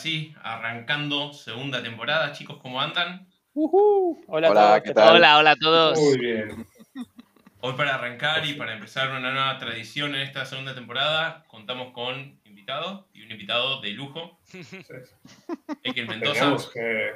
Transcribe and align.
todos, 0.00 0.02
sí, 0.02 0.34
arrancando 0.42 1.32
segunda 1.32 1.82
temporada. 1.82 2.32
Chicos, 2.32 2.58
¿cómo 2.62 2.80
andan? 2.80 3.28
Hola, 3.52 4.48
a 4.48 4.50
Hola, 4.50 4.68
todos. 4.68 4.80
¿qué 4.82 4.94
tal? 4.94 5.16
Hola, 5.16 5.38
hola 5.38 5.50
a 5.50 5.56
todos. 5.56 5.98
Muy 5.98 6.18
bien. 6.18 6.66
Hoy 7.60 7.74
para 7.74 7.96
arrancar 7.96 8.46
y 8.46 8.54
para 8.54 8.72
empezar 8.72 9.10
una 9.10 9.32
nueva 9.32 9.58
tradición 9.58 10.14
en 10.14 10.22
esta 10.22 10.46
segunda 10.46 10.74
temporada, 10.74 11.44
contamos 11.48 11.92
con 11.92 12.40
invitados 12.44 13.04
y 13.12 13.22
un 13.22 13.30
invitado 13.30 13.82
de 13.82 13.90
lujo, 13.90 14.40
Ekel 15.82 16.08
Mendoza. 16.08 16.40
Tenemos 16.40 16.70
que, 16.70 17.12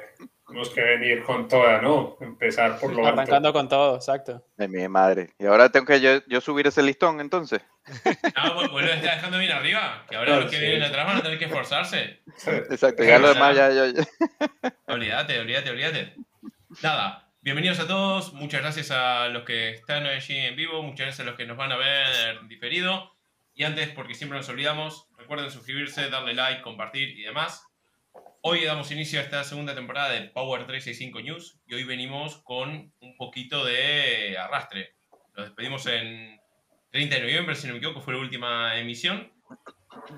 tenemos 0.55 0.69
que 0.73 0.81
venir 0.81 1.23
con 1.23 1.49
toda, 1.49 1.81
¿no? 1.81 2.15
Empezar 2.21 2.79
por 2.79 2.93
lo 2.93 3.05
alto. 3.05 3.19
Arrancando 3.19 3.51
con 3.51 3.67
todo, 3.67 3.95
exacto. 3.97 4.45
De 4.55 4.69
mi 4.69 4.87
madre. 4.87 5.33
Y 5.37 5.45
ahora 5.45 5.69
tengo 5.69 5.85
que 5.85 5.99
yo, 5.99 6.25
yo 6.27 6.39
subir 6.39 6.65
ese 6.67 6.81
listón, 6.81 7.19
entonces. 7.19 7.61
Ah, 8.35 8.53
bueno, 8.53 8.71
pues 8.71 8.85
lo 8.85 8.93
está 8.93 9.15
dejando 9.15 9.37
bien 9.37 9.51
arriba, 9.51 10.05
que 10.09 10.15
ahora 10.15 10.27
Claro, 10.27 10.41
los 10.43 10.51
que 10.51 10.57
sí. 10.57 10.63
vienen 10.63 10.83
atrás 10.83 11.05
van 11.07 11.17
a 11.17 11.21
tener 11.23 11.37
que 11.37 11.45
esforzarse. 11.45 12.21
Exacto. 12.69 13.03
Ya 13.03 13.19
lo 13.19 13.33
demás 13.33 13.53
ya, 13.53 13.69
ya- 13.69 13.87
ya- 13.87 14.73
Olvídate, 14.87 15.39
olvídate, 15.41 15.69
olvídate. 15.71 16.15
Nada, 16.81 17.29
bienvenidos 17.41 17.79
a 17.81 17.87
todos. 17.87 18.31
Muchas 18.33 18.61
gracias 18.61 18.91
a 18.91 19.27
los 19.27 19.43
que 19.43 19.71
están 19.71 20.05
allí 20.05 20.37
en 20.37 20.55
vivo. 20.55 20.81
Muchas 20.83 21.07
gracias 21.07 21.27
a 21.27 21.29
los 21.29 21.35
que 21.37 21.45
nos 21.45 21.57
van 21.57 21.73
a 21.73 21.77
ver 21.77 22.47
diferido. 22.47 23.11
Y 23.53 23.65
antes, 23.65 23.89
porque 23.89 24.13
siempre 24.15 24.37
nos 24.37 24.47
olvidamos, 24.47 25.09
recuerden 25.17 25.51
suscribirse, 25.51 26.09
darle 26.09 26.33
like, 26.33 26.61
compartir 26.61 27.09
y 27.09 27.23
demás. 27.23 27.64
Hoy 28.47 28.63
damos 28.63 28.91
inicio 28.91 29.19
a 29.19 29.23
esta 29.23 29.43
segunda 29.43 29.73
temporada 29.73 30.11
de 30.11 30.29
Power 30.29 30.67
365 30.67 31.19
News 31.21 31.59
y 31.65 31.73
hoy 31.73 31.83
venimos 31.83 32.43
con 32.43 32.93
un 32.99 33.17
poquito 33.17 33.65
de 33.65 34.37
arrastre. 34.37 34.93
Nos 35.35 35.47
despedimos 35.47 35.87
en 35.87 36.39
30 36.91 37.15
de 37.15 37.21
noviembre, 37.21 37.55
si 37.55 37.65
no 37.65 37.73
me 37.73 37.79
equivoco, 37.79 38.01
fue 38.01 38.13
la 38.13 38.19
última 38.19 38.77
emisión. 38.77 39.33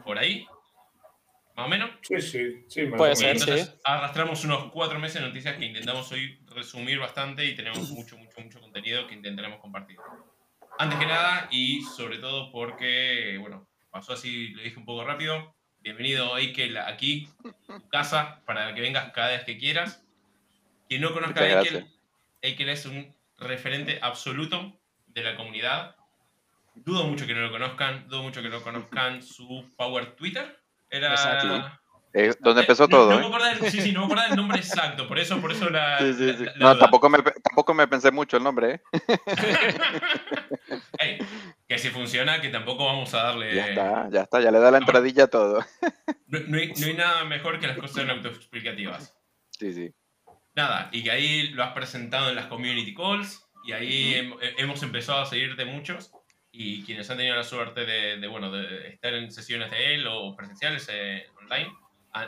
Por 0.03 0.17
ahí, 0.17 0.45
más 1.55 1.67
o 1.67 1.69
menos. 1.69 1.91
Sí, 2.01 2.19
sí, 2.19 2.65
sí. 2.67 2.81
más 2.87 2.97
Puede 2.97 3.13
o 3.13 3.15
ser, 3.15 3.27
menos. 3.27 3.47
Entonces, 3.47 3.79
arrastramos 3.85 4.43
unos 4.43 4.73
cuatro 4.73 4.99
meses 4.99 5.21
de 5.21 5.27
noticias 5.29 5.55
que 5.55 5.63
intentamos 5.63 6.11
hoy 6.11 6.37
resumir 6.47 6.99
bastante 6.99 7.45
y 7.45 7.55
tenemos 7.55 7.89
mucho, 7.91 8.17
mucho, 8.17 8.41
mucho 8.41 8.59
contenido 8.59 9.07
que 9.07 9.15
intentaremos 9.15 9.61
compartir. 9.61 9.95
Antes 10.77 10.99
que 10.99 11.05
nada, 11.05 11.47
y 11.49 11.81
sobre 11.81 12.17
todo 12.17 12.51
porque, 12.51 13.37
bueno, 13.39 13.69
pasó 13.89 14.11
así, 14.11 14.49
lo 14.49 14.63
dije 14.63 14.77
un 14.77 14.85
poco 14.85 15.05
rápido. 15.05 15.56
Bienvenido, 15.87 16.37
Eikel, 16.37 16.77
aquí, 16.79 17.29
tu 17.65 17.87
casa, 17.87 18.41
para 18.45 18.75
que 18.75 18.81
vengas 18.81 19.13
cada 19.13 19.29
vez 19.29 19.45
que 19.45 19.57
quieras. 19.57 20.03
Quien 20.89 20.99
no 20.99 21.13
conozca 21.13 21.39
a 21.39 21.61
Eikel. 21.61 21.87
Eikel 22.41 22.67
es 22.67 22.85
un 22.85 23.15
referente 23.37 23.97
absoluto 24.01 24.77
de 25.07 25.23
la 25.23 25.37
comunidad. 25.37 25.95
Dudo 26.75 27.05
mucho 27.05 27.25
que 27.25 27.33
no 27.33 27.39
lo 27.39 27.51
conozcan, 27.51 28.05
dudo 28.09 28.23
mucho 28.23 28.41
que 28.41 28.49
no 28.49 28.61
conozcan 28.61 29.23
su 29.23 29.65
Power 29.77 30.13
Twitter. 30.17 30.59
Era. 30.89 31.11
Exacto. 31.11 31.79
Eh, 32.13 32.33
donde 32.39 32.61
empezó 32.61 32.83
No- 32.83 32.89
todo. 32.89 33.19
No, 33.19 33.29
me 33.29 33.37
¿eh? 33.37 33.55
del- 33.61 33.71
sí, 33.71 33.81
sí, 33.81 33.91
no 33.91 34.01
me 34.01 34.05
acordaba 34.05 34.27
del 34.29 34.37
nombre 34.37 34.57
exacto, 34.59 35.07
por 35.07 35.19
eso, 35.19 35.39
por 35.41 35.51
eso 35.51 35.69
la. 35.69 35.99
Sí, 35.99 36.13
sí, 36.13 36.33
sí. 36.37 36.45
la- 36.45 36.51
la 36.51 36.57
No, 36.57 36.69
duda. 36.73 36.79
tampoco 36.79 37.09
me, 37.09 37.19
tampoco 37.21 37.73
me 37.73 37.87
pensé 37.87 38.11
mucho 38.11 38.37
el 38.37 38.43
nombre, 38.43 38.75
¿eh? 38.75 38.81
Que 41.67 41.77
si 41.77 41.89
funciona, 41.89 42.41
que 42.41 42.49
tampoco 42.49 42.85
vamos 42.85 43.13
a 43.13 43.23
darle. 43.23 43.53
Ya 43.53 43.67
está, 43.67 44.09
ya 44.09 44.21
está, 44.21 44.41
ya 44.41 44.51
le 44.51 44.59
da 44.59 44.71
la 44.71 44.77
entradilla 44.77 45.25
a 45.25 45.27
todo. 45.27 45.65
No, 46.27 46.39
no 46.47 46.57
hay, 46.57 46.73
no 46.73 46.87
hay 46.87 46.93
nada 46.93 47.25
mejor 47.25 47.59
que 47.59 47.67
las 47.67 47.77
cosas 47.77 48.07
autoexplicativas. 48.09 49.15
Sí, 49.51 49.73
sí. 49.73 49.93
Nada, 50.55 50.89
y 50.91 51.03
que 51.03 51.11
ahí 51.11 51.49
lo 51.49 51.63
has 51.63 51.73
presentado 51.73 52.29
en 52.29 52.35
las 52.35 52.47
community 52.47 52.95
calls, 52.95 53.45
y 53.65 53.73
ahí 53.73 54.13
hem- 54.15 54.37
hemos 54.57 54.81
empezado 54.81 55.21
a 55.21 55.25
seguirte 55.25 55.65
muchos. 55.65 56.11
Y 56.51 56.83
quienes 56.83 57.09
han 57.11 57.17
tenido 57.17 57.35
la 57.35 57.43
suerte 57.43 57.85
de, 57.85 58.17
de, 58.17 58.27
bueno, 58.27 58.51
de 58.51 58.87
estar 58.87 59.13
en 59.13 59.29
sesiones 59.31 59.69
de 59.69 59.93
él 59.95 60.07
o 60.07 60.35
presenciales 60.35 60.87
eh, 60.91 61.27
online, 61.43 61.69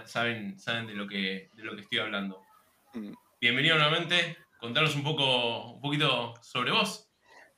saben, 0.06 0.60
saben 0.60 0.88
de, 0.88 0.94
lo 0.94 1.08
que, 1.08 1.50
de 1.54 1.64
lo 1.64 1.76
que 1.76 1.82
estoy 1.82 2.00
hablando. 2.00 2.42
Mm. 2.94 3.14
Bienvenido 3.42 3.76
nuevamente. 3.76 4.38
Contanos 4.60 4.96
un 4.96 5.04
poco, 5.04 5.74
un 5.74 5.82
poquito 5.82 6.34
sobre 6.42 6.72
vos. 6.72 7.09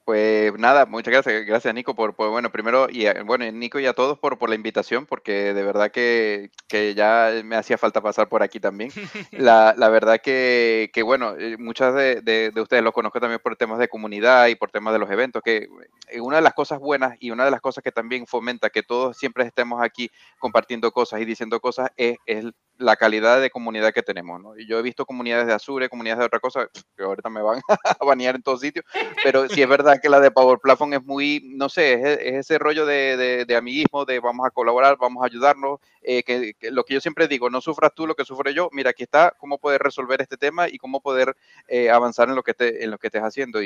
Pues 0.03 0.51
nada, 0.57 0.87
muchas 0.87 1.11
gracias, 1.13 1.45
gracias 1.45 1.73
Nico 1.75 1.93
por, 1.95 2.15
por- 2.15 2.31
bueno, 2.31 2.51
primero, 2.51 2.87
y 2.89 3.05
a- 3.05 3.23
bueno, 3.23 3.49
Nico 3.51 3.79
y 3.79 3.85
a 3.85 3.93
todos 3.93 4.17
por, 4.17 4.37
por 4.39 4.49
la 4.49 4.55
invitación, 4.55 5.05
porque 5.05 5.53
de 5.53 5.63
verdad 5.63 5.91
que, 5.91 6.49
que 6.67 6.95
ya 6.95 7.29
me 7.45 7.55
hacía 7.55 7.77
falta 7.77 8.01
pasar 8.01 8.27
por 8.27 8.41
aquí 8.41 8.59
también. 8.59 8.89
La, 9.31 9.73
la 9.77 9.89
verdad 9.89 10.19
que, 10.21 10.89
que, 10.93 11.03
bueno, 11.03 11.35
eh, 11.37 11.55
muchas 11.57 11.93
de, 11.93 12.21
de- 12.21 12.51
de 12.51 12.61
ustedes 12.61 12.83
los 12.83 12.93
conozco 12.93 13.19
también 13.19 13.39
por 13.43 13.55
temas 13.55 13.77
de 13.79 13.87
comunidad 13.87 14.47
y 14.47 14.55
por 14.55 14.71
temas 14.71 14.91
de 14.93 14.99
los 14.99 15.09
eventos, 15.11 15.41
que 15.43 15.67
eh, 16.09 16.19
una 16.21 16.37
de 16.37 16.41
las 16.41 16.53
cosas 16.53 16.79
buenas 16.79 17.15
y 17.19 17.29
una 17.31 17.45
de 17.45 17.51
las 17.51 17.61
cosas 17.61 17.83
que 17.83 17.91
también 17.91 18.25
fomenta 18.27 18.69
que 18.71 18.83
todos 18.83 19.15
siempre 19.17 19.45
estemos 19.45 19.81
aquí 19.83 20.09
compartiendo 20.39 20.91
cosas 20.91 21.21
y 21.21 21.25
diciendo 21.25 21.59
cosas 21.59 21.89
es, 21.95 22.17
es 22.25 22.45
la 22.81 22.95
calidad 22.95 23.39
de 23.39 23.49
comunidad 23.49 23.93
que 23.93 24.03
tenemos. 24.03 24.41
Y 24.57 24.67
yo 24.67 24.79
he 24.79 24.81
visto 24.81 25.05
comunidades 25.05 25.47
de 25.47 25.53
Azure, 25.53 25.89
comunidades 25.89 26.19
de 26.19 26.25
otra 26.25 26.39
cosa, 26.39 26.67
que 26.95 27.03
ahorita 27.03 27.29
me 27.29 27.41
van 27.41 27.61
a 27.99 28.05
banear 28.05 28.35
en 28.35 28.43
todos 28.43 28.61
sitios, 28.61 28.85
pero 29.23 29.47
sí 29.47 29.61
es 29.61 29.69
verdad 29.69 29.99
que 30.01 30.09
la 30.09 30.19
de 30.19 30.31
Power 30.31 30.59
Platform 30.59 30.93
es 30.93 31.03
muy, 31.03 31.41
no 31.55 31.69
sé, 31.69 31.93
es, 31.93 32.19
es 32.19 32.33
ese 32.35 32.57
rollo 32.57 32.85
de, 32.85 33.17
de, 33.17 33.45
de 33.45 33.55
amiguismo, 33.55 34.05
de 34.05 34.19
vamos 34.19 34.45
a 34.45 34.51
colaborar, 34.51 34.97
vamos 34.99 35.23
a 35.23 35.27
ayudarnos, 35.27 35.79
eh, 36.01 36.23
que, 36.23 36.55
lo 36.71 36.83
que 36.83 36.95
yo 36.95 37.01
siempre 37.01 37.27
digo, 37.27 37.49
no 37.49 37.61
sufras 37.61 37.91
tú 37.95 38.07
lo 38.07 38.15
que 38.15 38.25
sufre 38.25 38.53
yo, 38.53 38.69
mira, 38.71 38.89
aquí 38.89 39.03
está 39.03 39.35
cómo 39.37 39.59
poder 39.59 39.81
resolver 39.81 40.21
este 40.21 40.37
tema 40.37 40.67
y 40.67 40.77
cómo 40.77 41.01
poder 41.01 41.35
eh, 41.67 41.89
avanzar 41.89 42.29
en 42.29 42.35
lo 42.35 42.43
que, 42.43 42.53
te, 42.53 42.83
en 42.83 42.91
lo 42.91 42.97
que 42.97 43.07
estés 43.07 43.21
haciendo. 43.21 43.61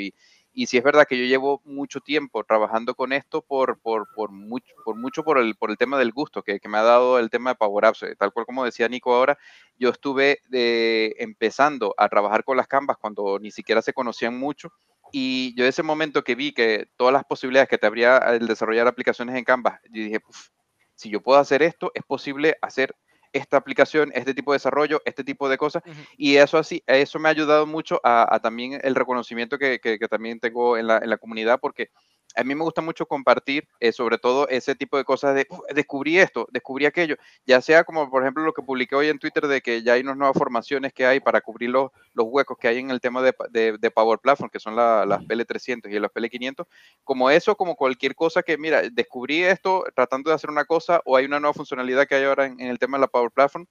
Y 0.56 0.68
sí 0.68 0.78
es 0.78 0.84
verdad 0.84 1.06
que 1.08 1.18
yo 1.20 1.26
llevo 1.26 1.62
mucho 1.66 2.00
tiempo 2.02 2.44
trabajando 2.44 2.96
con 2.96 3.14
esto 3.14 3.42
por, 3.42 3.80
por, 3.80 4.08
por, 4.16 4.32
mucho, 4.32 4.74
por 4.86 4.96
mucho 4.96 5.24
por 5.24 5.38
el, 5.38 5.56
por 5.56 5.70
el 5.70 5.78
tema 5.78 6.00
del 6.00 6.12
gusto 6.14 6.42
que, 6.44 6.60
que 6.60 6.70
me 6.70 6.78
ha 6.78 6.84
dado 6.84 7.20
el 7.20 7.30
tema 7.30 7.52
de 7.52 7.56
Power 7.58 7.86
Apps. 7.86 8.04
Eh, 8.04 8.16
Tal 8.18 8.32
cual 8.34 8.46
como 8.46 8.66
decía 8.66 8.88
Nico 8.88 9.14
ahora, 9.14 9.38
yo 9.78 9.90
estuve 9.90 10.40
eh, 10.52 11.14
empezando 11.20 11.94
a 11.98 12.10
trabajar 12.10 12.44
con 12.44 12.58
las 12.58 12.68
Canvas 12.68 12.98
cuando 13.00 13.38
ni 13.40 13.52
siquiera 13.52 13.82
se 13.82 13.94
conocían 13.94 14.38
mucho. 14.40 14.72
Y 15.12 15.54
yo 15.56 15.66
ese 15.66 15.84
momento 15.84 16.24
que 16.24 16.36
vi 16.36 16.54
que 16.54 16.88
todas 16.98 17.14
las 17.14 17.24
posibilidades 17.26 17.70
que 17.70 17.78
te 17.78 17.88
abría 17.88 18.18
el 18.18 18.48
desarrollar 18.48 18.88
aplicaciones 18.88 19.36
en 19.36 19.44
Canvas, 19.44 19.80
yo 19.86 20.04
dije, 20.04 20.20
"Uf, 20.28 20.48
si 20.96 21.10
yo 21.10 21.22
puedo 21.22 21.40
hacer 21.40 21.62
esto, 21.64 21.92
es 21.94 22.04
posible 22.04 22.58
hacer 22.62 22.96
esta 23.36 23.58
aplicación, 23.58 24.12
este 24.16 24.34
tipo 24.34 24.52
de 24.52 24.56
desarrollo, 24.56 25.02
este 25.06 25.24
tipo 25.24 25.50
de 25.50 25.58
cosas. 25.58 25.84
Y 26.18 26.38
eso 26.38 26.58
así, 26.58 26.84
eso 26.88 27.20
me 27.20 27.28
ha 27.30 27.32
ayudado 27.32 27.66
mucho 27.68 28.00
a, 28.04 28.34
a 28.34 28.40
también 28.40 28.80
el 28.84 28.96
reconocimiento 28.96 29.58
que, 29.58 29.80
que- 29.80 30.00
que 30.00 30.08
también 30.08 30.40
tengo 30.40 30.78
en 30.78 30.88
la, 30.88 30.98
en 31.00 31.10
la 31.10 31.18
comunidad, 31.18 31.60
porque 31.60 31.90
a 32.36 32.44
mí 32.44 32.56
me 32.56 32.64
gusta 32.64 32.82
mucho 32.82 33.06
compartir, 33.06 33.68
eh, 33.80 33.92
sobre 33.92 34.18
todo 34.18 34.48
ese 34.50 34.76
tipo 34.76 34.98
de 34.98 35.04
cosas 35.04 35.36
de 35.36 35.48
"Uf, 35.50 35.60
descubrí 35.74 36.18
esto, 36.20 36.48
descubrí 36.52 36.86
aquello, 36.86 37.16
ya 37.46 37.62
sea 37.62 37.84
como 37.84 38.10
por 38.10 38.22
ejemplo 38.24 38.44
lo 38.44 38.54
que 38.54 38.62
publiqué 38.62 38.96
hoy 38.96 39.10
en 39.10 39.20
Twitter 39.20 39.48
de 39.48 39.62
que 39.62 39.84
ya 39.84 39.94
hay 39.94 40.02
unas 40.02 40.18
nuevas 40.18 40.38
formaciones 40.38 40.94
que 40.94 41.06
hay 41.06 41.20
para 41.20 41.42
cubrir 41.42 41.70
los, 41.70 41.92
los 42.14 42.26
huecos 42.30 42.58
que 42.60 42.68
hay 42.68 42.80
en 42.80 42.92
el 42.92 43.00
tema 43.02 43.22
de, 43.22 43.34
de- 43.52 43.78
de 43.78 43.92
Power 43.92 44.20
Platform, 44.20 44.50
que 44.50 44.60
son 44.60 44.76
la- 44.76 45.06
las 45.06 45.24
PL300 45.24 45.92
y 45.92 46.00
las 46.00 46.12
PL500, 46.12 46.68
como 47.04 47.30
eso, 47.30 47.56
como 47.56 47.76
cualquier 47.76 48.16
cosa 48.16 48.44
que, 48.44 48.58
mira, 48.58 48.82
descubrí 48.92 49.44
esto 49.44 49.84
tratando 49.96 50.30
de 50.30 50.36
hacer 50.36 50.50
una 50.50 50.66
cosa 50.66 51.02
o 51.06 51.16
hay 51.18 51.26
una 51.26 51.40
nueva 51.40 51.54
funcionalidad 51.54 52.08
que 52.08 52.16
hay 52.16 52.24
ahora 52.26 52.46
en, 52.46 52.60
en 52.60 52.68
el 52.68 52.80
tema 52.80 52.98
de 52.98 53.02
la 53.02 53.08
Power 53.08 53.32
Platform. 53.32 53.66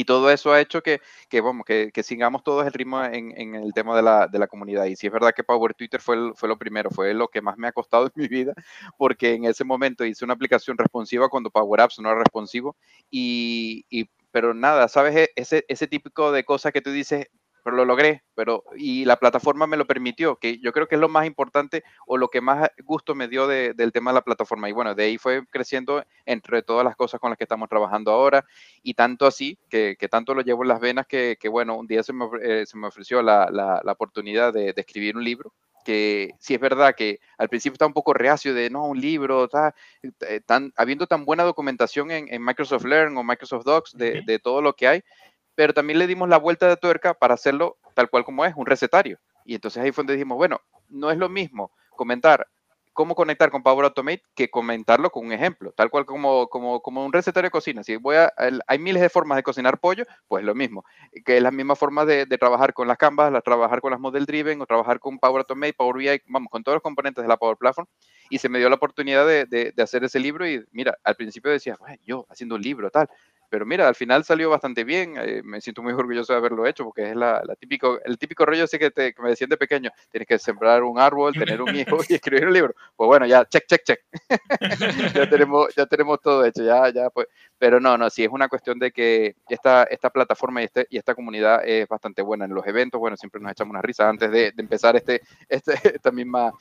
Y 0.00 0.04
todo 0.04 0.30
eso 0.30 0.52
ha 0.52 0.60
hecho 0.60 0.82
que, 0.82 1.00
que, 1.28 1.40
vamos, 1.40 1.64
que, 1.66 1.90
sigamos 2.02 2.42
todos 2.44 2.66
el 2.66 2.72
ritmo 2.72 3.02
en, 3.04 3.32
en 3.38 3.54
el 3.54 3.72
tema 3.74 3.94
de 3.96 4.02
la, 4.02 4.26
de 4.28 4.38
la 4.38 4.46
comunidad. 4.48 4.84
Y 4.86 4.96
sí 4.96 5.06
es 5.06 5.12
verdad 5.12 5.32
que 5.34 5.44
Power 5.44 5.74
Twitter 5.74 6.00
fue, 6.00 6.32
fue 6.34 6.48
lo 6.48 6.58
primero, 6.58 6.90
fue 6.90 7.12
lo 7.14 7.28
que 7.28 7.42
más 7.42 7.56
me 7.58 7.68
ha 7.68 7.72
costado 7.72 8.06
en 8.06 8.12
mi 8.14 8.28
vida, 8.28 8.54
porque 8.96 9.34
en 9.34 9.44
ese 9.44 9.64
momento 9.64 10.04
hice 10.04 10.24
una 10.24 10.34
aplicación 10.34 10.78
responsiva 10.78 11.28
cuando 11.28 11.50
Power 11.50 11.80
Apps 11.82 11.98
no 12.00 12.08
era 12.10 12.18
responsivo. 12.20 12.76
Y, 13.10 13.84
y- 13.90 14.08
pero 14.32 14.54
nada, 14.54 14.86
¿sabes? 14.88 15.16
E- 15.16 15.30
Ese, 15.36 15.64
ese 15.68 15.86
típico 15.88 16.30
de 16.32 16.44
cosas 16.44 16.72
que 16.72 16.80
tú 16.82 16.90
dices, 16.92 17.26
pero 17.62 17.76
lo 17.76 17.84
logré, 17.84 18.22
pero 18.34 18.64
y 18.76 19.04
la 19.04 19.16
plataforma 19.16 19.66
me 19.66 19.76
lo 19.76 19.86
permitió, 19.86 20.36
que 20.36 20.58
yo 20.58 20.72
creo 20.72 20.86
que 20.88 20.94
es 20.96 21.00
lo 21.00 21.08
más 21.08 21.26
importante 21.26 21.82
o 22.06 22.16
lo 22.16 22.28
que 22.28 22.40
más 22.40 22.68
gusto 22.84 23.14
me 23.14 23.28
dio 23.28 23.46
de- 23.46 23.74
del 23.74 23.92
tema 23.92 24.10
de 24.10 24.16
la 24.16 24.22
plataforma. 24.22 24.68
Y 24.68 24.72
bueno, 24.72 24.94
de 24.94 25.04
ahí 25.04 25.18
fue 25.18 25.44
creciendo 25.50 26.04
entre 26.26 26.62
todas 26.62 26.84
las 26.84 26.96
cosas 26.96 27.20
con 27.20 27.30
las 27.30 27.36
que 27.38 27.44
estamos 27.44 27.68
trabajando 27.68 28.10
ahora 28.12 28.44
y 28.82 28.94
tanto 28.94 29.26
así, 29.26 29.58
que, 29.68 29.96
que 29.98 30.08
tanto 30.08 30.34
lo 30.34 30.42
llevo 30.42 30.62
en 30.62 30.68
las 30.68 30.80
venas, 30.80 31.06
que, 31.06 31.36
que, 31.40 31.48
bueno, 31.48 31.76
un 31.76 31.86
día 31.86 32.02
se 32.02 32.12
me, 32.12 32.26
eh, 32.42 32.64
se 32.66 32.76
me 32.78 32.86
ofreció 32.88 33.22
la, 33.22 33.48
la- 33.50 33.80
la 33.84 33.92
oportunidad 33.92 34.52
de, 34.52 34.72
de 34.72 34.80
escribir 34.80 35.16
un 35.16 35.24
libro 35.24 35.52
que 35.82 36.34
sí 36.38 36.52
es 36.52 36.60
verdad 36.60 36.94
que 36.94 37.20
al 37.38 37.48
principio 37.48 37.72
estaba 37.72 37.86
un 37.88 37.94
poco 37.94 38.12
reacio 38.12 38.52
de, 38.52 38.68
no, 38.68 38.84
un 38.84 39.00
libro, 39.00 39.48
ta- 39.48 39.74
eh, 40.28 40.40
tan, 40.44 40.72
habiendo 40.76 41.06
tan 41.06 41.24
buena 41.24 41.42
documentación 41.42 42.10
en, 42.10 42.32
en 42.32 42.44
Microsoft 42.44 42.84
Learn 42.84 43.16
o 43.16 43.24
Microsoft 43.24 43.64
Docs 43.64 43.96
de 43.96 44.38
todo 44.38 44.60
lo 44.60 44.74
que 44.74 44.86
hay, 44.88 45.02
pero 45.60 45.74
también 45.74 45.98
le 45.98 46.06
dimos 46.06 46.26
la 46.26 46.38
vuelta 46.38 46.66
de 46.68 46.78
tuerca 46.78 47.12
para 47.12 47.34
hacerlo 47.34 47.76
tal 47.92 48.08
cual 48.08 48.24
como 48.24 48.46
es, 48.46 48.54
un 48.56 48.64
recetario. 48.64 49.18
Y 49.44 49.56
entonces 49.56 49.82
ahí 49.82 49.92
fue 49.92 50.00
donde 50.04 50.14
dijimos, 50.14 50.38
bueno, 50.38 50.58
no 50.88 51.10
es 51.10 51.18
lo 51.18 51.28
mismo 51.28 51.70
comentar 51.90 52.46
cómo 52.94 53.14
conectar 53.14 53.50
con 53.50 53.62
Power 53.62 53.84
Automate 53.84 54.22
que 54.34 54.48
comentarlo 54.48 55.10
con 55.10 55.26
un 55.26 55.32
ejemplo, 55.32 55.72
tal 55.72 55.90
cual 55.90 56.06
como, 56.06 56.48
como, 56.48 56.80
como 56.80 57.04
un 57.04 57.12
recetario 57.12 57.48
de 57.48 57.50
cocina. 57.50 57.84
Si 57.84 57.96
voy 57.96 58.16
a, 58.16 58.32
hay 58.66 58.78
miles 58.78 59.02
de 59.02 59.10
formas 59.10 59.36
de 59.36 59.42
cocinar 59.42 59.78
pollo, 59.78 60.04
pues 60.28 60.42
lo 60.44 60.54
mismo, 60.54 60.82
que 61.26 61.36
es 61.36 61.42
la 61.42 61.50
misma 61.50 61.76
forma 61.76 62.06
de, 62.06 62.24
trabajar 62.38 62.72
con 62.72 62.88
las 62.88 62.96
Canvas, 62.96 63.30
la, 63.30 63.42
trabajar 63.42 63.82
con 63.82 63.90
las 63.90 64.00
Model 64.00 64.24
Driven 64.24 64.62
o 64.62 64.66
trabajar 64.66 64.98
con 64.98 65.18
Power 65.18 65.40
Automate, 65.40 65.74
Power 65.74 65.96
BI, 65.96 66.22
vamos, 66.26 66.48
con 66.50 66.62
todos 66.64 66.76
los 66.76 66.82
componentes 66.82 67.22
de 67.22 67.28
la 67.28 67.36
Power 67.36 67.58
Platform. 67.58 67.86
Y 68.30 68.38
se 68.38 68.48
me 68.48 68.58
dio 68.58 68.70
la 68.70 68.76
oportunidad 68.76 69.26
de, 69.26 69.44
de- 69.44 69.82
hacer 69.82 70.04
ese 70.04 70.20
libro 70.20 70.46
y 70.48 70.64
mira, 70.72 70.96
al 71.04 71.16
principio 71.16 71.50
decía, 71.50 71.76
"Bueno, 71.78 71.96
yo 72.04 72.26
haciendo 72.30 72.54
un 72.54 72.62
libro, 72.62 72.90
tal. 72.90 73.08
Pero 73.50 73.66
mira, 73.66 73.88
al 73.88 73.96
final 73.96 74.24
salió 74.24 74.48
bastante 74.48 74.84
bien. 74.84 75.14
eh, 75.18 75.42
me 75.44 75.60
siento 75.60 75.82
muy 75.82 75.92
orgulloso 75.92 76.32
de 76.32 76.38
haberlo 76.38 76.66
hecho 76.66 76.84
porque 76.84 77.10
es 77.10 77.16
la, 77.16 77.42
típico, 77.58 77.98
el 78.04 78.16
típico 78.16 78.46
rollo 78.46 78.64
así 78.64 78.78
que, 78.78 78.92
te, 78.92 79.12
que 79.12 79.20
me 79.20 79.30
decían 79.30 79.50
de 79.50 79.56
pequeño. 79.56 79.90
Tienes 80.10 80.28
que 80.28 80.38
sembrar 80.38 80.84
un 80.84 80.98
árbol, 80.98 81.34
tener 81.34 81.60
un 81.60 81.74
hijo 81.74 81.98
y 82.08 82.14
escribir 82.14 82.46
un 82.46 82.52
libro. 82.52 82.74
Pues 82.96 83.08
bueno, 83.08 83.26
ya, 83.26 83.44
check, 83.44 83.66
check, 83.66 83.82
check. 83.82 84.00
ya, 85.14 85.28
tenemos, 85.28 85.74
ya 85.74 85.84
tenemos 85.86 86.20
todo 86.20 86.44
hecho. 86.44 86.62
Ya, 86.62 86.88
ya, 86.90 87.10
pues. 87.10 87.26
Pero 87.58 87.80
no, 87.80 87.98
no, 87.98 88.08
sí 88.08 88.24
es 88.24 88.30
una 88.30 88.48
cuestión 88.48 88.78
de 88.78 88.92
que 88.92 89.34
esta, 89.48 89.82
esta 89.84 90.10
plataforma 90.10 90.62
y, 90.62 90.66
este, 90.66 90.86
y 90.88 90.96
esta 90.96 91.14
comunidad 91.14 91.62
es 91.66 91.88
bastante 91.88 92.22
buena 92.22 92.44
en 92.44 92.54
los 92.54 92.66
eventos. 92.66 93.00
Bueno, 93.00 93.16
siempre 93.16 93.40
nos 93.40 93.52
echamos 93.52 93.72
una 93.72 93.82
risa. 93.82 94.08
Antes 94.08 94.30
de, 94.30 94.52
de 94.52 94.62
empezar 94.62 94.94
este, 94.96 95.20
este, 95.48 95.74
esta, 95.96 96.10
misma, 96.12 96.52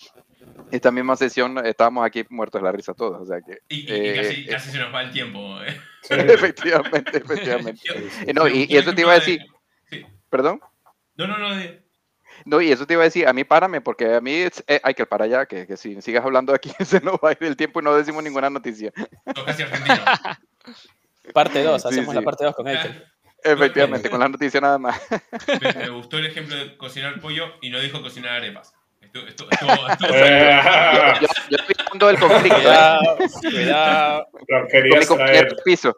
esta 0.72 0.92
misma 0.92 1.16
sesión, 1.16 1.58
estábamos 1.66 2.06
aquí 2.06 2.24
muertos 2.30 2.62
de 2.62 2.66
la 2.66 2.72
risa 2.72 2.94
todos. 2.94 3.22
O 3.22 3.26
sea 3.26 3.42
que, 3.42 3.60
Y, 3.70 3.82
y- 3.82 3.82
y 3.82 3.86
eh, 4.10 4.16
casi, 4.16 4.42
eh, 4.42 4.48
casi 4.50 4.72
se 4.72 4.78
nos 4.80 4.94
va 4.94 5.02
el 5.04 5.12
tiempo. 5.12 5.62
¿eh? 5.64 5.80
Sí. 6.04 6.14
efectivamente, 6.18 7.18
efectivamente. 7.18 7.82
Yo- 7.86 7.94
Y 8.28 8.34
no, 8.34 8.48
y, 8.48 8.66
y 8.70 8.78
eso 8.78 8.94
te 8.94 9.02
iba 9.02 9.12
a 9.12 9.16
decir, 9.20 9.40
de- 9.40 9.98
Sí. 9.98 10.06
perdón. 10.30 10.62
No, 11.16 11.28
no, 11.28 11.38
no. 11.38 11.56
de- 11.56 11.82
No, 12.46 12.62
y 12.62 12.72
eso 12.72 12.86
te 12.88 12.94
iba 12.94 13.02
a 13.02 13.06
decir, 13.06 13.28
a 13.28 13.34
mí 13.34 13.44
párame, 13.44 13.82
porque 13.82 14.16
a 14.16 14.22
mí 14.22 14.32
es- 14.34 14.64
eh, 14.68 14.80
hay 14.84 14.94
que 14.94 15.06
para 15.06 15.26
allá, 15.26 15.46
que, 15.46 15.66
que 15.68 15.76
si 15.78 16.02
sigas 16.02 16.24
hablando 16.24 16.54
aquí 16.54 16.72
se 16.86 17.02
nos 17.02 17.16
va 17.16 17.30
a 17.30 17.32
ir 17.34 17.38
el 17.44 17.58
tiempo 17.58 17.80
y 17.80 17.84
no 17.84 17.96
decimos 17.96 18.24
ninguna 18.24 18.50
noticia. 18.50 18.92
sos 19.36 19.44
casi 19.46 19.64
argentino. 19.64 19.96
Parte 21.34 21.62
2, 21.64 21.82
Sí, 21.82 21.88
hacemos 21.90 22.10
sí. 22.10 22.16
la 22.16 22.22
parte 22.24 22.44
2 22.46 22.56
con 22.56 22.68
Eitel. 22.68 23.04
Efectivamente, 23.44 24.10
con 24.10 24.20
la 24.20 24.28
noticia 24.28 24.60
nada 24.60 24.78
más. 24.78 25.00
Me, 25.62 25.74
me 25.74 25.90
gustó 25.90 26.18
el 26.18 26.26
ejemplo 26.26 26.56
de 26.56 26.76
cocinar 26.76 27.20
pollo 27.22 27.54
y 27.62 27.70
no 27.70 27.80
dijo 27.80 28.02
cocinar 28.02 28.34
arepas. 28.34 28.74
Estuvo- 29.14 29.50
estuvo- 29.52 30.16
Eh, 30.16 30.62
Yo, 31.22 31.28
yo 31.50 31.58
estoy 31.58 32.08
del 32.08 32.20
conflicto 32.20 32.58
¿eh? 32.60 32.62
Cuidado, 32.62 33.18
cuidado. 33.42 34.28
lo 34.48 34.68
querías 34.68 35.08
traer. 35.08 35.56
piso. 35.66 35.96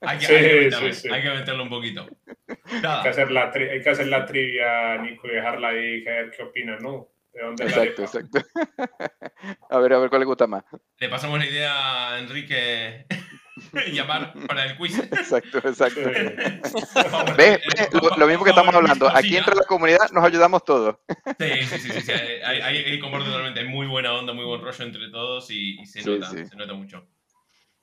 hay, 0.00 0.18
que, 0.18 0.26
Sí, 0.26 0.32
hay 0.34 0.42
que 0.42 0.54
meterle, 0.64 0.92
sí, 0.94 1.00
sí. 1.08 1.12
hay 1.14 1.22
que 1.22 1.30
meterle 1.30 1.62
un 1.62 1.68
poquito. 1.68 2.06
Hay 2.48 3.02
que, 3.02 3.08
hacer 3.08 3.30
la 3.30 3.52
tri- 3.52 3.70
hay 3.70 3.82
que 3.82 3.90
hacer 3.90 4.06
la 4.06 4.24
trivia, 4.26 4.96
Nico, 4.98 5.26
y 5.26 5.30
dejarla 5.34 5.68
ahí, 5.68 5.94
y 5.96 6.04
ver 6.04 6.30
qué 6.30 6.42
opinan, 6.42 6.78
¿no? 6.80 7.08
¿De 7.32 7.42
dónde 7.42 7.64
Exacto, 7.64 8.02
exacto. 8.02 8.38
A 9.70 9.78
ver, 9.78 9.92
a 9.92 9.98
ver 9.98 10.08
cuál 10.08 10.20
le 10.20 10.26
gusta 10.26 10.46
más. 10.46 10.62
le 10.98 11.08
pasamos 11.08 11.38
la 11.38 11.46
idea 11.46 12.10
a 12.14 12.18
Enrique 12.20 13.06
llamar 13.92 14.32
para 14.46 14.64
el 14.66 14.76
quiz. 14.76 14.98
Exacto, 14.98 15.58
exacto. 15.58 16.00
Vamos, 17.10 17.36
¿Ves? 17.36 17.60
¿Ves? 17.76 17.88
Lo, 17.92 18.16
lo 18.16 18.26
mismo 18.26 18.44
que 18.44 18.50
estamos 18.50 18.74
hablando. 18.74 19.08
Aquí 19.08 19.36
entre 19.36 19.54
la 19.54 19.64
comunidad 19.64 20.10
nos 20.12 20.24
ayudamos 20.24 20.64
todos. 20.64 20.96
Sí, 21.38 21.62
sí, 21.66 21.78
sí, 21.78 21.90
sí, 21.90 22.00
sí, 22.00 22.12
Ahí, 22.12 22.60
ahí, 22.60 22.76
ahí 22.84 22.98
comparto 22.98 23.26
totalmente. 23.26 23.60
Hay 23.60 23.68
muy 23.68 23.86
buena 23.86 24.12
onda, 24.12 24.32
muy 24.32 24.44
buen 24.44 24.60
rollo 24.60 24.84
entre 24.84 25.08
todos 25.10 25.50
y, 25.50 25.80
y 25.80 25.86
se 25.86 26.02
Sí, 26.02 26.10
nota, 26.10 26.30
sí. 26.30 26.46
se 26.46 26.56
nota 26.56 26.74
mucho. 26.74 27.06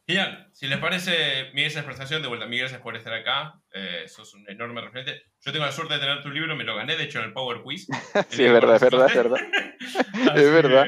Genial. 0.08 0.50
Si 0.52 0.68
les 0.68 0.80
parece, 0.80 1.52
Miguel, 1.54 1.72
esa 1.72 1.86
prestación, 1.86 2.22
de 2.22 2.28
vuelta, 2.28 2.46
Miguel, 2.46 2.64
gracias 2.64 2.82
por 2.82 2.96
estar 2.98 3.14
acá. 3.14 3.62
Eh, 3.74 4.06
sos 4.08 4.34
un 4.34 4.50
enorme 4.50 4.82
referente. 4.82 5.24
Yo 5.46 5.52
tengo 5.52 5.66
la 5.66 5.72
suerte 5.72 5.94
de 5.94 6.00
tener 6.00 6.22
tu 6.22 6.30
libro, 6.30 6.56
me 6.56 6.64
lo 6.64 6.76
gané, 6.76 6.98
de 6.98 7.04
hecho, 7.04 7.20
en 7.20 7.26
el 7.26 7.34
Power 7.34 7.62
Quiz. 7.64 7.88
Sí, 8.30 8.44
es 8.44 8.52
verdad, 8.52 8.76
es 8.76 8.82
verdad, 8.82 9.08
es 9.08 9.16
verdad. 9.16 9.40
Es 10.36 10.52
verdad. 10.52 10.86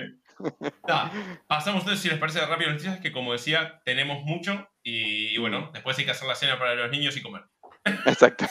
pasamos 1.48 1.82
entonces, 1.82 2.02
si 2.02 2.10
les 2.10 2.18
parece 2.18 2.46
rápido, 2.46 2.70
noticias, 2.72 3.00
que 3.00 3.12
como 3.12 3.32
decía, 3.34 3.82
tenemos 3.86 4.24
mucho 4.24 4.68
y, 4.84 5.34
y 5.36 5.38
bueno, 5.38 5.70
después 5.74 5.98
hay 5.98 6.06
que 6.06 6.12
hacer 6.12 6.28
la 6.28 6.36
cena 6.36 6.60
para 6.60 6.76
los 6.76 6.92
niños 6.92 7.16
y 7.18 7.22
comer. 7.22 7.44
Exacto. 8.06 8.46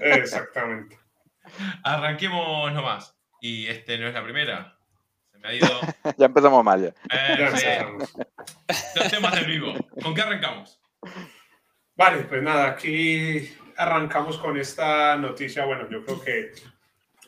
Exactamente. 0.00 0.98
Arranquemos 1.82 2.72
nomás. 2.72 3.16
Y 3.40 3.66
este 3.66 3.98
no 3.98 4.06
es 4.06 4.14
la 4.14 4.22
primera. 4.22 4.76
Se 5.32 5.38
me 5.38 5.48
ha 5.48 5.54
ido. 5.54 5.66
Ya 6.18 6.26
empezamos 6.26 6.62
mal 6.64 6.82
ya. 6.82 6.88
Eh, 6.88 7.36
Ya 7.38 7.56
sí. 7.56 7.66
empezamos. 7.66 8.14
Los 8.96 9.10
temas 9.10 9.34
del 9.34 9.46
vivo. 9.46 9.74
¿Con 10.02 10.14
qué 10.14 10.22
arrancamos? 10.22 10.80
Vale, 11.96 12.22
pues 12.24 12.42
nada, 12.42 12.66
aquí 12.68 13.54
arrancamos 13.76 14.38
con 14.38 14.58
esta 14.58 15.16
noticia. 15.16 15.64
Bueno, 15.64 15.88
yo 15.90 16.04
creo 16.04 16.20
que 16.22 16.52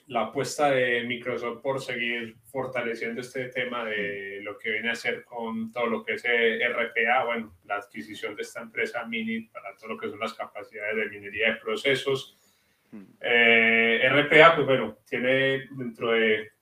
la 0.09 0.23
apuesta 0.23 0.71
de 0.71 1.05
Microsoft 1.05 1.63
por 1.63 1.81
seguir 1.81 2.37
fortaleciendo 2.45 3.21
este 3.21 3.49
tema 3.49 3.85
de 3.85 4.41
lo 4.43 4.59
que 4.59 4.71
viene 4.71 4.91
a 4.91 4.95
ser 4.95 5.25
con 5.25 5.71
todo 5.73 5.87
lo 5.87 6.05
que 6.05 6.15
es 6.15 6.25
eh, 6.25 6.61
RPA, 6.69 7.25
bueno, 7.25 7.57
la 7.65 7.77
adquisición 7.77 8.35
de 8.35 8.43
esta 8.43 8.61
empresa 8.61 9.05
Mini 9.07 9.43
para 9.43 9.75
todo 9.77 9.91
lo 9.91 9.99
que 9.99 10.09
son 10.09 10.21
las 10.21 10.35
capacidades 10.35 10.97
de 10.97 11.09
minería 11.09 11.53
de 11.53 11.61
procesos. 11.61 12.39
Eh, 13.21 14.07
RPA, 14.11 14.55
pues 14.55 14.67
bueno, 14.67 14.99
tiene 15.09 15.69
dentro 15.71 16.13
de 16.13 16.53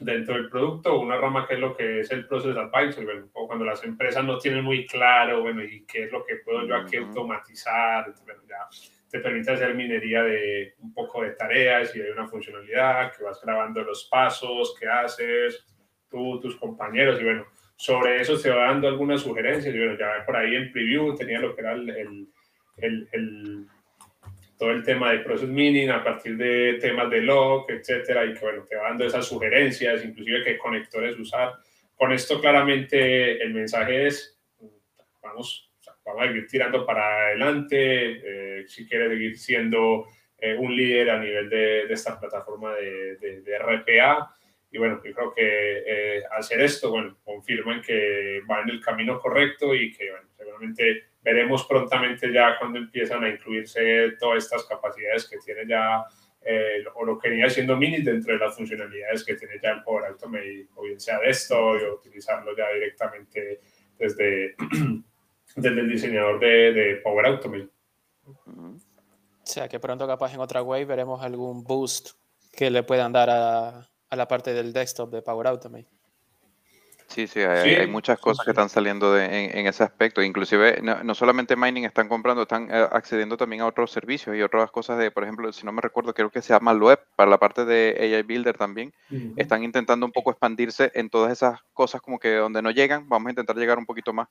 dentro 0.00 0.34
del 0.34 0.48
producto 0.48 0.98
una 0.98 1.16
rama 1.16 1.46
que 1.46 1.54
es 1.54 1.60
lo 1.60 1.76
que 1.76 2.00
es 2.00 2.10
el 2.10 2.26
Process 2.26 2.56
Advisor, 2.56 3.04
bueno, 3.04 3.28
o 3.32 3.46
cuando 3.46 3.64
las 3.64 3.84
empresas 3.84 4.24
no 4.24 4.38
tienen 4.38 4.64
muy 4.64 4.86
claro, 4.86 5.42
bueno, 5.42 5.62
y 5.62 5.84
qué 5.84 6.04
es 6.04 6.12
lo 6.12 6.24
que 6.24 6.36
puedo 6.36 6.66
yo 6.66 6.76
aquí 6.76 6.96
automatizar, 6.96 8.12
bueno, 8.24 8.42
ya 8.48 8.68
te 9.14 9.20
permite 9.20 9.52
hacer 9.52 9.72
minería 9.76 10.24
de 10.24 10.74
un 10.80 10.92
poco 10.92 11.22
de 11.22 11.30
tareas 11.30 11.94
y 11.94 12.00
hay 12.02 12.10
una 12.10 12.26
funcionalidad 12.26 13.12
que 13.16 13.22
vas 13.22 13.40
grabando 13.40 13.80
los 13.82 14.08
pasos 14.10 14.74
que 14.76 14.88
haces, 14.88 15.64
tú, 16.10 16.40
tus 16.40 16.56
compañeros, 16.56 17.20
y 17.20 17.24
bueno, 17.24 17.46
sobre 17.76 18.20
eso 18.20 18.36
te 18.40 18.50
va 18.50 18.66
dando 18.66 18.88
algunas 18.88 19.20
sugerencias, 19.20 19.72
y 19.72 19.78
bueno, 19.78 19.96
ya 19.96 20.26
por 20.26 20.36
ahí 20.36 20.56
en 20.56 20.72
preview 20.72 21.14
tenía 21.14 21.38
lo 21.38 21.54
que 21.54 21.60
era 21.60 21.74
el, 21.74 21.88
el, 21.90 22.28
el- 22.78 23.08
el- 23.12 23.66
todo 24.58 24.72
el 24.72 24.82
tema 24.82 25.12
de 25.12 25.20
process 25.20 25.48
mining 25.48 25.90
a 25.90 26.02
partir 26.02 26.36
de 26.36 26.78
temas 26.80 27.08
de 27.10 27.20
log, 27.20 27.70
etcétera, 27.70 28.24
y 28.24 28.34
que 28.34 28.40
bueno, 28.40 28.64
te 28.68 28.74
va 28.74 28.88
dando 28.88 29.04
esas 29.04 29.26
sugerencias, 29.28 30.04
inclusive 30.04 30.42
qué 30.42 30.58
conectores 30.58 31.16
usar. 31.20 31.52
Con 31.94 32.12
esto 32.12 32.40
claramente 32.40 33.40
el 33.40 33.54
mensaje 33.54 34.08
es, 34.08 34.40
vamos 35.22 35.70
a 36.06 36.26
seguir 36.26 36.46
tirando 36.46 36.84
para 36.86 37.26
adelante, 37.28 37.78
eh, 38.60 38.64
si 38.66 38.86
quieres 38.86 39.10
seguir 39.10 39.38
siendo 39.38 40.06
eh, 40.38 40.54
un 40.54 40.76
líder 40.76 41.10
a 41.10 41.18
nivel 41.18 41.48
de, 41.48 41.86
de 41.86 41.94
esta 41.94 42.18
plataforma 42.20 42.74
de, 42.74 43.16
de- 43.16 43.40
de 43.42 43.58
RPA. 43.58 44.30
Y 44.70 44.78
bueno, 44.78 45.00
yo 45.04 45.12
creo 45.14 45.32
que 45.32 45.82
eh, 45.86 46.22
hacer 46.36 46.60
esto, 46.60 46.90
bueno, 46.90 47.16
confirman 47.24 47.80
que 47.80 48.40
va 48.50 48.60
en 48.62 48.70
el 48.70 48.80
camino 48.80 49.20
correcto 49.20 49.72
y 49.74 49.92
que, 49.92 50.10
bueno, 50.10 50.26
seguramente 50.36 51.04
veremos 51.22 51.64
prontamente 51.66 52.32
ya 52.32 52.58
cuando 52.58 52.78
empiezan 52.80 53.22
a 53.24 53.28
incluirse 53.28 54.12
todas 54.18 54.44
estas 54.44 54.64
capacidades 54.64 55.28
que 55.28 55.38
tiene 55.38 55.66
ya, 55.66 56.04
eh, 56.44 56.84
o 56.94 57.04
lo 57.04 57.18
que 57.18 57.30
venía 57.30 57.48
siendo 57.48 57.76
Mini 57.76 58.02
dentro 58.02 58.32
de 58.34 58.40
las 58.40 58.54
funcionalidades 58.56 59.24
que 59.24 59.36
tiene 59.36 59.54
ya 59.62 59.70
el 59.70 59.82
Power 59.84 60.06
Automate, 60.06 60.66
o 60.74 60.82
bien 60.82 60.98
sea 61.00 61.20
de 61.20 61.30
esto, 61.30 61.56
o 61.56 61.94
utilizarlo 61.94 62.54
ya 62.56 62.68
directamente 62.72 63.60
desde, 63.96 64.56
desde 65.56 65.80
el 65.80 65.88
diseñador 65.88 66.40
de, 66.40 66.72
de 66.72 66.96
Power 66.96 67.26
Automate. 67.26 67.68
O 68.26 68.76
sea, 69.46 69.68
que 69.68 69.78
pronto 69.78 70.06
capaz 70.06 70.32
en 70.34 70.40
otra 70.40 70.62
wave 70.62 70.84
veremos 70.86 71.22
algún 71.22 71.62
boost 71.64 72.10
que 72.52 72.70
le 72.70 72.82
puedan 72.82 73.12
dar 73.12 73.28
a, 73.30 73.88
a 74.10 74.16
la 74.16 74.26
parte 74.28 74.52
del 74.54 74.72
desktop 74.72 75.10
de 75.10 75.22
Power 75.22 75.46
Automate. 75.48 75.86
Sí, 77.06 77.26
sí, 77.26 77.40
hay, 77.40 77.62
Sí, 77.74 77.76
hay 77.76 77.86
muchas 77.86 78.16
sí, 78.18 78.22
cosas 78.22 78.44
que 78.44 78.50
están 78.52 78.70
saliendo 78.70 79.12
de- 79.12 79.26
en, 79.26 79.58
en 79.58 79.66
ese 79.66 79.84
aspecto. 79.84 80.22
Inclusive, 80.22 80.80
no, 80.82 81.04
no 81.04 81.14
solamente 81.14 81.54
mining 81.54 81.84
están 81.84 82.08
comprando, 82.08 82.42
están 82.42 82.68
eh, 82.70 82.88
accediendo 82.90 83.36
también 83.36 83.62
a 83.62 83.66
otros 83.66 83.90
servicios 83.92 84.34
y 84.34 84.40
otras 84.42 84.70
cosas 84.70 84.98
de, 84.98 85.10
por 85.10 85.22
ejemplo, 85.22 85.52
si 85.52 85.66
no 85.66 85.72
me 85.72 85.82
recuerdo, 85.82 86.14
creo 86.14 86.30
que 86.30 86.40
se 86.42 86.54
llama 86.54 86.72
Web 86.72 86.98
para 87.14 87.30
la 87.30 87.38
parte 87.38 87.66
de 87.66 87.94
AI 88.00 88.22
Builder 88.22 88.56
también. 88.56 88.92
Están 89.36 89.62
intentando 89.64 90.06
un 90.06 90.12
poco 90.12 90.30
expandirse 90.30 90.90
en 90.94 91.10
todas 91.10 91.30
esas 91.30 91.60
cosas 91.74 92.00
como 92.00 92.18
que 92.18 92.34
donde 92.36 92.62
no 92.62 92.70
llegan, 92.70 93.06
vamos 93.08 93.26
a 93.28 93.30
intentar 93.30 93.56
llegar 93.56 93.78
un 93.78 93.86
poquito 93.86 94.12
más. 94.12 94.28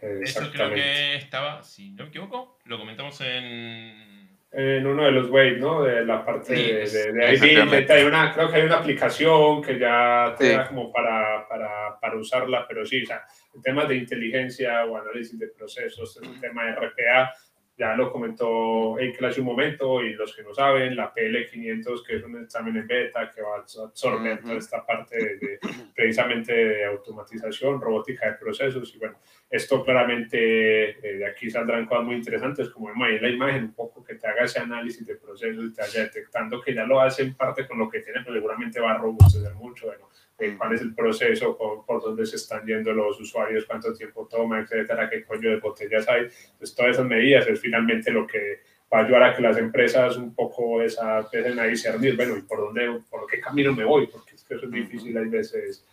Eso 0.00 0.08
creo 0.08 0.20
Exactamente. 0.22 0.74
que 0.82 1.14
estaba, 1.16 1.62
si 1.62 1.90
no 1.90 2.04
me 2.04 2.08
equivoco, 2.10 2.58
lo 2.66 2.78
comentamos 2.78 3.20
en. 3.22 4.28
en 4.52 4.86
uno 4.86 5.04
de 5.04 5.10
los 5.12 5.28
waves, 5.30 5.58
¿no? 5.58 5.82
De 5.82 6.04
la 6.04 6.24
parte 6.24 6.54
Sí, 6.56 6.62
de, 6.72 6.82
es- 6.82 6.92
de, 6.92 7.12
de 7.12 7.92
hay 7.92 8.04
una, 8.04 8.32
creo 8.32 8.50
que 8.50 8.56
hay 8.56 8.62
una 8.62 8.76
aplicación 8.78 9.62
que 9.62 9.78
ya 9.78 10.34
te 10.38 10.50
Sí. 10.50 10.56
da 10.56 10.68
como 10.68 10.92
para, 10.92 11.46
para, 11.48 11.98
para 12.00 12.16
usarla, 12.16 12.66
pero 12.68 12.84
sí, 12.86 13.02
o 13.02 13.06
sea, 13.06 13.22
el 13.54 13.62
tema 13.62 13.84
de 13.86 13.96
inteligencia 13.96 14.84
o 14.84 14.96
análisis 14.96 15.38
de 15.38 15.48
procesos, 15.48 16.18
el 16.22 16.40
tema 16.40 16.64
de 16.66 16.72
RPA, 16.76 17.32
ya 17.78 17.94
lo 17.94 18.10
comentó 18.10 18.98
Eikel 18.98 19.26
hace 19.26 19.40
un 19.40 19.46
momento 19.48 20.02
y 20.02 20.14
los 20.14 20.34
que 20.34 20.42
no 20.42 20.54
saben, 20.54 20.96
la 20.96 21.12
PL500, 21.12 22.06
que 22.06 22.16
es 22.16 22.22
un 22.24 22.42
examen 22.42 22.74
en 22.74 22.86
beta 22.86 23.30
que 23.30 23.42
va 23.42 23.56
a 23.56 23.84
absorber 23.84 24.40
toda 24.40 24.56
esta 24.56 24.86
parte 24.86 25.14
de, 25.18 25.36
de- 25.36 25.58
precisamente 25.94 26.54
de 26.54 26.84
automatización, 26.86 27.78
robótica 27.78 28.26
de 28.30 28.38
procesos 28.38 28.94
y 28.94 28.98
bueno, 28.98 29.18
esto 29.48 29.84
claramente 29.84 30.90
eh, 30.90 31.18
de 31.18 31.26
aquí 31.26 31.48
saldrán 31.48 31.86
cosas 31.86 32.04
muy 32.04 32.16
interesantes, 32.16 32.68
como 32.70 32.88
vemos 32.88 33.08
ahí 33.08 33.16
en 33.16 33.22
la 33.22 33.28
imagen, 33.28 33.64
un 33.64 33.74
poco 33.74 34.02
que 34.02 34.16
te 34.16 34.26
haga 34.26 34.44
ese 34.44 34.58
análisis 34.58 35.06
de 35.06 35.16
procesos 35.16 35.64
y 35.64 35.72
te 35.72 35.82
vaya 35.82 36.02
detectando 36.02 36.60
que 36.60 36.74
ya 36.74 36.84
lo 36.84 37.00
hace 37.00 37.22
en 37.22 37.34
parte 37.34 37.66
con 37.66 37.78
lo 37.78 37.88
que 37.88 38.00
tiene, 38.00 38.20
pero 38.24 38.34
seguramente 38.34 38.80
va 38.80 38.92
a 38.92 38.98
robustecer 38.98 39.54
mucho, 39.54 39.86
bueno, 39.86 40.08
eh, 40.38 40.54
cuál 40.58 40.74
es 40.74 40.80
el 40.80 40.94
proceso, 40.94 41.56
por, 41.56 41.86
por 41.86 42.02
dónde 42.02 42.26
se 42.26 42.36
están 42.36 42.66
yendo 42.66 42.92
los 42.92 43.20
usuarios, 43.20 43.64
cuánto 43.66 43.92
tiempo 43.94 44.26
toma, 44.28 44.60
etcétera, 44.60 45.08
qué 45.08 45.24
coño 45.24 45.50
de 45.50 45.60
botellas 45.60 46.08
hay. 46.08 46.22
Entonces, 46.22 46.74
todas 46.74 46.92
esas 46.92 47.06
medidas 47.06 47.46
es 47.46 47.60
finalmente 47.60 48.10
lo 48.10 48.26
que 48.26 48.60
va 48.92 48.98
a 48.98 49.04
ayudar 49.04 49.22
a 49.22 49.36
que 49.36 49.42
las 49.42 49.56
empresas 49.58 50.16
un 50.16 50.34
poco 50.34 50.82
esa, 50.82 51.20
empiecen 51.20 51.58
a 51.58 51.64
discernir, 51.64 52.16
bueno, 52.16 52.36
¿y 52.36 52.42
por 52.42 52.58
dónde, 52.58 53.00
por 53.08 53.26
qué 53.26 53.40
camino 53.40 53.72
me 53.72 53.84
voy? 53.84 54.08
Porque 54.08 54.34
es 54.34 54.44
que 54.44 54.54
eso 54.54 54.66
es 54.66 54.72
difícil 54.72 55.16
hay 55.16 55.28
veces 55.28 55.86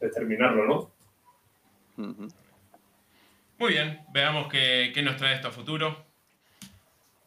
determinarlo, 0.00 0.66
¿no? 0.66 0.90
Ujú. 1.98 2.28
Muy 3.60 3.72
bien, 3.74 4.00
veamos 4.08 4.48
qué, 4.48 4.90
qué 4.94 5.02
nos 5.02 5.16
trae 5.16 5.34
esto 5.34 5.48
a 5.48 5.52
futuro. 5.52 6.06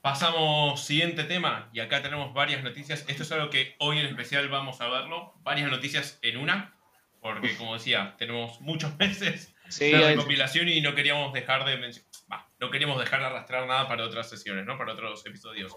Pasamos 0.01 0.83
siguiente 0.83 1.23
tema 1.23 1.69
y 1.71 1.79
acá 1.79 2.01
tenemos 2.01 2.33
varias 2.33 2.63
noticias. 2.63 3.05
Esto 3.07 3.21
es 3.23 3.31
algo 3.31 3.49
que 3.49 3.75
hoy 3.79 3.99
en 3.99 4.07
especial 4.07 4.49
vamos 4.49 4.81
a 4.81 4.87
verlo. 4.89 5.33
Varias 5.43 5.69
noticias 5.69 6.17
en 6.23 6.37
una, 6.37 6.75
porque 7.21 7.55
como 7.55 7.75
decía, 7.75 8.15
tenemos 8.17 8.59
muchos 8.61 8.97
meses 8.99 9.53
Sí, 9.69 9.91
de 9.91 10.15
recopilación 10.15 10.67
y 10.69 10.81
no 10.81 10.93
queríamos 10.93 11.31
dejar 11.33 11.65
de 11.65 11.77
mencio- 11.77 12.03
bah, 12.27 12.49
no 12.59 12.69
queríamos 12.69 12.99
dejar 12.99 13.21
de 13.21 13.27
arrastrar 13.27 13.65
nada 13.67 13.87
para 13.87 14.03
otras 14.03 14.29
sesiones, 14.29 14.65
¿no? 14.65 14.77
Para 14.77 14.93
otros 14.93 15.25
episodios. 15.25 15.73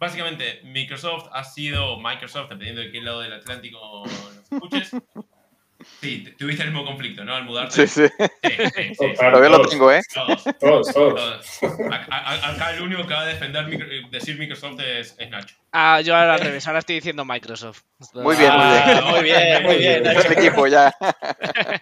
Básicamente, 0.00 0.60
Microsoft 0.64 1.28
ha 1.32 1.44
sido 1.44 2.00
Microsoft, 2.00 2.48
dependiendo 2.48 2.80
de 2.80 2.90
qué 2.90 3.00
lado 3.00 3.20
del 3.20 3.34
Atlántico 3.34 4.02
nos 4.04 4.50
escuches. 4.52 4.90
Sí, 6.00 6.24
tuviste 6.38 6.62
el 6.64 6.70
mismo 6.70 6.84
conflicto, 6.84 7.24
¿no? 7.24 7.34
Al 7.34 7.44
mudarte. 7.44 7.86
Sí, 7.86 8.08
sí. 8.08 8.26
Sí, 8.42 8.50
sí, 8.56 8.70
sí, 8.74 8.94
sí. 8.98 9.14
Todavía 9.16 9.48
lo 9.48 9.56
todos. 9.58 9.70
tengo, 9.70 9.92
¿eh? 9.92 10.00
Todos, 10.60 10.84
Todos, 10.94 11.60
Acá 11.90 12.70
el 12.74 12.82
único 12.82 13.06
que 13.06 13.14
va 13.14 13.20
a 13.22 13.26
defender 13.26 13.64
micro- 13.66 13.86
eh, 13.90 14.02
decir 14.10 14.38
Microsoft 14.38 14.80
es, 14.80 15.14
es 15.18 15.30
Nacho. 15.30 15.56
Ah, 15.72 16.00
yo 16.02 16.14
ahora 16.14 16.34
al 16.34 16.40
revés, 16.40 16.66
ahora 16.68 16.78
estoy 16.78 16.96
diciendo 16.96 17.24
Microsoft. 17.24 17.82
Muy 18.14 18.36
bien, 18.36 18.52
muy 18.52 18.66
bien. 18.66 18.82
Ah, 18.86 19.02
muy 19.10 19.22
bien, 19.22 19.62
muy 19.64 19.76
bien. 19.76 20.06
Es 20.06 20.24
el 20.26 20.32
equipo 20.32 20.66
ya. 20.68 20.94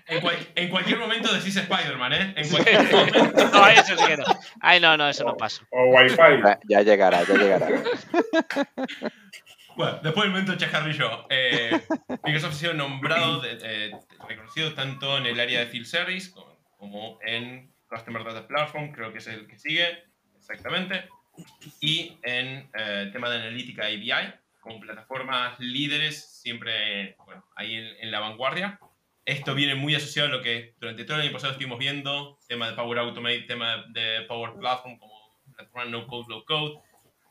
En, 0.06 0.20
cual- 0.20 0.48
en 0.54 0.68
cualquier 0.70 0.98
momento 0.98 1.32
decís 1.32 1.56
Spider-Man, 1.56 2.12
¿eh? 2.14 2.34
En 2.36 2.48
cualquier 2.48 2.82
momento. 2.92 3.48
No, 3.52 3.68
eso 3.68 3.96
sí 3.98 4.06
que 4.06 4.16
no. 4.16 4.24
Ay, 4.60 4.80
no, 4.80 4.96
no, 4.96 5.08
eso 5.08 5.24
no 5.24 5.36
paso. 5.36 5.62
O 5.70 5.90
Wi-Fi. 5.90 6.16
Ya, 6.44 6.58
ya 6.68 6.82
llegará, 6.82 7.22
ya 7.24 7.34
llegará. 7.34 7.68
Bueno, 9.76 9.98
después 10.02 10.24
del 10.24 10.30
momento 10.32 10.56
chascarrillo, 10.56 11.26
eh, 11.30 11.80
Microsoft 12.24 12.52
ha 12.52 12.56
sido 12.56 12.74
nombrado, 12.74 13.40
de- 13.40 13.96
reconocido 14.28 14.74
tanto 14.74 15.16
en 15.18 15.26
el 15.26 15.40
área 15.40 15.60
de 15.60 15.66
Field 15.66 15.86
Service 15.86 16.30
como, 16.30 16.56
como 16.78 17.18
en 17.22 17.72
Customer 17.88 18.22
Data 18.24 18.46
Platform, 18.46 18.92
creo 18.92 19.12
que 19.12 19.18
es 19.18 19.26
el 19.26 19.46
que 19.46 19.58
sigue, 19.58 20.04
exactamente, 20.36 21.08
y 21.80 22.18
en 22.22 22.68
eh, 22.74 23.10
tema 23.12 23.30
de 23.30 23.36
analítica 23.38 23.86
ABI, 23.86 24.34
como 24.60 24.80
plataformas 24.80 25.58
líderes, 25.58 26.40
siempre 26.40 27.16
bueno, 27.24 27.44
ahí 27.56 27.74
en, 27.74 27.86
en 28.00 28.10
la 28.10 28.20
vanguardia. 28.20 28.78
Esto 29.24 29.54
viene 29.54 29.74
muy 29.74 29.94
asociado 29.94 30.28
a 30.28 30.32
lo 30.32 30.42
que 30.42 30.74
durante 30.80 31.04
todo 31.04 31.16
el 31.16 31.22
año 31.24 31.32
pasado 31.32 31.52
estuvimos 31.52 31.78
viendo, 31.78 32.38
tema 32.48 32.68
de 32.68 32.74
Power 32.76 32.98
Automate, 32.98 33.42
tema 33.42 33.84
de 33.88 34.22
Power 34.28 34.54
Platform, 34.58 34.98
como 34.98 35.14
plataforma 35.54 35.90
No 35.90 36.06
Code, 36.06 36.26
Low 36.28 36.44
Code, 36.44 36.80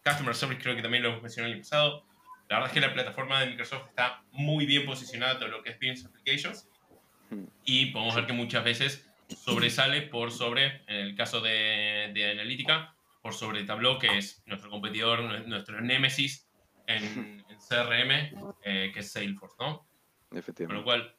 Customer 0.03 0.33
Service 0.33 0.61
creo 0.61 0.75
que 0.75 0.81
también 0.81 1.03
lo 1.03 1.09
hemos 1.09 1.21
mencionado 1.21 1.49
el 1.51 1.55
año 1.55 1.63
pasado. 1.63 2.05
La 2.51 2.57
verdad 2.57 2.67
es 2.67 2.73
que 2.73 2.81
la 2.85 2.93
plataforma 2.93 3.39
de 3.39 3.47
Microsoft 3.47 3.87
está 3.87 4.23
muy 4.33 4.65
bien 4.65 4.85
posicionada 4.85 5.39
todo 5.39 5.47
lo 5.47 5.63
que 5.63 5.69
es 5.69 5.75
Business 5.77 6.05
Applications 6.05 6.67
y 7.63 7.85
podemos 7.87 8.13
ver 8.13 8.25
que 8.25 8.33
muchas 8.33 8.61
veces 8.65 9.09
sobresale 9.29 10.01
por 10.01 10.31
sobre, 10.33 10.83
en 10.87 10.97
el 10.97 11.15
caso 11.15 11.39
de, 11.39 12.11
de 12.13 12.31
analítica, 12.31 12.93
por 13.21 13.33
sobre 13.33 13.63
Tableau, 13.63 13.97
que 13.97 14.17
es 14.17 14.43
nuestro 14.47 14.69
competidor, 14.69 15.21
nue- 15.21 15.45
nuestro 15.45 15.79
némesis 15.79 16.49
en, 16.87 17.45
en 17.47 17.57
CRM, 17.69 18.11
eh, 18.65 18.91
que 18.93 18.99
es 18.99 19.11
Salesforce, 19.13 19.55
¿no? 19.57 19.77
Con 20.27 20.35
lo 20.35 20.39
Efectivamente. 20.39 20.83
cual, 20.83 21.15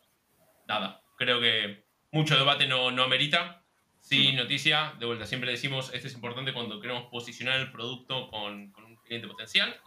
nada, 0.68 1.00
creo 1.16 1.40
que 1.40 1.86
mucho 2.10 2.36
debate 2.36 2.66
no, 2.66 2.90
no 2.90 3.04
amerita. 3.04 3.64
Sí, 4.00 4.32
noticia, 4.32 4.94
de 4.98 5.06
vuelta, 5.06 5.24
siempre 5.24 5.50
decimos, 5.50 5.90
esto 5.94 6.08
es 6.08 6.14
importante 6.14 6.52
cuando 6.52 6.78
queremos 6.80 7.04
posicionar 7.10 7.58
el 7.60 7.70
producto 7.72 8.28
con, 8.28 8.70
con 8.72 8.84
un 8.84 8.96
cliente 8.96 9.28
potencial. 9.28 9.80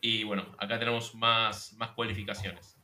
Y 0.00 0.24
bueno, 0.24 0.44
acá 0.58 0.78
tenemos 0.78 1.14
más, 1.14 1.74
más 1.78 1.90
cualificaciones. 1.90 2.76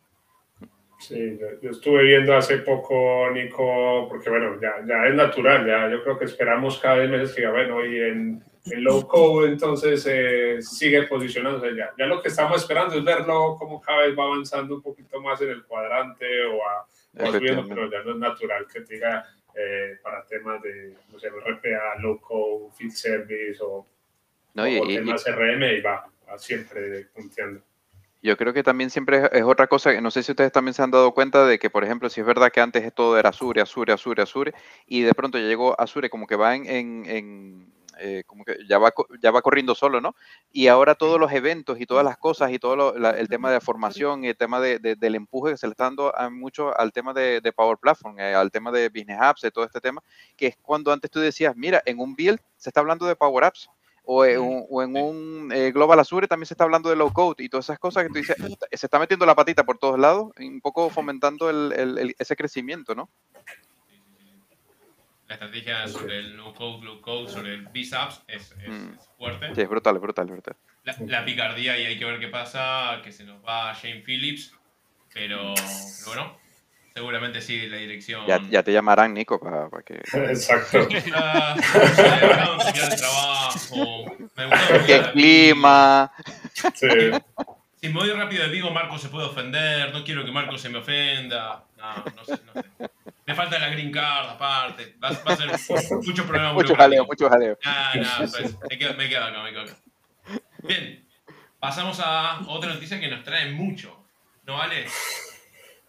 Sí, 0.99 1.37
yo, 1.61 1.71
estuve 1.71 2.05
viendo 2.05 2.35
hace 2.37 2.59
poco, 2.59 3.29
Nico, 3.31 4.07
porque 4.09 4.31
bueno, 4.31 4.57
ya, 4.61 4.75
ya 4.87 5.07
es 5.09 5.15
natural, 5.15 5.67
ya 5.67 5.91
yo 5.91 6.03
creo 6.05 6.17
que 6.17 6.27
esperamos 6.27 6.79
cada 6.79 6.97
vez 6.97 7.11
meses 7.11 7.35
que 7.35 7.41
diga, 7.41 7.51
bueno, 7.53 7.85
y 7.85 7.99
en, 8.01 8.45
en 8.67 8.85
low 8.85 9.05
code 9.09 9.49
entonces 9.49 10.07
eh, 10.09 10.59
sigue 10.63 11.03
posicionándose 11.09 11.75
ya. 11.75 11.91
Ya 11.99 12.07
lo 12.07 12.23
que 12.23 12.29
estamos 12.29 12.63
esperando 12.63 12.95
es 12.97 13.03
verlo 13.05 13.57
como 13.59 13.81
cada 13.81 14.03
vez 14.07 14.17
va 14.17 14.25
avanzando 14.27 14.77
un 14.77 14.83
poquito 14.83 15.21
más 15.21 15.41
en 15.43 15.51
el 15.51 15.65
cuadrante 15.65 16.45
o 16.47 16.63
a, 16.65 16.87
o 17.19 17.33
subiendo, 17.33 17.67
pero 17.69 17.91
ya 17.91 18.03
no 18.05 18.13
es 18.13 18.19
natural 18.19 18.67
que 18.73 18.83
te 18.83 18.95
diga 18.95 19.27
eh, 19.57 19.99
para 20.05 20.25
temas 20.25 20.63
de, 20.63 20.95
no 21.13 21.19
sé, 21.19 21.29
RPA, 21.31 22.01
low 22.01 22.21
code, 22.21 22.71
field 22.77 22.93
service 22.93 23.59
o, 23.61 23.85
No, 24.55 24.69
y- 24.69 24.79
o 24.79 24.85
y- 24.85 24.93
y- 24.93 24.97
temas 24.99 25.25
RM 25.27 25.65
y 25.79 25.81
va, 25.81 26.07
siempre 26.39 27.07
punteando. 27.15 27.63
Yo 28.23 28.37
creo 28.37 28.53
que 28.53 28.63
también 28.63 28.89
siempre 28.89 29.29
es, 29.33 29.43
otra 29.43 29.67
cosa, 29.67 30.01
no 30.01 30.13
sé 30.13 30.23
si 30.23 30.31
ustedes 30.31 30.53
también 30.53 30.75
se 30.75 30.83
han 30.83 30.93
dado 30.93 31.13
cuenta 31.13 31.45
de 31.45 31.59
que, 31.59 31.71
por 31.71 31.83
ejemplo, 31.83 32.09
si 32.09 32.21
es 32.21 32.27
verdad 32.27 32.53
que 32.53 32.61
antes 32.61 32.95
todo 32.95 33.19
era 33.19 33.31
Azure, 33.31 33.61
Azure, 33.61 33.93
Azure, 33.93 34.23
Azure, 34.23 34.55
y 34.87 35.03
de 35.03 35.13
pronto 35.13 35.39
ya 35.39 35.45
llegó 35.47 35.79
Azure 35.81 36.09
como 36.09 36.29
que 36.29 36.37
va 36.37 36.55
en, 36.55 37.73
eh, 37.99 38.23
ya 38.69 38.79
va, 38.79 38.93
ya 39.21 39.31
va 39.31 39.43
corriendo 39.43 39.75
solo, 39.75 40.01
¿no? 40.01 40.15
Y 40.51 40.69
ahora 40.69 40.95
todos 40.95 41.19
los 41.21 41.33
eventos 41.33 41.81
y 41.81 41.87
todas 41.87 42.05
las 42.05 42.17
cosas 42.17 42.51
y 42.53 42.59
todo 42.59 42.77
lo- 42.77 42.99
la- 42.99 43.11
el 43.11 43.29
tema 43.29 43.51
de 43.51 43.61
formación 43.61 44.25
y 44.25 44.29
el 44.29 44.37
tema 44.37 44.61
de- 44.61 44.79
de- 44.79 44.97
del 44.97 45.15
empuje 45.15 45.53
que 45.53 45.57
se 45.59 45.67
le 45.67 45.73
está 45.73 45.85
dando 45.85 46.17
a 46.17 46.31
mucho 46.31 46.77
al 46.79 46.93
tema 46.93 47.13
de, 47.13 47.41
de 47.41 47.53
Power 47.53 47.79
Platform, 47.79 48.19
eh, 48.19 48.35
al 48.35 48.51
tema 48.51 48.71
de 48.71 48.89
Business 48.89 49.19
Apps, 49.21 49.43
de 49.43 49.51
todo 49.51 49.65
este 49.65 49.81
tema, 49.81 50.03
que 50.37 50.47
es 50.49 50.57
cuando 50.63 50.93
antes 50.93 51.11
tú 51.11 51.21
decías, 51.21 51.55
mira, 51.57 51.83
en 51.85 51.99
un 51.99 52.15
build 52.15 52.41
se 52.57 52.71
está 52.71 52.81
hablando 52.81 53.07
de 53.07 53.17
Power 53.17 53.45
Apps. 53.45 53.69
O 54.05 54.25
en 54.25 54.41
un, 54.41 54.67
o 54.69 54.83
en 54.83 54.97
un, 54.97 55.53
eh, 55.53 55.71
Global 55.71 56.01
Azure 56.01 56.27
también 56.27 56.47
se 56.47 56.55
está 56.55 56.65
hablando 56.65 56.91
de 56.91 56.97
low 56.97 57.13
code 57.13 57.45
y 57.45 57.49
todas 57.49 57.67
esas 57.67 57.79
cosas 57.79 58.03
que 58.03 58.09
tú 58.09 58.15
dices, 58.17 58.37
se 58.73 58.87
está 58.87 58.99
metiendo 58.99 59.25
la 59.27 59.37
patita 59.37 59.63
por 59.65 59.79
todos 59.79 59.99
lados, 59.99 60.31
un 60.41 60.61
poco 60.61 60.91
fomentando 60.91 61.49
el- 61.49 61.73
el- 61.73 61.99
el- 61.99 62.17
ese 62.19 62.35
crecimiento, 62.35 62.95
¿no? 62.97 63.09
La 65.29 65.35
estrategia 65.37 65.87
sobre 65.89 66.19
el 66.19 66.37
no 66.37 66.53
code, 66.53 66.85
low 66.85 67.01
code, 67.01 67.29
sobre 67.31 67.55
el 67.55 67.67
BISAPS 67.69 68.23
es, 68.27 68.53
es- 68.53 68.69
Mm. 68.69 68.95
es 68.95 69.09
fuerte. 69.17 69.55
Sí, 69.55 69.61
es 69.63 69.69
brutal, 69.69 69.97
es 69.97 70.03
brutal, 70.03 70.27
es 70.27 70.33
brutal. 70.33 70.57
La, 70.85 70.97
la 71.07 71.25
picardía 71.25 71.79
y 71.79 71.87
hay 71.87 71.99
que 71.99 72.05
ver 72.05 72.19
qué 72.21 72.29
pasa, 72.29 73.01
que 73.05 73.13
se 73.13 73.25
nos 73.25 73.43
va 73.45 73.73
Shane 73.73 74.03
Phillips, 74.03 74.53
pero, 75.15 75.55
pero 75.55 76.07
bueno, 76.07 76.39
seguramente 76.95 77.41
sigue 77.41 77.69
la 77.69 77.77
dirección. 77.79 78.27
Ya, 78.27 78.41
ya 78.51 78.63
te 78.63 78.73
llamarán, 78.73 79.15
Nico, 79.15 79.39
para 79.41 79.69
que... 79.85 79.95
Exacto. 80.13 80.87
Ah, 81.15 81.57
trabajo. 82.97 84.05
Me 84.37 84.47
gusta 84.47 84.79
mucho- 84.81 85.13
clima... 85.13 86.13
Sí. 86.75 86.89
Si 87.81 87.89
me 87.89 87.95
voy 87.95 88.11
rápido 88.13 88.45
de 88.45 88.49
Vigo, 88.51 88.71
Marco 88.71 88.97
se 88.97 89.09
puede 89.09 89.27
ofender. 89.27 89.93
No 89.93 90.05
quiero 90.05 90.25
que 90.25 90.31
Marco 90.31 90.57
se 90.57 90.69
me 90.69 90.79
ofenda. 90.79 91.65
No, 91.77 92.05
no 92.15 92.25
sé, 92.25 92.39
no 92.47 92.63
sé. 92.63 92.69
Me 93.27 93.35
falta 93.35 93.59
la 93.59 93.71
green 93.71 93.91
card 93.91 94.31
aparte. 94.31 94.95
Va, 95.03 95.11
va 95.11 95.33
a 95.33 95.37
ser 95.37 95.51
mucho 95.97 96.25
problema. 96.25 96.53
Mucho 96.53 96.77
jaleo, 96.77 97.05
mucho 97.05 97.29
jaleo. 97.29 97.59
Ah, 97.65 97.93
no, 97.97 98.31
pues, 98.31 98.57
me 98.71 98.79
quedo, 98.79 98.95
me 98.95 99.09
quedo 99.09 99.25
acá, 99.25 99.43
me 99.43 99.51
quedo 99.51 99.63
acá. 99.63 99.77
Bien, 100.59 101.05
pasamos 101.59 102.01
a 102.05 102.41
otra 102.47 102.73
noticia 102.73 103.01
que 103.01 103.09
nos 103.09 103.25
trae 103.25 103.51
mucho. 103.51 103.99
¿No 104.45 104.55
vale? 104.55 104.87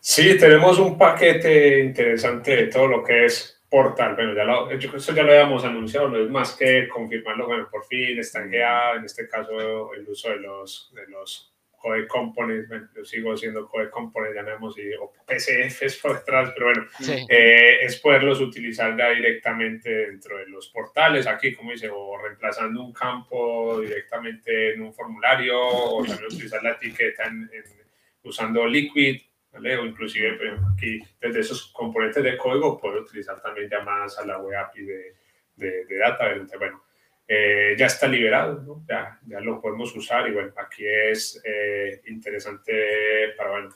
Sí, 0.06 0.38
tenemos 0.38 0.80
un 0.80 0.98
paquete 0.98 1.80
interesante 1.80 2.58
de 2.58 2.68
todo 2.68 2.88
lo 2.88 3.04
que 3.06 3.24
es 3.24 3.64
Portal. 3.70 4.16
Bueno, 4.16 4.36
ya 4.36 4.44
lo, 4.44 4.70
yo- 4.78 4.98
eso 4.98 5.16
ya 5.16 5.24
lo 5.24 5.32
habíamos 5.32 5.64
anunciado, 5.64 6.10
no 6.10 6.18
es 6.22 6.30
más 6.30 6.58
que 6.58 6.90
confirmarlo. 6.90 7.48
Bueno, 7.48 7.70
por 7.72 7.86
fin 7.86 8.20
está 8.20 8.44
en 8.44 9.06
este 9.06 9.30
caso 9.30 9.94
el 9.94 10.06
uso 10.06 10.30
de 10.32 10.40
los, 10.42 10.92
de 10.94 11.08
los 11.08 11.54
Code 11.82 12.06
Components. 12.08 12.68
Bueno, 12.68 12.90
yo 12.94 13.06
sigo 13.06 13.38
siendo 13.38 13.66
Code 13.66 13.90
Components, 13.90 14.36
llamemos, 14.36 14.78
y, 14.78 14.94
o 14.96 15.14
PCFs 15.26 15.96
por 16.02 16.18
detrás, 16.20 16.52
pero 16.54 16.66
bueno, 16.66 16.86
Sí. 17.00 17.26
eh, 17.30 17.78
es 17.84 17.96
poderlos 18.02 18.42
utilizar 18.42 18.98
ya 18.98 19.10
directamente 19.12 19.90
dentro 19.90 20.38
de 20.38 20.48
los 20.48 20.68
portales, 20.68 21.28
aquí, 21.28 21.54
como 21.56 21.72
dice, 21.72 21.90
o 21.90 22.18
reemplazando 22.18 22.84
un 22.84 22.92
campo 22.92 23.80
directamente 23.80 24.74
en 24.74 24.82
un 24.82 24.94
formulario, 24.94 25.58
o 25.66 26.04
también 26.04 26.26
utilizar 26.26 26.62
la 26.62 26.72
etiqueta 26.72 27.24
en- 27.24 27.50
en- 27.54 27.84
usando 28.24 28.68
Liquid, 28.68 29.22
¿vale? 29.54 29.78
O 29.78 29.86
inclusive 29.86 30.34
pues, 30.34 30.52
aquí, 30.74 31.00
desde 31.22 31.40
esos 31.40 31.72
componentes 31.72 32.24
de 32.24 32.38
código, 32.38 32.80
puedo 32.80 33.02
utilizar 33.02 33.42
también 33.42 33.70
llamadas 33.70 34.18
a 34.20 34.26
la 34.26 34.40
web 34.40 34.58
API 34.58 34.84
de, 34.84 35.14
de, 35.56 35.86
de 35.86 35.98
data. 35.98 36.32
Entonces, 36.32 36.60
bueno, 36.60 36.84
eh, 37.28 37.76
ya 37.78 37.86
está 37.86 38.08
liberado, 38.08 38.62
¿no? 38.62 38.84
ya, 38.88 39.20
ya 39.26 39.40
lo 39.40 39.62
podemos 39.62 39.96
usar 39.96 40.28
y 40.28 40.34
bueno, 40.34 40.52
aquí 40.58 40.86
es 40.86 41.42
eh, 41.46 42.02
interesante 42.08 43.34
para, 43.38 43.52
bueno, 43.52 43.70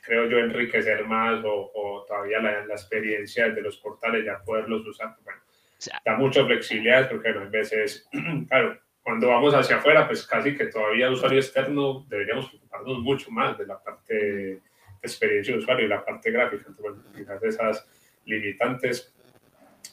creo 0.00 0.26
yo, 0.26 0.38
enriquecer 0.38 1.04
más 1.04 1.44
o, 1.44 1.70
o 1.74 2.04
todavía 2.06 2.40
la, 2.40 2.64
la 2.64 2.74
experiencia 2.74 3.50
de 3.50 3.60
los 3.60 3.76
portales, 3.76 4.24
ya 4.24 4.42
poderlos 4.42 4.86
usar. 4.86 5.14
Bueno, 5.22 5.40
sea- 5.76 6.00
da 6.04 6.16
mucha 6.16 6.44
flexibilidad 6.46 7.10
porque 7.10 7.30
bueno, 7.32 7.46
a 7.46 7.50
veces, 7.50 8.08
claro, 8.48 8.78
cuando 9.02 9.28
vamos 9.28 9.54
hacia 9.54 9.76
afuera, 9.76 10.06
pues 10.06 10.26
casi 10.26 10.56
que 10.56 10.66
todavía 10.66 11.10
usuario 11.10 11.38
externo 11.38 12.06
deberíamos 12.08 12.48
preocuparnos 12.48 12.98
mucho 13.00 13.30
más 13.30 13.56
de 13.58 13.66
la 13.66 13.82
parte 13.82 14.60
experiencia 15.02 15.54
de 15.54 15.60
usuario 15.60 15.86
y 15.86 15.88
la 15.88 16.04
parte 16.04 16.30
gráfica. 16.30 16.64
Entonces, 16.68 16.82
bueno, 16.82 17.02
quizás 17.16 17.42
esas 17.42 17.88
limitantes 18.24 19.14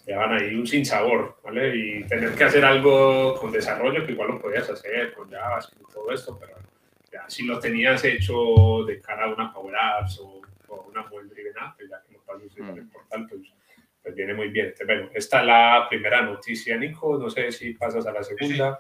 llevan 0.06 0.34
ahí 0.34 0.56
un 0.56 0.68
sinsabor, 0.68 1.38
¿vale? 1.44 1.76
Y 1.76 2.04
tener 2.04 2.34
que 2.36 2.44
hacer 2.44 2.64
algo 2.64 3.36
con 3.36 3.52
desarrollo, 3.52 4.06
que 4.06 4.12
igual 4.12 4.30
lo 4.30 4.42
podías 4.42 4.70
hacer 4.70 5.14
con 5.14 5.30
JavaScript 5.30 5.90
y 5.90 5.94
todo 5.94 6.12
esto, 6.12 6.38
pero 6.40 6.54
ya 7.12 7.28
si 7.28 7.46
lo 7.46 7.60
tenías 7.60 8.04
hecho 8.04 8.84
de 8.86 9.02
cara 9.02 9.26
a 9.26 9.34
una 9.34 9.54
Power 9.54 9.76
Apps 9.76 10.20
o, 10.20 10.42
o 10.68 10.82
una 10.90 11.04
Mobile 11.04 11.30
Driven 11.30 11.58
App, 11.60 11.80
ya 11.80 12.02
que 12.06 12.14
lo 12.14 12.22
pasas 12.22 12.56
en 12.58 12.78
el 12.78 12.88
portal, 12.90 13.28
pues, 13.30 13.42
pues 14.04 14.16
viene 14.16 14.34
muy 14.34 14.50
bien. 14.50 14.68
Entonces, 14.68 14.88
bueno, 14.88 15.10
esta 15.14 15.40
es 15.40 15.46
la 15.46 15.88
primera 15.90 16.22
noticia, 16.22 16.78
Nico, 16.78 17.18
no 17.18 17.30
sé 17.30 17.52
si 17.52 17.74
pasas 17.74 18.06
a 18.06 18.12
la 18.12 18.24
segunda. 18.24 18.78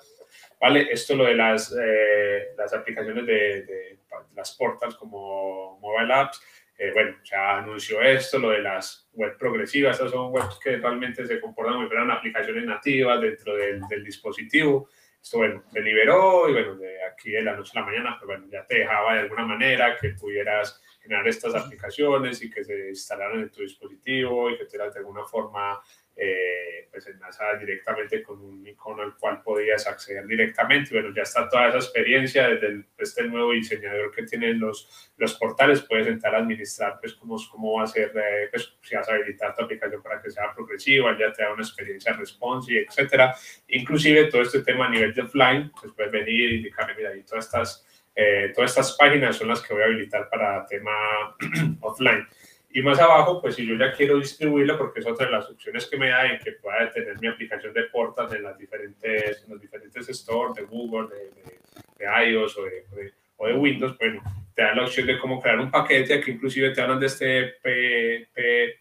Vale, 0.59 0.87
esto 0.91 1.15
lo 1.15 1.25
de 1.25 1.35
las, 1.35 1.75
eh, 1.79 2.53
las 2.57 2.73
aplicaciones 2.73 3.25
de, 3.25 3.63
de, 3.63 3.99
las 4.35 4.55
portals 4.55 4.95
como 4.95 5.79
mobile 5.79 6.13
apps, 6.13 6.41
eh, 6.77 6.91
bueno, 6.93 7.15
ya 7.23 7.57
anunció 7.59 8.01
esto, 8.01 8.37
lo 8.37 8.49
de 8.49 8.61
las 8.61 9.07
web 9.13 9.37
progresivas, 9.37 9.95
estas 9.95 10.11
son 10.11 10.31
webs 10.33 10.59
que 10.61 10.75
realmente 10.75 11.25
se 11.25 11.39
comportan 11.39 11.81
si 11.81 11.87
fueran 11.87 12.11
aplicaciones 12.11 12.65
nativas 12.65 13.21
dentro 13.21 13.55
del, 13.55 13.81
del 13.87 14.03
dispositivo. 14.03 14.89
Esto, 15.21 15.37
bueno, 15.37 15.63
se 15.71 15.81
liberó 15.81 16.49
y 16.49 16.53
bueno, 16.53 16.75
de 16.75 17.03
aquí 17.03 17.31
de 17.31 17.41
la 17.41 17.55
noche 17.55 17.71
a 17.75 17.79
la 17.79 17.85
mañana, 17.85 18.17
pues 18.19 18.27
bueno, 18.27 18.47
ya 18.51 18.65
te 18.65 18.79
dejaba 18.79 19.13
de 19.13 19.21
alguna 19.21 19.45
manera 19.45 19.97
que 19.97 20.09
pudieras 20.09 20.81
generar 21.01 21.27
estas 21.27 21.55
aplicaciones 21.55 22.43
y 22.43 22.49
que 22.49 22.63
se 22.63 22.89
instalaran 22.89 23.39
en 23.39 23.51
tu 23.51 23.61
dispositivo 23.61 24.49
y 24.49 24.57
que 24.57 24.65
tuvieras 24.65 24.93
de 24.93 24.99
alguna 24.99 25.23
forma 25.23 25.81
eh, 26.17 26.87
pues 26.89 27.07
enlazada 27.07 27.57
directamente 27.57 28.23
con 28.23 28.39
un 28.41 28.65
icono 28.65 29.03
al 29.03 29.17
cual 29.17 29.41
podías 29.43 29.85
acceder 29.85 30.25
directamente. 30.25 30.93
Bueno, 30.93 31.13
ya 31.13 31.23
está 31.23 31.49
toda 31.49 31.67
esa 31.67 31.77
experiencia 31.77 32.47
desde 32.47 32.67
el, 32.67 32.85
este 32.97 33.23
nuevo 33.23 33.51
diseñador 33.51 34.11
que 34.11 34.23
tienen 34.23 34.59
los, 34.59 35.11
los 35.17 35.33
portales, 35.35 35.81
puedes 35.81 36.07
entrar 36.07 36.35
a 36.35 36.37
administrar 36.37 36.97
pues 37.01 37.13
cómo, 37.15 37.35
cómo 37.51 37.73
va 37.73 37.83
a 37.83 37.87
ser, 37.87 38.13
eh, 38.15 38.47
pues 38.49 38.77
si 38.81 38.95
vas 38.95 39.09
a 39.09 39.13
habilitar 39.13 39.53
tu 39.53 39.63
aplicación 39.63 40.01
para 40.01 40.21
que 40.21 40.31
sea 40.31 40.53
progresiva, 40.53 41.17
ya 41.19 41.33
te 41.33 41.43
da 41.43 41.51
una 41.51 41.63
experiencia 41.63 42.13
responsive, 42.13 42.85
etcétera. 42.87 43.35
Inclusive 43.67 44.25
todo 44.25 44.41
este 44.41 44.61
tema 44.61 44.87
a 44.87 44.89
nivel 44.89 45.13
de 45.13 45.21
offline, 45.21 45.71
pues 45.79 45.91
puedes 45.93 46.11
venir 46.13 46.51
y 46.51 46.55
indicarme, 46.57 46.95
mira, 46.95 47.13
y 47.13 47.23
todas 47.23 47.45
estas, 47.45 47.85
eh, 48.15 48.53
todas 48.55 48.71
estas 48.71 48.95
páginas 48.95 49.35
son 49.35 49.49
las 49.49 49.61
que 49.61 49.73
voy 49.73 49.83
a 49.83 49.87
habilitar 49.87 50.29
para 50.29 50.65
tema 50.65 51.35
offline. 51.81 52.25
Y 52.75 52.81
más 52.81 52.99
abajo, 52.99 53.41
pues 53.41 53.55
si 53.55 53.65
yo 53.65 53.75
ya 53.75 53.93
quiero 53.93 54.19
distribuirlo, 54.19 54.77
porque 54.77 54.99
es 54.99 55.07
otra 55.07 55.27
de 55.27 55.31
las 55.31 55.49
opciones 55.49 55.87
que 55.87 55.95
me 55.95 56.09
da 56.09 56.25
en 56.25 56.39
que 56.39 56.51
pueda 56.51 56.91
tener 56.91 57.17
mi 57.21 57.27
aplicación 57.29 57.73
de 57.73 57.83
portas 57.83 58.33
en, 58.33 58.43
las 58.43 58.57
diferentes, 58.57 59.43
en 59.45 59.51
los 59.53 59.61
diferentes 59.61 60.05
stores 60.07 60.55
de 60.55 60.63
Google, 60.63 61.07
de, 61.07 61.23
de, 61.41 61.57
de 61.97 62.31
iOS 62.31 62.57
o 62.57 62.65
de, 62.65 62.85
de, 62.93 63.13
o 63.37 63.47
de, 63.47 63.53
Windows, 63.53 63.97
bueno, 63.97 64.21
te 64.53 64.61
da 64.61 64.75
la 64.75 64.83
opción 64.83 65.07
de 65.07 65.17
cómo 65.19 65.41
crear 65.41 65.57
un 65.57 65.71
paquete, 65.71 66.15
aquí 66.15 66.31
inclusive 66.31 66.71
te 66.71 66.81
hablan 66.81 66.99
de 66.99 67.05
este 67.05 67.43
P, 67.63 68.27
P, 68.33 68.79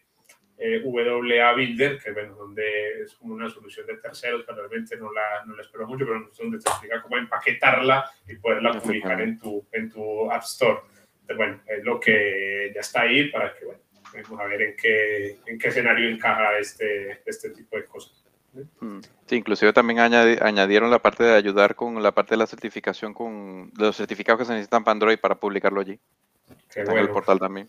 eh, 0.58 0.82
WA 0.82 1.52
Builder, 1.52 1.96
que 1.96 2.10
bueno, 2.10 2.34
donde 2.34 3.02
es 3.02 3.14
como 3.14 3.34
una 3.34 3.48
solución 3.48 3.86
de 3.86 3.98
terceros, 3.98 4.42
pero 4.44 4.58
realmente 4.58 4.96
no 4.96 5.12
la, 5.12 5.44
no 5.46 5.54
la 5.54 5.62
espero 5.62 5.86
mucho, 5.86 6.04
pero 6.04 6.28
es 6.32 6.36
donde 6.36 6.58
te 6.58 6.68
explica 6.68 7.00
cómo 7.00 7.16
empaquetarla 7.16 8.10
y 8.26 8.34
poderla 8.38 8.72
publicar 8.72 9.20
en 9.20 9.38
tu, 9.38 9.64
en 9.70 9.88
tu 9.88 10.28
App 10.32 10.42
Store. 10.42 10.80
Entonces, 11.20 11.36
bueno, 11.36 11.62
es 11.68 11.84
lo 11.84 12.00
que 12.00 12.72
ya 12.74 12.80
está 12.80 13.02
ahí 13.02 13.30
para 13.30 13.54
que, 13.54 13.64
bueno, 13.64 13.83
vamos 14.22 14.40
a 14.40 14.44
ver 14.44 14.62
en 14.62 14.76
qué, 14.76 15.38
en 15.46 15.58
qué 15.58 15.68
escenario 15.68 16.08
encaja 16.08 16.58
este, 16.58 17.20
este 17.26 17.50
tipo 17.50 17.76
de 17.76 17.84
cosas. 17.86 18.24
Sí, 19.26 19.36
inclusive 19.36 19.72
también 19.72 19.98
añadieron 19.98 20.90
la 20.90 21.00
parte 21.00 21.24
de 21.24 21.34
ayudar 21.34 21.74
con 21.74 22.00
la 22.02 22.12
parte 22.12 22.34
de 22.34 22.36
la 22.36 22.46
certificación 22.46 23.12
con 23.12 23.72
los 23.76 23.96
certificados 23.96 24.38
que 24.40 24.44
se 24.44 24.52
necesitan 24.52 24.84
para 24.84 24.92
Android 24.92 25.18
para 25.18 25.34
publicarlo 25.34 25.80
allí. 25.80 25.98
Qué 26.72 26.80
Está 26.80 26.84
bueno. 26.84 27.00
en 27.00 27.06
el 27.06 27.12
portal 27.12 27.38
también. 27.38 27.68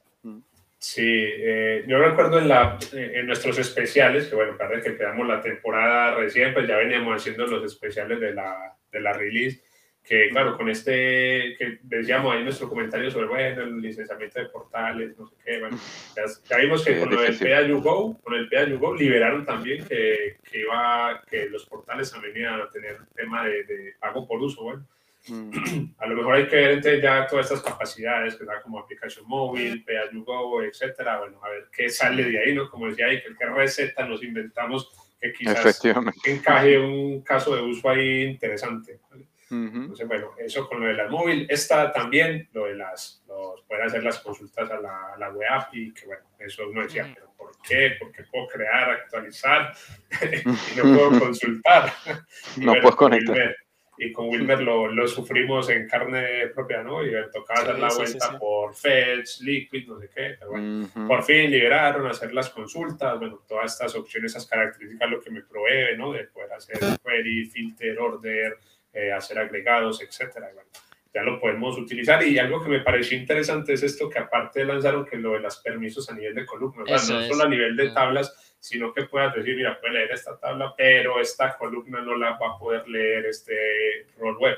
Sí, 0.78 1.02
eh, 1.04 1.84
yo 1.88 1.98
recuerdo 1.98 2.38
en, 2.38 2.48
la, 2.48 2.78
en 2.94 3.26
nuestros 3.26 3.58
especiales, 3.58 4.28
que 4.28 4.36
bueno, 4.36 4.56
parece 4.58 4.84
que 4.84 4.90
empezamos 4.90 5.28
la 5.28 5.42
temporada 5.42 6.16
recién, 6.16 6.54
pues 6.54 6.68
ya 6.68 6.78
veníamos 6.78 7.20
haciendo 7.20 7.48
los 7.48 7.66
especiales 7.66 8.20
de 8.20 8.34
la, 8.34 8.76
de 8.92 9.00
la 9.00 9.14
release, 9.14 9.64
que 10.08 10.30
claro, 10.30 10.56
con 10.56 10.70
este, 10.70 11.56
que 11.58 11.80
decíamos 11.82 12.34
ahí 12.34 12.44
nuestro 12.44 12.70
comentario 12.70 13.10
sobre, 13.10 13.28
bueno, 13.28 13.64
el 13.64 13.82
licenciamiento 13.82 14.40
de 14.40 14.50
portales, 14.50 15.18
no 15.18 15.28
sé 15.28 15.36
qué, 15.44 15.60
bueno, 15.60 15.78
ya, 16.16 16.24
ya 16.50 16.58
vimos 16.58 16.86
que 16.86 16.94
Sí, 16.94 17.00
con 17.00 17.10
lo 17.14 17.22
del. 17.22 17.38
PayAYouGo, 17.38 18.20
con 18.22 18.34
el 18.36 18.48
PayAYouGo 18.50 18.96
liberaron 18.96 19.46
también 19.46 19.84
que, 19.86 20.38
que 20.50 20.60
iba, 20.60 21.22
que 21.30 21.50
los 21.50 21.66
portales 21.66 22.12
también 22.12 22.38
iban 22.38 22.62
a 22.62 22.70
tener 22.70 23.00
tema 23.16 23.46
de, 23.46 23.64
de 23.64 23.94
pago 24.00 24.28
por 24.28 24.42
uso, 24.42 24.64
bueno. 24.64 24.88
Mm, 25.28 25.96
A 25.98 26.08
lo 26.08 26.16
mejor 26.16 26.36
hay 26.36 26.48
que 26.48 26.56
ver 26.56 26.72
entonces 26.72 27.02
ya 27.02 27.26
todas 27.26 27.46
estas 27.52 27.64
capacidades, 27.64 28.36
que 28.36 28.46
da 28.46 28.62
como 28.62 28.80
aplicación 28.80 29.26
móvil, 29.28 29.84
Pay-as-you-go, 29.84 30.62
etcétera. 30.64 31.20
Bueno, 31.20 31.44
a 31.44 31.50
ver 31.50 31.66
qué 31.76 31.90
sale 31.90 32.26
de 32.26 32.40
ahí, 32.40 32.54
¿no? 32.54 32.70
Como 32.70 32.88
decía 32.88 33.08
ahí, 33.08 33.22
qué 33.38 33.46
receta 33.46 34.06
nos 34.06 34.22
inventamos 34.24 34.92
que 35.20 35.34
quizás 35.34 35.82
encaje 36.26 36.78
un 36.78 37.22
caso 37.22 37.56
de 37.56 37.62
uso 37.62 37.90
ahí 37.90 38.24
interesante. 38.24 39.00
¿vale? 39.10 39.26
Entonces, 39.52 40.08
bueno, 40.08 40.32
eso 40.40 40.68
con 40.68 40.82
lo 40.82 40.88
de 40.88 40.94
las 40.94 41.10
móvil. 41.12 41.46
Esta 41.50 41.92
también, 41.92 42.50
lo 42.54 42.66
de 42.66 42.76
las, 42.76 43.24
los, 43.28 43.62
poder 43.64 43.84
hacer 43.84 44.04
las 44.04 44.20
consultas 44.20 44.70
a 44.72 44.80
la, 44.80 45.14
a 45.14 45.18
la 45.18 45.30
web 45.30 45.48
API, 45.50 45.94
que 45.94 46.06
bueno, 46.08 46.24
eso 46.40 46.68
uno 46.68 46.82
decía, 46.82 47.04
Ujú. 47.06 47.14
pero 47.16 47.34
¿por 47.38 47.52
qué? 47.68 47.96
Porque 48.00 48.24
puedo 48.24 48.48
crear, 48.48 48.90
actualizar 48.90 49.74
y 50.44 50.78
no 50.78 50.84
puedo 51.10 51.20
consultar. 51.20 51.92
Y 52.58 52.62
No 52.62 52.68
bueno, 52.72 52.82
puedes 52.82 52.96
con 52.96 53.10
conectar. 53.10 53.36
Wilmer- 53.36 53.56
y 53.98 54.12
con 54.12 54.28
Wilmer 54.28 54.60
lo, 54.62 54.88
lo 54.92 55.08
sufrimos 55.08 55.70
en 55.70 55.88
carne 55.88 56.48
propia, 56.48 56.84
¿no? 56.84 57.02
Y 57.02 57.12
tocaba 57.32 57.62
Sí, 57.62 57.68
dar 57.68 57.80
la 57.80 57.90
sí, 57.90 57.98
vuelta 57.98 58.30
sí. 58.30 58.36
por 58.38 58.76
Fetch, 58.76 59.40
Liquid, 59.40 59.88
no 59.88 59.98
sé 60.02 60.10
qué, 60.14 60.36
pero 60.38 60.52
bueno. 60.52 60.90
Por 61.08 61.24
fin 61.24 61.50
liberaron, 61.50 62.06
hacer 62.06 62.34
las 62.34 62.50
consultas, 62.50 63.18
bueno, 63.18 63.42
todas 63.48 63.72
estas 63.72 63.96
opciones, 63.96 64.32
esas 64.34 64.48
características, 64.48 65.10
lo 65.10 65.22
que 65.22 65.32
me 65.32 65.44
provee, 65.44 65.96
¿no? 65.98 66.12
De 66.12 66.26
poder 66.26 66.52
hacer 66.52 66.78
query, 67.06 67.46
filter, 67.46 67.98
order, 67.98 68.58
eh, 68.96 69.12
hacer 69.12 69.38
agregados, 69.38 70.02
etcétera. 70.02 70.50
Bueno, 70.54 70.70
ya 71.14 71.22
lo 71.22 71.40
podemos 71.40 71.78
utilizar. 71.78 72.26
Y 72.26 72.40
algo 72.40 72.64
que 72.64 72.70
me 72.70 72.80
pareció 72.80 73.18
interesante 73.18 73.74
es 73.74 73.84
esto 73.84 74.10
que 74.10 74.20
aparte 74.20 74.66
lanzaron 74.66 75.06
que 75.06 75.18
lo 75.18 75.34
de 75.34 75.40
los 75.42 75.58
permisos 75.58 76.10
a 76.10 76.16
nivel 76.16 76.34
de 76.34 76.46
columna, 76.46 76.84
o 76.84 76.98
sea, 76.98 77.16
no 77.16 77.22
es. 77.22 77.28
solo 77.28 77.44
a 77.44 77.50
nivel 77.50 77.76
de 77.76 77.92
tablas, 77.92 78.56
sino 78.60 78.94
que 78.94 79.04
puedas 79.04 79.36
decir, 79.36 79.56
mira, 79.56 79.80
puede 79.80 79.94
leer 79.94 80.12
esta 80.12 80.38
tabla, 80.40 80.74
pero 80.76 81.20
esta 81.22 81.56
columna 81.58 82.02
no 82.02 82.16
la 82.18 82.32
va 82.32 82.56
a 82.56 82.58
poder 82.58 82.88
leer 82.88 83.26
este 83.28 84.08
rol 84.18 84.38
web. 84.38 84.58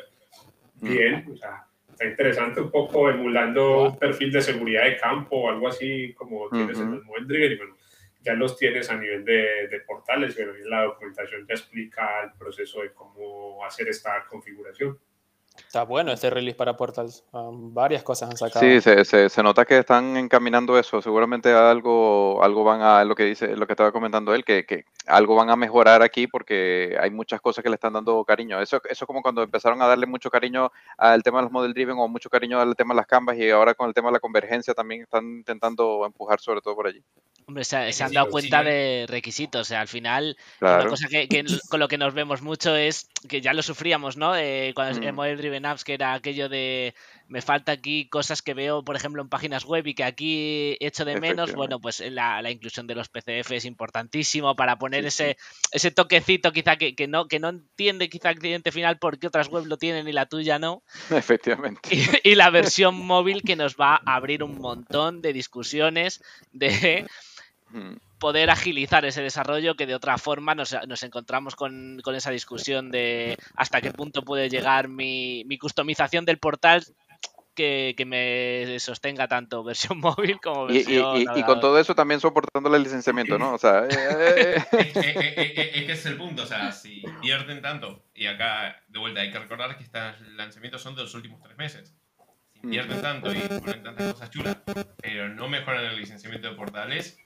Bien, 0.80 1.26
o 1.34 1.36
sea, 1.36 1.66
está 1.90 2.06
interesante 2.06 2.62
un 2.62 2.70
poco 2.70 3.10
emulando 3.10 3.84
un 3.86 3.98
perfil 3.98 4.32
de 4.32 4.42
seguridad 4.42 4.84
de 4.84 4.98
campo 4.98 5.38
o 5.38 5.50
algo 5.50 5.68
así 5.68 6.14
como 6.14 6.48
tienes 6.50 6.78
en 6.78 6.90
Ujú. 6.90 6.96
los 6.96 7.06
Mobile 7.06 7.26
Driven 7.28 7.52
y 7.52 7.56
bueno, 7.56 7.76
ya 8.28 8.34
los 8.34 8.58
tienes 8.58 8.90
a 8.90 8.98
nivel 8.98 9.24
de, 9.24 9.70
de 9.70 9.80
portales, 9.88 10.36
pero 10.36 10.54
en 10.54 10.70
la 10.70 10.84
documentación 10.84 11.48
ya 11.48 11.54
explica 11.54 12.24
el 12.24 12.34
proceso 12.34 12.82
de 12.82 12.94
cómo 12.94 13.64
hacer 13.64 13.88
esta 13.88 14.26
configuración. 14.28 15.00
Está 15.66 15.84
bueno 15.84 16.12
este 16.12 16.30
release 16.30 16.56
para 16.58 16.78
Portals. 16.78 17.24
Um, 17.32 17.74
varias 17.74 18.04
cosas 18.04 18.30
han 18.30 18.38
sacado. 18.38 18.66
Sí, 18.66 18.80
se, 18.82 19.04
se, 19.06 19.30
se 19.30 19.44
nota 19.44 19.66
que 19.66 19.78
están 19.80 20.16
encaminando 20.18 20.78
eso. 20.78 21.02
Seguramente 21.02 21.52
algo, 21.54 22.42
algo 22.44 22.64
van 22.64 22.82
a, 22.82 23.04
lo 23.04 23.16
que 23.16 23.24
dice, 23.24 23.56
lo 23.56 23.66
que 23.68 23.74
estaba 23.74 23.92
comentando 23.92 24.34
él, 24.34 24.44
que, 24.46 24.66
que 24.66 24.86
algo 25.06 25.36
van 25.36 25.50
a 25.50 25.56
mejorar 25.56 26.02
aquí 26.02 26.28
porque 26.28 26.98
hay 27.00 27.10
muchas 27.12 27.42
cosas 27.42 27.64
que 27.64 27.70
le 27.70 27.76
están 27.76 27.94
dando 27.94 28.24
cariño. 28.24 28.62
Eso, 28.62 28.82
eso 28.90 29.06
como 29.08 29.22
cuando 29.22 29.44
empezaron 29.44 29.82
a 29.82 29.88
darle 29.88 30.06
mucho 30.06 30.30
cariño 30.30 30.72
al 30.98 31.24
tema 31.24 31.40
de 31.40 31.44
los 31.44 31.52
model 31.52 31.74
driven 31.74 31.98
o 32.00 32.08
mucho 32.08 32.30
cariño 32.30 32.60
al 32.60 32.76
tema 32.76 32.94
de 32.94 32.98
las 32.98 33.08
canvas 33.08 33.38
y 33.38 33.50
ahora 33.50 33.74
con 33.74 33.88
el 33.88 33.94
tema 33.94 34.10
de 34.10 34.14
la 34.14 34.20
convergencia 34.20 34.74
también 34.74 35.02
están 35.04 35.26
intentando 35.26 36.06
empujar 36.06 36.40
sobre 36.40 36.62
todo 36.62 36.76
por 36.76 36.88
allí. 36.88 37.02
Hombre, 37.48 37.64
se, 37.64 37.94
se 37.94 38.04
han 38.04 38.12
dado 38.12 38.30
cuenta 38.30 38.60
sí. 38.60 38.66
de 38.66 39.06
requisitos. 39.08 39.62
O 39.62 39.64
sea, 39.64 39.80
al 39.80 39.88
final, 39.88 40.36
una 40.60 40.76
Claro. 40.76 40.90
cosa 40.90 41.08
que, 41.08 41.30
que 41.30 41.46
con 41.70 41.80
lo 41.80 41.88
que 41.88 41.98
nos 41.98 42.14
vemos 42.14 42.42
mucho 42.42 42.76
es 42.76 43.10
que 43.30 43.40
ya 43.40 43.54
lo 43.54 43.62
sufríamos, 43.62 44.18
¿no? 44.18 44.36
Eh, 44.36 44.74
cuando 44.76 45.00
Mm. 45.00 45.04
en 45.04 45.16
Model 45.16 45.38
Driven 45.38 45.47
Apps, 45.66 45.84
que 45.84 45.94
era 45.94 46.14
aquello 46.14 46.50
de 46.50 46.94
me 47.28 47.42
falta 47.42 47.74
aquí 47.74 48.08
cosas 48.08 48.42
que 48.42 48.54
veo, 48.54 48.84
por 48.84 48.96
ejemplo, 48.96 49.22
en 49.22 49.30
páginas 49.30 49.66
web 49.66 49.86
y 49.88 49.94
que 49.94 50.04
aquí 50.04 50.78
echo 50.80 51.04
de 51.06 51.20
menos. 51.20 51.54
Bueno, 51.54 51.80
pues 51.80 52.00
la, 52.00 52.42
la 52.42 52.52
inclusión 52.52 52.88
de 52.88 52.96
los 52.96 53.10
PCF 53.10 53.52
es 53.52 53.66
importantísimo 53.66 54.56
para 54.56 54.78
poner 54.78 55.04
Sí, 55.04 55.08
ese, 55.08 55.38
ese 55.72 55.92
toquecito, 55.92 56.52
quizá 56.52 56.78
que, 56.78 56.96
que 56.96 57.08
no, 57.08 57.28
que 57.28 57.40
no 57.40 57.50
entiende 57.50 58.10
quizá 58.10 58.30
el 58.30 58.40
cliente 58.40 58.72
final 58.72 58.98
por 58.98 59.20
qué 59.20 59.28
otras 59.28 59.50
webs 59.50 59.68
lo 59.68 59.78
tienen 59.78 60.08
y 60.08 60.14
la 60.14 60.26
tuya 60.26 60.58
no. 60.60 60.84
Efectivamente. 61.10 61.90
Y, 62.24 62.32
y 62.32 62.36
la 62.36 62.50
versión 62.50 62.96
móvil 62.96 63.42
que 63.44 63.56
nos 63.56 63.76
va 63.76 63.96
a 64.06 64.16
abrir 64.16 64.44
un 64.44 64.60
montón 64.60 65.22
de 65.22 65.34
discusiones 65.34 66.24
de 66.52 67.06
Mm. 67.70 67.96
Poder 68.20 68.50
agilizar 68.50 69.06
ese 69.06 69.22
desarrollo 69.22 69.76
que 69.76 69.86
de 69.86 69.96
otra 69.96 70.18
forma 70.18 70.56
nos, 70.56 70.76
nos 70.88 71.04
encontramos 71.04 71.56
con, 71.56 72.00
con 72.04 72.16
esa 72.16 72.32
discusión 72.32 72.90
de 72.92 73.38
hasta 73.56 73.82
qué 73.82 73.92
punto 73.92 74.24
puede 74.24 74.50
llegar 74.50 74.88
mi, 74.88 75.44
mi 75.46 75.58
customización 75.58 76.26
del 76.26 76.40
portal 76.40 76.84
que, 77.54 77.96
que 77.98 78.06
me 78.06 78.80
sostenga 78.80 79.28
tanto 79.28 79.64
versión 79.64 80.00
móvil 80.00 80.40
como 80.40 80.68
Y, 80.70 80.74
y- 80.74 80.76
versión 80.78 81.18
y- 81.36 81.40
y 81.40 81.44
con 81.44 81.60
todo 81.60 81.80
eso 81.80 81.96
también 81.96 82.20
soportando 82.20 82.74
el 82.76 82.84
licenciamiento, 82.84 83.38
¿no? 83.40 83.54
O 83.54 83.58
sea, 83.58 83.86
eh, 83.86 83.90
eh, 83.90 84.56
eh, 84.56 84.64
Es, 84.72 84.98
es- 84.98 85.06
es- 85.06 85.38
es- 85.38 85.76
es 85.76 85.86
que 85.86 85.92
es 85.94 86.06
el 86.06 86.18
punto, 86.18 86.44
o 86.44 86.48
sea, 86.48 86.72
si 86.72 87.04
pierden 87.22 87.62
tanto, 87.62 88.04
y 88.14 88.28
acá 88.28 88.84
de 88.88 89.00
vuelta 89.00 89.22
hay 89.22 89.32
que 89.32 89.40
recordar 89.40 89.76
que 89.78 89.84
estos 89.84 90.20
lanzamientos 90.36 90.82
son 90.82 90.96
de 90.96 91.02
los 91.04 91.14
últimos 91.16 91.42
tres 91.42 91.58
meses. 91.58 91.96
Si 92.54 92.60
Mm. 92.66 92.70
pierden 92.72 93.02
tanto 93.02 93.32
y 93.32 93.40
ponen 93.60 93.84
tantas 93.84 94.14
cosas 94.14 94.30
chulas, 94.32 94.58
pero 95.02 95.30
no 95.30 95.48
mejoran 95.48 95.86
el 95.86 95.96
licenciamiento 95.98 96.50
de 96.50 96.56
portales, 96.56 97.20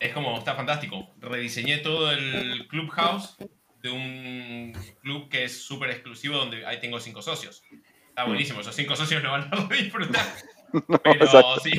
es 0.00 0.12
como, 0.12 0.36
está 0.38 0.54
fantástico. 0.54 1.08
Rediseñé 1.20 1.78
todo 1.78 2.10
el 2.10 2.66
Clubhouse 2.68 3.36
de 3.82 3.90
un 3.90 4.72
club 5.02 5.28
que 5.28 5.44
es 5.44 5.62
súper 5.62 5.90
exclusivo 5.90 6.36
donde 6.36 6.66
ahí 6.66 6.80
tengo 6.80 6.98
cinco 7.00 7.22
socios. 7.22 7.62
Está 8.08 8.24
buenísimo, 8.24 8.60
esos 8.60 8.74
cinco 8.74 8.96
socios 8.96 9.22
lo 9.22 9.30
van 9.30 9.48
a 9.52 9.68
disfrutar. 9.74 10.26
Pero 11.02 11.24
exacto. 11.24 11.60
si, 11.60 11.72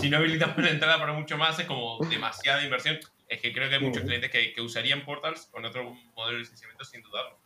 si 0.00 0.08
no 0.10 0.18
habilitamos 0.18 0.56
la 0.58 0.70
entrada 0.70 0.98
para 0.98 1.12
mucho 1.12 1.36
más, 1.38 1.58
es 1.58 1.66
como 1.66 1.98
demasiada 2.10 2.62
inversión. 2.64 2.98
Es 3.28 3.40
que 3.40 3.52
creo 3.52 3.68
que 3.68 3.76
hay 3.76 3.80
muchos 3.80 4.02
clientes 4.02 4.30
que, 4.30 4.52
que 4.52 4.60
usarían 4.60 5.04
portals 5.04 5.46
con 5.52 5.64
otro 5.64 5.94
modelo 6.16 6.36
de 6.38 6.40
licenciamiento 6.40 6.84
sin 6.84 7.00
dudarlo. 7.02 7.38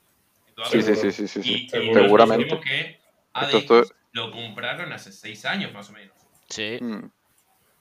Sin 0.46 0.54
dudarlo. 0.54 0.82
Sí, 0.82 0.82
sí, 0.82 0.96
sí, 0.96 1.12
sí, 1.12 1.28
sí, 1.28 1.42
sí. 1.42 1.64
Y. 1.64 1.68
Seguramente. 1.68 2.60
que 2.60 2.80
Esto 2.90 3.00
ADX 3.32 3.54
estoy- 3.56 3.84
lo 4.12 4.30
compraron 4.30 4.92
hace 4.92 5.12
seis 5.12 5.44
años 5.44 5.72
más 5.72 5.90
o 5.90 5.92
menos. 5.92 6.16
Sí. 6.48 6.78
Mm. 6.80 7.10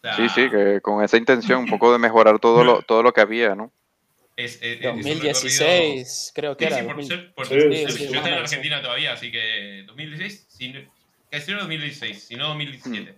Sea, 0.03 0.15
Sí, 0.17 0.27
sí, 0.27 0.49
que 0.49 0.81
con 0.81 1.01
esa 1.01 1.15
intención 1.15 1.61
un 1.61 1.69
poco 1.69 1.93
de 1.93 1.97
mejorar 1.97 2.37
todo 2.37 2.63
lo, 2.65 2.81
todo 2.81 3.01
lo 3.01 3.13
que 3.13 3.21
había, 3.21 3.55
¿no? 3.55 3.71
es, 4.35 4.55
es- 4.55 4.63
es 4.63 4.75
un 4.77 4.81
recorrido- 4.81 4.95
2016, 4.97 6.31
creo 6.35 6.57
que 6.57 6.65
Sí, 6.65 6.73
era. 6.73 6.81
sí, 6.81 6.83
por 6.87 6.95
2000. 6.97 7.07
ser- 7.07 7.33
por- 7.33 7.45
Sí, 7.45 7.53
yo- 7.55 7.61
sí, 7.61 7.67
yo 7.83 7.89
sí, 7.89 8.03
estoy 8.05 8.17
más 8.19 8.25
o 8.25 8.27
en. 8.27 8.33
Argentina 8.33 8.81
todavía, 8.81 9.13
así 9.13 9.31
que 9.31 9.83
2016, 9.87 10.45
si 10.49 10.73
no, 10.73 10.79
casi 11.31 11.51
era 11.51 11.59
2016, 11.61 12.23
si 12.23 12.35
no 12.35 12.47
2017. 12.49 13.15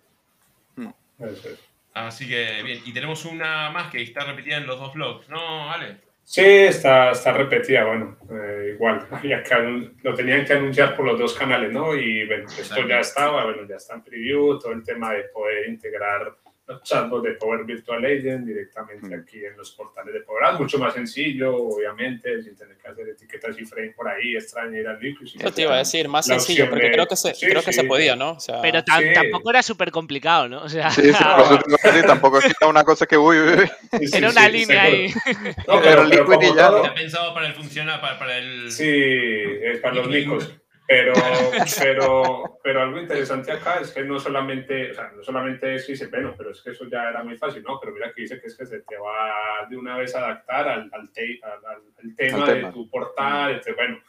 Eso 1.20 1.50
es. 1.50 1.60
Así 1.94 2.28
que 2.28 2.62
bien, 2.64 2.82
y 2.86 2.92
tenemos 2.94 3.24
una 3.26 3.70
más 3.72 3.90
que 3.90 4.02
está 4.04 4.26
repetida 4.26 4.58
en 4.58 4.68
los 4.68 4.78
dos 4.80 4.94
blogs, 4.94 5.30
¿no, 5.30 5.72
Ale? 5.72 5.98
Sí, 6.26 6.42
está, 6.44 7.12
está 7.12 7.32
repetida, 7.32 7.86
bueno, 7.86 8.18
eh, 8.30 8.72
igual, 8.76 9.08
había 9.12 9.42
que 9.42 9.92
lo 10.04 10.14
tenían 10.14 10.44
que 10.46 10.54
anunciar 10.54 10.96
por 10.96 11.06
los 11.06 11.18
dos 11.18 11.34
canales, 11.34 11.72
¿no? 11.72 11.96
Y 11.96 12.28
bueno, 12.28 12.46
esto 12.50 12.86
ya 12.88 13.00
estaba, 13.00 13.46
bueno, 13.46 13.66
ya 13.68 13.78
está 13.78 13.94
en 13.96 14.04
preview, 14.04 14.60
todo 14.60 14.74
el 14.74 14.84
tema 14.84 15.14
de 15.14 15.24
poder 15.34 15.70
integrar 15.70 16.36
los 16.68 16.82
chatbots 16.82 17.24
de 17.24 17.32
Power 17.34 17.64
Virtual 17.64 18.04
Agent 18.04 18.46
directamente 18.48 19.16
Mm. 19.16 19.20
aquí 19.22 19.46
en 19.46 19.56
los 19.56 19.70
portales 19.72 20.14
de 20.16 20.22
Power 20.22 20.46
Apps, 20.46 20.60
mucho 20.60 20.80
más 20.80 20.94
sencillo, 20.96 21.56
obviamente, 21.56 22.42
sin 22.42 22.56
tener 22.56 22.76
que 22.78 22.88
hacer 22.88 23.08
etiquetas 23.10 23.56
y 23.60 23.66
frame 23.66 23.92
por 23.92 24.08
ahí, 24.08 24.36
extraña 24.36 24.80
ir 24.80 24.88
al. 24.88 24.98
Eso 25.06 25.52
te 25.52 25.62
iba 25.62 25.76
a 25.76 25.78
decir, 25.78 26.08
más 26.08 26.26
sencillo, 26.26 26.68
porque 26.70 26.86
de- 26.88 26.92
creo 26.94 27.06
que 27.06 27.16
se, 27.16 27.36
sí, 27.36 27.46
creo 27.46 27.62
que 27.62 27.72
se 27.72 27.84
podía, 27.84 28.16
¿no? 28.16 28.32
O 28.32 28.40
sea, 28.40 28.62
Pero 28.64 28.80
Sí. 28.80 28.86
tampoco 29.14 29.50
era 29.52 29.62
súper 29.62 29.92
complicado, 29.92 30.50
¿no? 30.50 30.64
O 30.64 30.70
sea, 30.70 30.90
Sí, 30.90 31.12
tampoco 32.06 32.40
es 32.40 32.46
que 32.46 32.54
era 32.60 32.68
una 32.70 32.84
cosa 32.84 33.06
que, 33.06 33.18
uy, 33.18 33.38
uy, 33.38 33.50
uy. 33.60 33.68
Sí, 34.00 34.08
sí, 34.08 34.18
era 34.18 34.30
una 34.32 34.46
sí, 34.48 34.52
línea 34.52 34.82
ahí. 34.84 35.08
No, 35.68 35.80
Pero 35.80 35.82
pero, 35.84 36.02
el 36.02 36.10
pero 36.10 36.24
Liquid 36.32 36.48
y 36.52 36.56
ya, 36.56 36.68
todo- 36.70 36.78
Está 36.84 36.94
pensado 36.96 37.34
para 37.34 37.48
el 37.48 37.54
funciona, 37.54 38.02
para, 38.02 38.18
para 38.20 38.38
el... 38.40 38.72
Sí, 38.72 38.88
es 38.90 39.80
para 39.80 39.96
los 39.96 40.08
micos. 40.10 40.52
Pero, 40.88 41.14
pero, 41.82 42.60
pero 42.64 42.82
algo 42.82 43.00
interesante 43.00 43.52
acá 43.52 43.80
es 43.82 43.92
que 43.92 44.04
no 44.04 44.20
solamente, 44.20 44.92
o 44.92 44.94
sea, 44.94 45.12
no 45.16 45.24
solamente 45.24 45.74
es 45.76 45.86
que 45.86 45.94
dice, 45.94 46.08
bueno, 46.08 46.34
pero 46.38 46.52
es 46.52 46.62
que 46.62 46.72
eso 46.72 46.86
ya 46.88 47.10
era 47.10 47.24
muy 47.24 47.38
fácil, 47.38 47.64
¿no? 47.64 47.80
Pero 47.80 47.92
mira 47.94 48.12
que 48.14 48.22
dice 48.22 48.40
que 48.40 48.48
es 48.48 48.56
que 48.58 48.66
se 48.66 48.82
te 48.82 48.98
va 48.98 49.68
de 49.70 49.78
una 49.78 49.98
vez 49.98 50.14
a 50.16 50.20
adaptar 50.20 50.68
al, 50.70 50.90
al, 50.94 51.12
te- 51.12 51.40
al- 51.44 51.66
al- 51.66 52.16
tema 52.16 52.38
Al 52.44 52.46
de 52.48 52.54
tema. 52.56 52.72
tu 52.72 52.90
portal, 52.90 53.50
entonces, 53.52 53.76
bueno, 53.76 54.00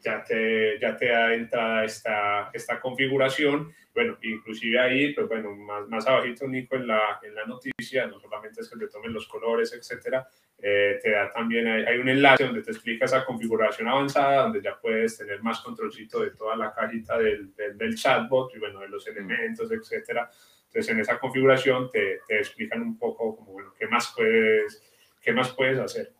ya 0.00 0.22
te, 0.22 0.78
ya 0.78 0.96
te 0.96 1.08
da 1.08 1.34
entrada 1.34 1.84
esta, 1.84 2.50
esta 2.52 2.78
configuración. 2.80 3.72
Bueno, 3.94 4.18
inclusive 4.22 4.78
ahí, 4.78 5.14
pues 5.14 5.26
bueno, 5.28 5.50
más, 5.56 5.88
más 5.88 6.06
abajito, 6.06 6.46
Nico, 6.46 6.76
en 6.76 6.86
la, 6.88 7.18
en 7.22 7.34
la 7.34 7.44
noticia, 7.46 8.06
no 8.06 8.18
solamente 8.20 8.60
es 8.60 8.68
que 8.70 8.78
te 8.78 8.88
tomen 8.88 9.12
los 9.12 9.26
colores, 9.28 9.72
etcétera, 9.72 10.26
eh, 10.66 10.98
te 11.02 11.10
da 11.10 11.30
también, 11.30 11.66
hay, 11.66 11.84
hay 11.84 11.98
un 11.98 12.08
enlace 12.08 12.44
donde 12.44 12.62
te 12.62 12.70
explica 12.70 13.04
esa 13.04 13.22
configuración 13.22 13.86
avanzada, 13.86 14.44
donde 14.44 14.62
ya 14.62 14.80
puedes 14.80 15.18
tener 15.18 15.42
más 15.42 15.60
controlcito 15.60 16.20
de 16.20 16.30
toda 16.30 16.56
la 16.56 16.72
cajita 16.72 17.18
del, 17.18 17.54
del, 17.54 17.76
del 17.76 17.94
chatbot 17.94 18.50
y 18.56 18.58
bueno, 18.58 18.80
de 18.80 18.88
los 18.88 19.06
elementos, 19.06 19.70
etcétera. 19.70 20.30
Entonces, 20.64 20.88
en 20.90 21.00
esa 21.00 21.18
configuración 21.18 21.90
te, 21.90 22.20
te 22.26 22.38
explican 22.38 22.80
un 22.80 22.98
poco 22.98 23.36
como, 23.36 23.52
bueno, 23.52 23.74
qué 23.78 23.86
más 23.88 24.14
puedes, 24.16 24.82
qué 25.20 25.34
más 25.34 25.52
puedes 25.52 25.78
hacer. 25.78 26.14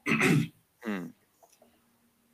Mm. 0.84 1.08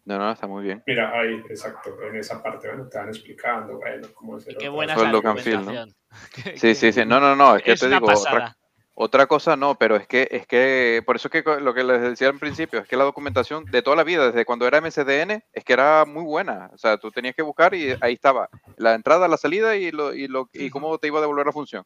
No, 0.07 0.19
no, 0.19 0.33
está 0.33 0.49
muy 0.49 0.65
bien. 0.65 0.83
Mira, 0.89 1.13
ahí, 1.17 1.41
exacto, 1.49 1.97
en 2.03 2.17
esa 2.17 2.43
parte, 2.43 2.67
bueno, 2.67 2.89
te 2.89 2.99
van 2.99 3.11
explicando, 3.11 3.77
bueno, 3.77 4.09
cómo 4.15 4.35
hacer 4.35 4.57
Qué 4.57 4.69
buena 4.69 4.95
Eso 4.95 5.07
es 5.07 5.47
la 5.47 5.61
¿no? 5.61 5.93
Sí, 6.57 6.75
sí, 6.75 6.93
sí. 6.93 7.05
No, 7.07 7.21
no, 7.21 7.37
no, 7.37 7.55
es 7.55 7.63
que 7.63 7.73
Es 7.73 7.81
te 7.81 7.87
digo, 7.87 8.05
otra, 8.05 8.15
pasada. 8.15 8.57
Otra 9.03 9.27
cosa 9.27 9.57
no, 9.57 9.77
pero 9.77 9.97
es 9.97 10.07
que, 10.07 10.29
es 10.31 10.47
que, 10.47 11.03
por 11.07 11.17
eso 11.17 11.29
es 11.33 11.43
que 11.43 11.61
lo 11.61 11.73
que 11.73 11.83
les 11.83 12.03
decía 12.03 12.29
al 12.29 12.39
principio, 12.39 12.81
es 12.81 12.87
que 12.87 12.99
la 12.99 13.05
documentación 13.05 13.65
de 13.71 13.81
toda 13.81 13.97
la 13.97 14.05
vida, 14.05 14.27
desde 14.27 14.45
cuando 14.45 14.67
era 14.67 14.79
MSDN, 14.83 15.43
es 15.55 15.65
que 15.65 15.73
era 15.73 16.05
muy 16.05 16.23
buena. 16.23 16.69
O 16.75 16.77
sea, 16.77 16.99
tú 16.99 17.11
tenías 17.11 17.35
que 17.35 17.41
buscar 17.41 17.75
y 17.75 17.95
ahí 18.03 18.13
estaba 18.13 18.51
la 18.77 18.95
entrada, 18.95 19.27
la 19.27 19.39
salida 19.39 19.75
y, 19.75 19.91
lo, 19.91 20.13
y, 20.13 20.29
lo, 20.29 20.51
y 20.53 20.69
cómo 20.69 20.99
te 20.99 21.07
iba 21.07 21.17
a 21.17 21.23
devolver 21.23 21.47
la 21.47 21.53
función. 21.53 21.83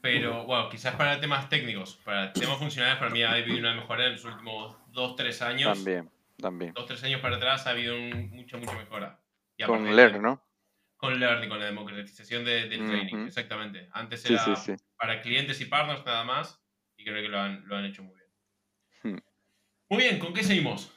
Pero 0.00 0.46
bueno, 0.46 0.70
quizás 0.70 0.96
para 0.96 1.20
temas 1.20 1.50
técnicos, 1.50 2.00
para 2.04 2.32
temas 2.32 2.56
funcionales, 2.58 2.98
para 2.98 3.10
mí 3.10 3.22
ha 3.22 3.32
habido 3.32 3.58
una 3.58 3.74
mejora 3.74 4.06
en 4.06 4.12
los 4.12 4.24
últimos 4.24 4.74
2-3 4.92 5.42
años. 5.42 5.74
También, 5.74 6.10
también. 6.38 6.72
2-3 6.74 7.04
años 7.04 7.20
para 7.20 7.36
atrás 7.36 7.66
ha 7.66 7.70
habido 7.70 7.94
un- 7.96 8.30
mucha, 8.30 8.56
mucha 8.56 8.74
mejora. 8.76 9.20
Y 9.58 9.64
Con 9.64 9.94
Learn, 9.94 10.22
¿no? 10.22 10.42
Con 11.02 11.18
Learn 11.18 11.42
y 11.42 11.48
con 11.48 11.58
la 11.58 11.64
democratización 11.66 12.44
de- 12.44 12.68
del 12.68 12.86
training, 12.86 13.14
Ujú. 13.16 13.26
exactamente. 13.26 13.88
Antes 13.92 14.24
era 14.24 14.44
sí, 14.44 14.52
sí. 14.76 14.84
para 14.96 15.20
clientes 15.20 15.60
y 15.60 15.64
partners 15.64 16.06
nada 16.06 16.22
más, 16.22 16.60
y 16.96 17.04
creo 17.04 17.20
que 17.20 17.28
lo 17.28 17.40
han, 17.40 17.66
lo 17.66 17.76
han 17.76 17.84
hecho 17.86 18.04
muy 18.04 18.14
bien. 18.14 19.16
Hmm. 19.16 19.20
Muy 19.90 19.98
bien, 20.04 20.20
¿con 20.20 20.32
qué 20.32 20.44
seguimos? 20.44 20.92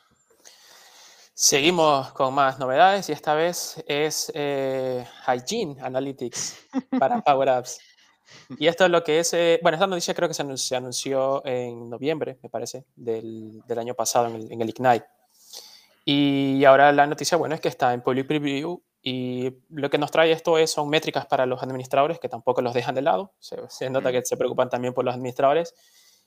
Seguimos 1.33 2.11
con 2.13 2.35
más 2.35 2.59
novedades 2.59 3.09
y 3.09 3.13
esta 3.13 3.33
vez 3.33 3.83
es 3.87 4.31
eh, 4.35 5.05
Hygiene 5.27 5.81
Analytics 5.81 6.67
para 6.99 7.21
Power 7.21 7.49
Apps. 7.49 7.79
Y 8.59 8.67
esto 8.67 8.85
es 8.85 8.91
lo 8.91 9.03
que 9.03 9.19
es, 9.19 9.33
eh, 9.33 9.59
bueno, 9.63 9.75
esta 9.75 9.87
noticia 9.87 10.13
creo 10.13 10.27
que 10.27 10.35
se 10.35 10.43
anun- 10.43 10.57
se 10.57 10.75
anunció, 10.75 11.43
en 11.47 11.89
noviembre, 11.89 12.37
me 12.43 12.49
parece, 12.49 12.85
del, 12.95 13.59
del 13.65 13.79
año 13.79 13.95
pasado 13.95 14.27
en 14.27 14.35
el, 14.35 14.51
en 14.51 14.61
el 14.61 14.69
Ignite. 14.69 15.05
Y 16.05 16.63
ahora 16.63 16.91
la 16.91 17.07
noticia, 17.07 17.37
bueno, 17.39 17.55
es 17.55 17.61
que 17.61 17.69
está 17.69 17.91
en 17.91 18.01
Public 18.03 18.27
Preview 18.27 18.83
y 19.07 19.53
lo 19.69 19.91
que 19.91 19.99
nos 19.99 20.09
trae 20.09 20.31
esto 20.31 20.57
es, 20.57 20.71
son 20.71 20.89
métricas 20.89 21.27
para 21.27 21.45
los 21.45 21.61
administradores 21.61 22.19
que 22.19 22.27
tampoco 22.27 22.63
los 22.63 22.73
dejan 22.73 22.95
de 22.95 23.03
lado. 23.03 23.33
Se, 23.37 23.55
se 23.69 23.87
nota 23.91 24.11
que 24.11 24.25
se 24.25 24.35
preocupan 24.35 24.67
también 24.67 24.95
por 24.95 25.05
los 25.05 25.13
administradores. 25.13 25.75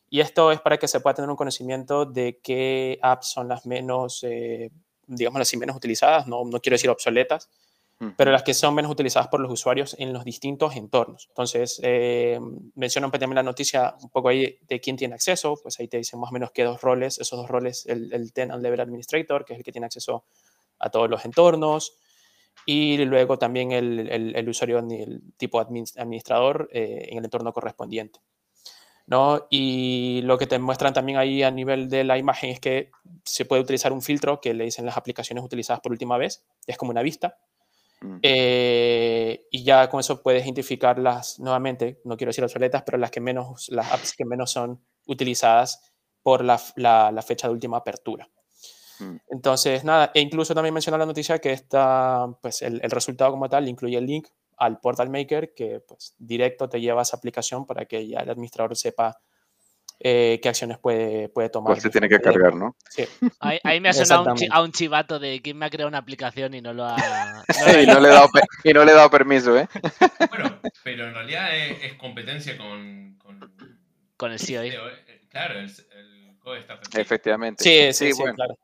Y 0.09 0.21
esto 0.21 0.53
es 0.53 0.61
para 0.61 0.79
que 0.79 0.87
se 0.87 1.01
pueda 1.01 1.15
tener 1.15 1.29
un 1.29 1.35
conocimiento 1.35 2.07
de 2.07 2.39
qué 2.41 3.01
apps 3.03 3.33
son 3.33 3.49
las 3.49 3.67
menos, 3.67 4.23
eh, 4.23 4.71
digamos 5.09 5.41
así, 5.41 5.57
menos 5.57 5.75
utilizadas, 5.75 6.29
no, 6.29 6.45
no 6.45 6.61
quiero 6.61 6.75
decir 6.75 6.89
obsoletas, 6.89 7.51
pero 8.17 8.31
las 8.31 8.45
que 8.45 8.55
son 8.55 8.77
menos 8.77 8.93
utilizadas 8.93 9.27
por 9.27 9.41
los 9.41 9.51
usuarios 9.51 9.97
en 9.99 10.13
los 10.13 10.25
distintos 10.25 10.77
entornos. 10.77 11.27
Entonces, 11.31 11.81
eh, 11.83 12.39
mencionan 12.77 13.11
también 13.11 13.35
la 13.35 13.43
noticia 13.43 13.97
un 14.01 14.11
poco 14.11 14.29
ahí 14.29 14.57
de 14.69 14.81
quién 14.81 14.95
tiene 14.95 15.17
acceso, 15.17 15.59
pues 15.61 15.81
ahí 15.81 15.89
te 15.89 15.97
dicen 15.97 16.21
más 16.21 16.31
o 16.31 16.33
menos 16.33 16.53
qué 16.53 16.63
dos 16.63 16.81
roles, 16.81 17.19
esos 17.19 17.37
dos 17.37 17.49
roles, 17.49 17.87
el, 17.87 18.13
el 18.15 18.33
Tenant 18.33 18.63
Level 18.63 18.79
Administrator, 18.79 19.45
que 19.45 19.55
es 19.55 19.59
el 19.59 19.65
que 19.65 19.73
tiene 19.73 19.87
acceso 19.87 20.27
a 20.79 20.91
todos 20.91 21.11
los 21.11 21.25
entornos, 21.25 21.99
y 22.67 22.99
luego 23.05 23.39
también 23.39 23.73
el, 23.73 24.09
el- 24.11 24.37
el 24.37 24.49
usuario, 24.49 24.83
ni- 24.83 25.03
el 25.03 25.23
tipo 25.37 25.61
admin- 25.61 25.99
administrador 25.99 26.69
eh, 26.73 27.09
en 27.11 27.19
el 27.19 27.25
entorno 27.25 27.53
correspondiente. 27.53 28.21
¿no? 29.07 29.47
Y 29.49 30.21
lo 30.25 30.37
que 30.37 30.47
te 30.47 30.59
muestran 30.59 30.93
también 30.93 31.17
ahí 31.17 31.43
a 31.43 31.51
nivel 31.51 31.89
de 31.89 32.05
la 32.05 32.19
imagen 32.19 32.51
es 32.51 32.61
que 32.61 32.91
se 33.25 33.47
puede 33.47 33.63
utilizar 33.63 33.91
un 33.91 34.03
filtro 34.03 34.39
que 34.39 34.53
le 34.53 34.65
dicen 34.65 34.85
las 34.85 34.99
aplicaciones 34.99 35.43
utilizadas 35.43 35.81
por 35.81 35.93
última 35.93 36.19
vez, 36.19 36.45
es 36.67 36.77
como 36.77 36.91
una 36.91 37.01
vista, 37.03 37.39
Mm. 38.01 38.19
eh, 38.23 39.47
y 39.51 39.65
ya 39.65 39.89
con 39.91 39.99
eso 39.99 40.23
puedes 40.23 40.45
identificar 40.45 40.99
las, 41.01 41.41
nuevamente, 41.41 42.01
no 42.05 42.17
quiero 42.17 42.29
decir 42.29 42.45
obsoletas, 42.45 42.83
pero 42.85 42.97
las 42.97 43.11
que 43.11 43.21
menos, 43.21 43.69
las 43.71 43.91
apps 43.93 44.15
que 44.15 44.25
menos 44.25 44.53
son 44.53 44.81
utilizadas 45.07 45.81
por 46.23 46.45
la- 46.45 46.61
la 46.77 47.23
fecha 47.23 47.49
de 47.49 47.55
última 47.55 47.79
apertura. 47.79 48.29
Mm. 49.01 49.17
Entonces, 49.31 49.85
nada, 49.85 50.11
e 50.15 50.21
incluso 50.21 50.55
también 50.55 50.75
menciona 50.75 50.99
la 50.99 51.07
noticia 51.07 51.39
que 51.39 51.53
está, 51.53 52.27
pues 52.41 52.63
el, 52.63 52.81
el 52.83 52.91
resultado 52.91 53.31
como 53.31 53.49
tal 53.49 53.69
incluye 53.69 53.97
el 53.99 54.07
link 54.07 54.29
al 54.57 54.81
Portal 54.81 55.09
Maker 55.09 55.55
que 55.55 55.81
pues 55.87 56.15
directo 56.19 56.69
te 56.69 56.81
lleva 56.81 57.01
a 57.01 57.03
esa 57.03 57.17
aplicación 57.17 57.65
para 57.67 57.85
que 57.85 58.09
ya 58.09 58.21
el 58.21 58.31
administrador 58.31 58.77
sepa 58.77 59.17
eh, 60.01 60.39
qué 60.43 60.49
acciones 60.49 60.79
puede, 60.79 61.29
puede 61.29 61.49
tomar. 61.49 61.73
Pues 61.73 61.83
se 61.83 61.91
tiene 61.91 62.09
que 62.09 62.21
cargar, 62.21 62.55
¿no? 62.55 62.77
Sí. 62.89 63.05
Ahí, 63.41 63.59
ahí 63.65 63.81
me 63.81 63.89
ha 63.89 63.93
sonado 63.93 64.35
a 64.51 64.63
un 64.63 64.73
chivato 64.73 65.19
de 65.19 65.41
quién 65.43 65.59
me 65.59 65.67
ha 65.67 65.71
creado 65.71 65.89
una 65.89 65.99
aplicación 65.99 66.55
y 66.55 66.61
no 66.61 66.73
lo 66.73 66.85
ha. 66.85 66.97
y, 67.83 67.87
no 67.87 67.99
le 68.01 68.09
he 68.09 68.13
dado, 68.13 68.29
y 68.65 68.73
no 68.73 68.85
le 68.85 68.93
he 68.93 68.95
dado 68.95 69.11
permiso, 69.11 69.57
¿eh? 69.59 69.69
Bueno, 70.31 70.61
pero 70.85 71.07
en 71.09 71.15
realidad 71.15 71.57
es, 71.57 71.83
es 71.83 71.95
competencia 71.95 72.57
con, 72.57 73.19
con 73.19 73.41
con 74.19 74.33
el 74.33 74.39
CEO. 74.39 74.63
eh. 74.65 74.73
Claro, 75.31 75.61
el, 75.61 75.67
el 75.67 76.39
Code 76.41 76.63
Starter 76.63 76.89
Kit. 76.91 76.99
Efectivamente. 77.01 77.65
Sí, 77.65 77.93
sí, 77.93 78.13
sí, 78.13 78.21
bueno. 78.21 78.35
claro. 78.35 78.59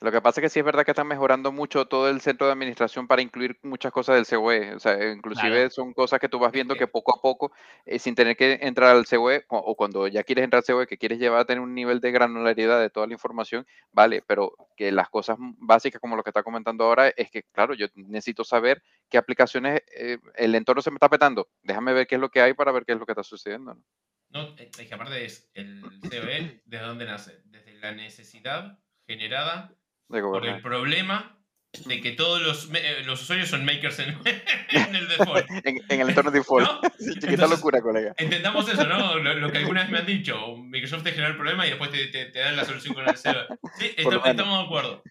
Lo 0.00 0.12
que 0.12 0.20
pasa 0.22 0.40
es 0.40 0.42
que 0.44 0.48
sí 0.48 0.60
es 0.60 0.64
verdad 0.64 0.84
que 0.84 0.92
están 0.92 1.08
mejorando 1.08 1.50
mucho 1.50 1.86
todo 1.86 2.08
el 2.08 2.20
centro 2.20 2.46
de 2.46 2.52
administración 2.52 3.08
para 3.08 3.20
incluir 3.20 3.58
muchas 3.62 3.90
cosas 3.90 4.14
del 4.14 4.26
COE. 4.26 4.74
O 4.76 4.78
sea, 4.78 5.10
inclusive 5.12 5.50
Claro. 5.52 5.70
son 5.70 5.92
cosas 5.92 6.20
que 6.20 6.28
tú 6.28 6.38
vas 6.38 6.52
viendo 6.52 6.74
que- 6.74 6.80
que 6.80 6.86
poco 6.86 7.12
a 7.16 7.20
poco, 7.20 7.50
eh, 7.84 7.98
sin 7.98 8.14
tener 8.14 8.36
que 8.36 8.60
entrar 8.62 8.94
al 8.94 9.06
COE, 9.06 9.44
o, 9.48 9.56
o 9.58 9.74
cuando 9.74 10.06
ya 10.06 10.22
quieres 10.22 10.44
entrar 10.44 10.62
al 10.66 10.72
COE, 10.74 10.86
que 10.86 10.98
quieres 10.98 11.18
llevar 11.18 11.40
a 11.40 11.44
tener 11.44 11.60
un 11.60 11.74
nivel 11.74 11.98
de 12.00 12.12
granularidad 12.12 12.80
de 12.80 12.90
toda 12.90 13.08
la 13.08 13.12
información, 13.14 13.66
vale, 13.90 14.22
pero 14.24 14.54
que 14.76 14.92
las 14.92 15.08
cosas 15.10 15.36
básicas 15.40 16.00
como 16.00 16.14
lo 16.14 16.22
que 16.22 16.30
está 16.30 16.44
comentando 16.44 16.84
ahora 16.84 17.08
es 17.08 17.28
que, 17.30 17.42
claro, 17.42 17.74
yo 17.74 17.88
necesito 17.96 18.44
saber 18.44 18.80
qué 19.08 19.18
aplicaciones, 19.18 19.82
eh, 19.96 20.18
el 20.36 20.54
entorno 20.54 20.80
se 20.80 20.92
me 20.92 20.96
está 20.96 21.08
petando. 21.08 21.48
Déjame 21.62 21.92
ver 21.92 22.06
qué 22.06 22.14
es 22.14 22.20
lo 22.20 22.28
que 22.30 22.40
hay 22.40 22.54
para 22.54 22.70
ver 22.70 22.84
qué 22.84 22.92
es 22.92 22.98
lo 23.00 23.04
que 23.06 23.12
está 23.12 23.24
sucediendo. 23.24 23.74
¿no? 23.74 23.82
No, 24.30 24.42
eh, 24.58 24.70
es 24.78 24.86
que 24.86 24.94
aparte 24.94 25.24
es 25.24 25.50
el 25.54 25.82
COE, 26.02 26.62
¿desde 26.66 26.84
dónde 26.86 27.04
nace? 27.04 27.40
Desde 27.46 27.72
la 27.80 27.90
necesidad 27.92 28.78
generada 29.06 29.74
De 30.08 30.22
por 30.22 30.46
el 30.46 30.62
problema 30.62 31.38
de 31.84 32.00
que 32.00 32.12
todos 32.12 32.40
los, 32.40 32.70
eh, 32.74 33.02
los 33.04 33.22
usuarios 33.22 33.48
son 33.48 33.64
makers 33.64 33.98
en, 33.98 34.08
el 34.94 35.08
default. 35.08 35.46
en, 35.64 36.00
el 36.00 36.08
entorno 36.08 36.30
default. 36.30 36.68
chiquita 37.20 37.46
locura, 37.46 37.80
colega. 37.82 38.14
Entendamos 38.16 38.68
eso, 38.68 38.86
¿no? 38.86 39.16
Lo, 39.18 39.52
que 39.52 39.58
algunas 39.58 39.90
me 39.90 39.98
han 39.98 40.06
dicho. 40.06 40.56
Microsoft 40.56 41.04
te 41.04 41.10
genera 41.10 41.28
el 41.28 41.36
problema 41.36 41.66
y 41.66 41.70
después 41.70 41.90
te, 41.90 42.06
te, 42.08 42.38
dan 42.38 42.56
la 42.56 42.64
solución 42.64 42.94
con 42.94 43.08
el 43.08 43.16
server. 43.16 43.46
Sí, 43.78 43.94
estamos, 43.96 44.34
de 44.34 44.64
acuerdo. 44.64 45.02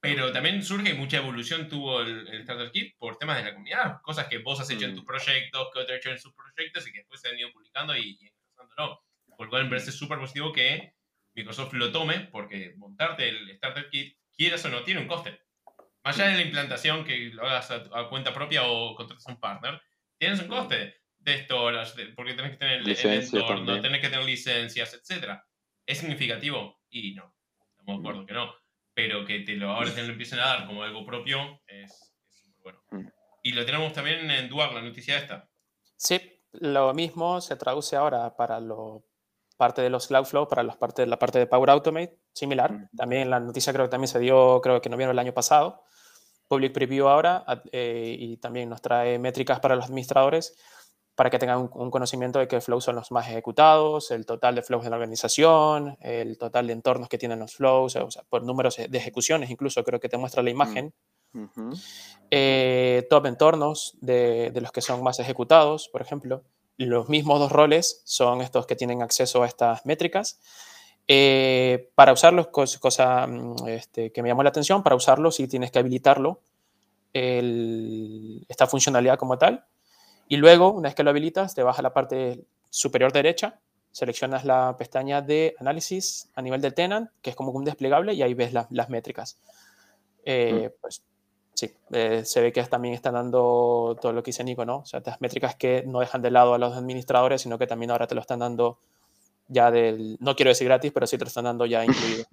Pero 0.00 0.32
también 0.32 0.62
surge 0.62 0.94
mucha 0.94 1.18
evolución 1.18 1.68
tuvo 1.68 2.00
el, 2.00 2.42
Starter 2.42 2.70
Kit 2.70 2.96
por 2.98 3.16
temas 3.16 3.38
de 3.38 3.44
la 3.44 3.52
comunidad. 3.52 4.00
Cosas 4.02 4.26
que 4.26 4.38
vos 4.38 4.60
has 4.60 4.70
hecho 4.70 4.84
en 4.84 4.92
mm. 4.92 4.96
tus 4.96 5.04
proyectos, 5.04 5.68
que 5.72 5.78
otros 5.80 5.90
han 5.90 5.96
hecho 5.96 6.10
en 6.10 6.18
sus 6.18 6.32
proyectos 6.34 6.86
y 6.86 6.92
que 6.92 6.98
después 6.98 7.20
se 7.20 7.28
han 7.28 7.38
ido 7.38 7.50
publicando 7.52 7.96
y, 7.96 8.18
y 8.20 8.32
no. 8.78 9.00
Por 9.36 9.46
lo 9.46 9.50
cual 9.50 9.64
me 9.64 9.70
parece 9.70 9.90
súper 9.90 10.18
positivo 10.18 10.52
que 10.52 10.94
Microsoft 11.34 11.72
lo 11.74 11.90
tome 11.92 12.28
porque 12.30 12.74
montarte 12.76 13.28
el 13.28 13.56
Starter 13.56 13.88
Kit, 13.88 14.16
quieras 14.32 14.64
o 14.64 14.68
no, 14.68 14.82
tiene 14.82 15.00
un 15.00 15.08
coste. 15.08 15.40
Más 16.04 16.18
allá 16.18 16.30
de 16.30 16.36
la 16.36 16.42
implantación, 16.42 17.04
que 17.04 17.30
lo 17.32 17.42
hagas 17.46 17.70
a, 17.70 18.08
cuenta 18.08 18.34
propia 18.34 18.64
o 18.66 18.94
contrates 18.96 19.26
a 19.26 19.32
un 19.32 19.40
partner, 19.40 19.80
tienes 20.18 20.40
un 20.40 20.48
coste 20.48 21.02
de 21.18 21.44
storage, 21.44 22.12
porque 22.16 22.34
tenés 22.34 22.52
que 22.52 22.56
tener 22.56 22.80
el, 22.80 22.88
entorno, 22.88 23.80
tenés 23.80 24.00
que 24.00 24.08
tener 24.08 24.24
licencias, 24.24 24.94
etc. 24.94 25.38
¿Es 25.86 25.98
significativo? 25.98 26.80
Y 26.90 27.14
no, 27.14 27.34
estamos 27.70 28.02
de 28.02 28.08
acuerdo 28.08 28.26
que 28.26 28.32
no. 28.32 28.52
Pero 28.94 29.24
que 29.24 29.40
te 29.40 29.54
lo, 29.54 29.70
ahora 29.70 29.94
te 29.94 30.02
lo 30.02 30.12
empiecen 30.12 30.40
a 30.40 30.46
dar 30.46 30.66
como 30.66 30.82
algo 30.82 31.06
propio 31.06 31.62
es 31.66 32.12
súper 32.28 32.60
bueno. 32.62 32.82
Mm. 32.90 33.08
Y 33.44 33.52
lo 33.52 33.64
tenemos 33.64 33.92
también 33.92 34.30
en 34.30 34.48
Duar, 34.48 34.72
la 34.72 34.82
noticia 34.82 35.18
esta. 35.18 35.48
Sí, 35.96 36.20
lo 36.52 36.92
mismo 36.92 37.40
se 37.40 37.56
traduce 37.56 37.96
ahora 37.96 38.36
para 38.36 38.60
lo 38.60 39.04
parte 39.54 39.82
de 39.82 39.90
los 39.90 40.08
Cloudflow, 40.08 40.48
para 40.48 40.62
las 40.62 40.76
parte, 40.76 41.06
la 41.06 41.18
parte 41.18 41.38
de 41.38 41.46
Power 41.46 41.70
Automate, 41.70 42.18
similar. 42.32 42.88
También 42.96 43.30
la 43.30 43.40
noticia 43.40 43.72
creo 43.72 43.86
que 43.86 43.90
también 43.90 44.08
se 44.08 44.18
dio, 44.18 44.60
creo 44.62 44.80
que 44.80 44.88
en 44.88 44.92
noviembre 44.92 45.12
del 45.12 45.18
año 45.18 45.34
pasado 45.34 45.84
public 46.52 46.72
preview 46.74 47.08
ahora 47.08 47.44
eh, 47.72 48.14
y 48.18 48.36
también 48.36 48.68
nos 48.68 48.82
trae 48.82 49.18
métricas 49.18 49.58
para 49.58 49.74
los 49.74 49.86
administradores 49.86 50.54
para 51.14 51.30
que 51.30 51.38
tengan 51.38 51.70
un, 51.72 51.90
conocimiento 51.90 52.38
de 52.38 52.48
qué 52.48 52.60
flows 52.60 52.84
son 52.84 52.96
los 52.96 53.10
más 53.10 53.28
ejecutados, 53.28 54.10
el 54.10 54.26
total 54.26 54.54
de 54.54 54.62
flows 54.62 54.84
de 54.84 54.90
la 54.90 54.96
organización, 54.96 55.96
el 56.00 56.36
total 56.36 56.66
de 56.66 56.72
entornos 56.74 57.08
que 57.08 57.18
tienen 57.18 57.38
los 57.38 57.54
flows, 57.54 57.96
o 57.96 58.10
sea, 58.10 58.22
por 58.28 58.42
números 58.44 58.76
de 58.76 58.98
ejecuciones 58.98 59.50
incluso 59.50 59.82
creo 59.84 60.00
que 60.00 60.08
te 60.08 60.16
muestra 60.16 60.42
la 60.42 60.50
mm. 60.50 60.54
imagen. 60.54 60.94
Eh, 62.30 63.06
top 63.08 63.26
entornos 63.26 63.96
de, 64.00 64.50
de, 64.52 64.60
los 64.60 64.72
que 64.72 64.82
son 64.82 65.02
más 65.02 65.18
ejecutados, 65.20 65.88
por 65.88 66.02
ejemplo. 66.02 66.44
Los 66.76 67.08
mismos 67.08 67.38
dos 67.38 67.52
roles 67.52 68.02
son 68.04 68.40
estos 68.40 68.66
que 68.66 68.76
tienen 68.76 69.02
acceso 69.02 69.42
a 69.42 69.46
estas 69.46 69.84
métricas. 69.86 70.40
Eh, 71.08 71.90
para 71.94 72.12
usarlo, 72.12 72.50
cosa, 72.50 73.26
mm, 73.26 73.68
este, 73.68 74.12
que 74.12 74.22
me 74.22 74.28
llamó 74.28 74.42
la 74.42 74.50
atención, 74.50 74.82
para 74.82 74.96
usarlo 74.96 75.30
sí 75.30 75.48
tienes 75.48 75.70
que 75.70 75.78
habilitarlo, 75.78 76.40
esta 77.14 78.66
funcionalidad 78.66 79.18
como 79.18 79.36
tal. 79.36 79.66
Y 80.28 80.36
luego, 80.36 80.72
una 80.72 80.88
vez 80.88 80.94
que 80.94 81.02
lo 81.02 81.10
habilitas, 81.10 81.54
te 81.54 81.62
vas 81.62 81.78
a 81.78 81.82
la 81.82 81.92
parte 81.92 82.44
superior 82.70 83.12
derecha, 83.12 83.60
seleccionas 83.90 84.46
la 84.46 84.74
pestaña 84.78 85.20
de 85.20 85.54
análisis 85.58 86.30
a 86.34 86.40
nivel 86.40 86.62
del 86.62 86.72
tenant, 86.72 87.10
que 87.20 87.30
es 87.30 87.36
como 87.36 87.52
un 87.52 87.64
desplegable, 87.64 88.14
y 88.14 88.22
ahí 88.22 88.32
ves 88.32 88.54
las 88.54 88.88
métricas. 88.88 89.38
Eh, 90.24 90.70
mm. 90.70 90.80
Pues 90.80 91.02
sí, 91.54 91.72
eh, 91.92 92.22
se 92.24 92.40
ve 92.40 92.52
que 92.52 92.62
también 92.64 92.94
están 92.94 93.14
dando 93.14 93.96
todo 94.00 94.12
lo 94.12 94.22
que 94.22 94.30
dice 94.30 94.44
Nico, 94.44 94.64
¿no? 94.64 94.78
O 94.78 94.86
sea, 94.86 94.98
estas 94.98 95.20
métricas 95.20 95.54
que 95.56 95.84
no 95.86 96.00
dejan 96.00 96.22
de 96.22 96.30
lado 96.30 96.54
a 96.54 96.58
los 96.58 96.74
administradores, 96.74 97.42
sino 97.42 97.58
que 97.58 97.66
también 97.66 97.90
ahora 97.90 98.06
te 98.06 98.14
lo 98.14 98.20
están 98.20 98.40
dando 98.40 98.78
ya 99.48 99.70
del, 99.70 100.16
no 100.20 100.34
quiero 100.34 100.50
decir 100.50 100.66
gratis, 100.66 100.92
pero 100.92 101.06
sí 101.06 101.18
te 101.18 101.24
lo 101.24 101.28
están 101.28 101.44
dando 101.44 101.66
ya 101.66 101.84
incluido. 101.84 102.24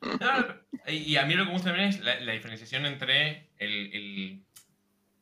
y 0.86 1.16
a 1.16 1.26
mí 1.26 1.34
lo 1.34 1.44
que 1.44 1.48
me 1.48 1.52
gusta 1.52 1.70
también 1.70 1.90
es 1.90 2.00
la, 2.00 2.32
diferenciación 2.32 2.86
entre 2.86 3.48
el, 3.58 4.40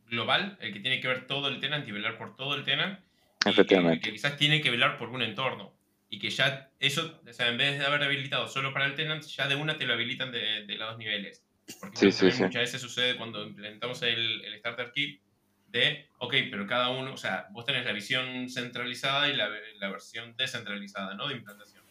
global, 0.06 0.56
el 0.60 0.72
que 0.72 0.80
tiene 0.80 1.00
que 1.00 1.08
ver 1.08 1.26
todo 1.26 1.48
el 1.48 1.58
tenant 1.58 1.86
y 1.88 1.92
velar 1.92 2.18
por 2.18 2.36
todo 2.36 2.54
el 2.54 2.64
tenant, 2.64 3.00
Efectivamente. 3.44 4.00
que, 4.00 4.12
quizás 4.12 4.36
tiene 4.36 4.60
que 4.60 4.70
velar 4.70 4.98
por 4.98 5.08
un 5.08 5.22
entorno. 5.22 5.72
Y 6.10 6.18
que 6.18 6.28
ya 6.28 6.68
eso, 6.78 7.20
o 7.26 7.32
sea, 7.32 7.48
en 7.48 7.56
vez 7.56 7.78
de 7.78 7.86
haber 7.86 8.02
habilitado 8.02 8.46
solo 8.46 8.74
para 8.74 8.84
el 8.84 8.94
tenant, 8.94 9.24
ya 9.24 9.48
de 9.48 9.56
una 9.56 9.78
te 9.78 9.86
lo 9.86 9.94
habilitan 9.94 10.30
de, 10.30 10.66
los 10.68 10.90
dos 10.90 10.98
niveles. 10.98 11.42
Porque 11.80 12.06
muchas 12.06 12.52
veces 12.52 12.80
sucede 12.80 13.16
cuando 13.16 13.46
implementamos 13.46 14.02
el, 14.02 14.44
el 14.44 14.58
Starter 14.58 14.92
Kit, 14.92 15.20
de, 15.68 16.06
ok, 16.18 16.34
pero 16.50 16.66
cada 16.66 16.90
uno, 16.90 17.14
o 17.14 17.16
sea, 17.16 17.46
vos 17.50 17.64
tenés 17.64 17.84
la 17.84 17.92
visión 17.92 18.48
centralizada 18.50 19.28
y 19.28 19.36
la, 19.36 19.48
la 19.78 19.88
versión 19.88 20.36
descentralizada, 20.36 21.14
¿no? 21.14 21.28
De 21.28 21.34
implantación. 21.34 21.82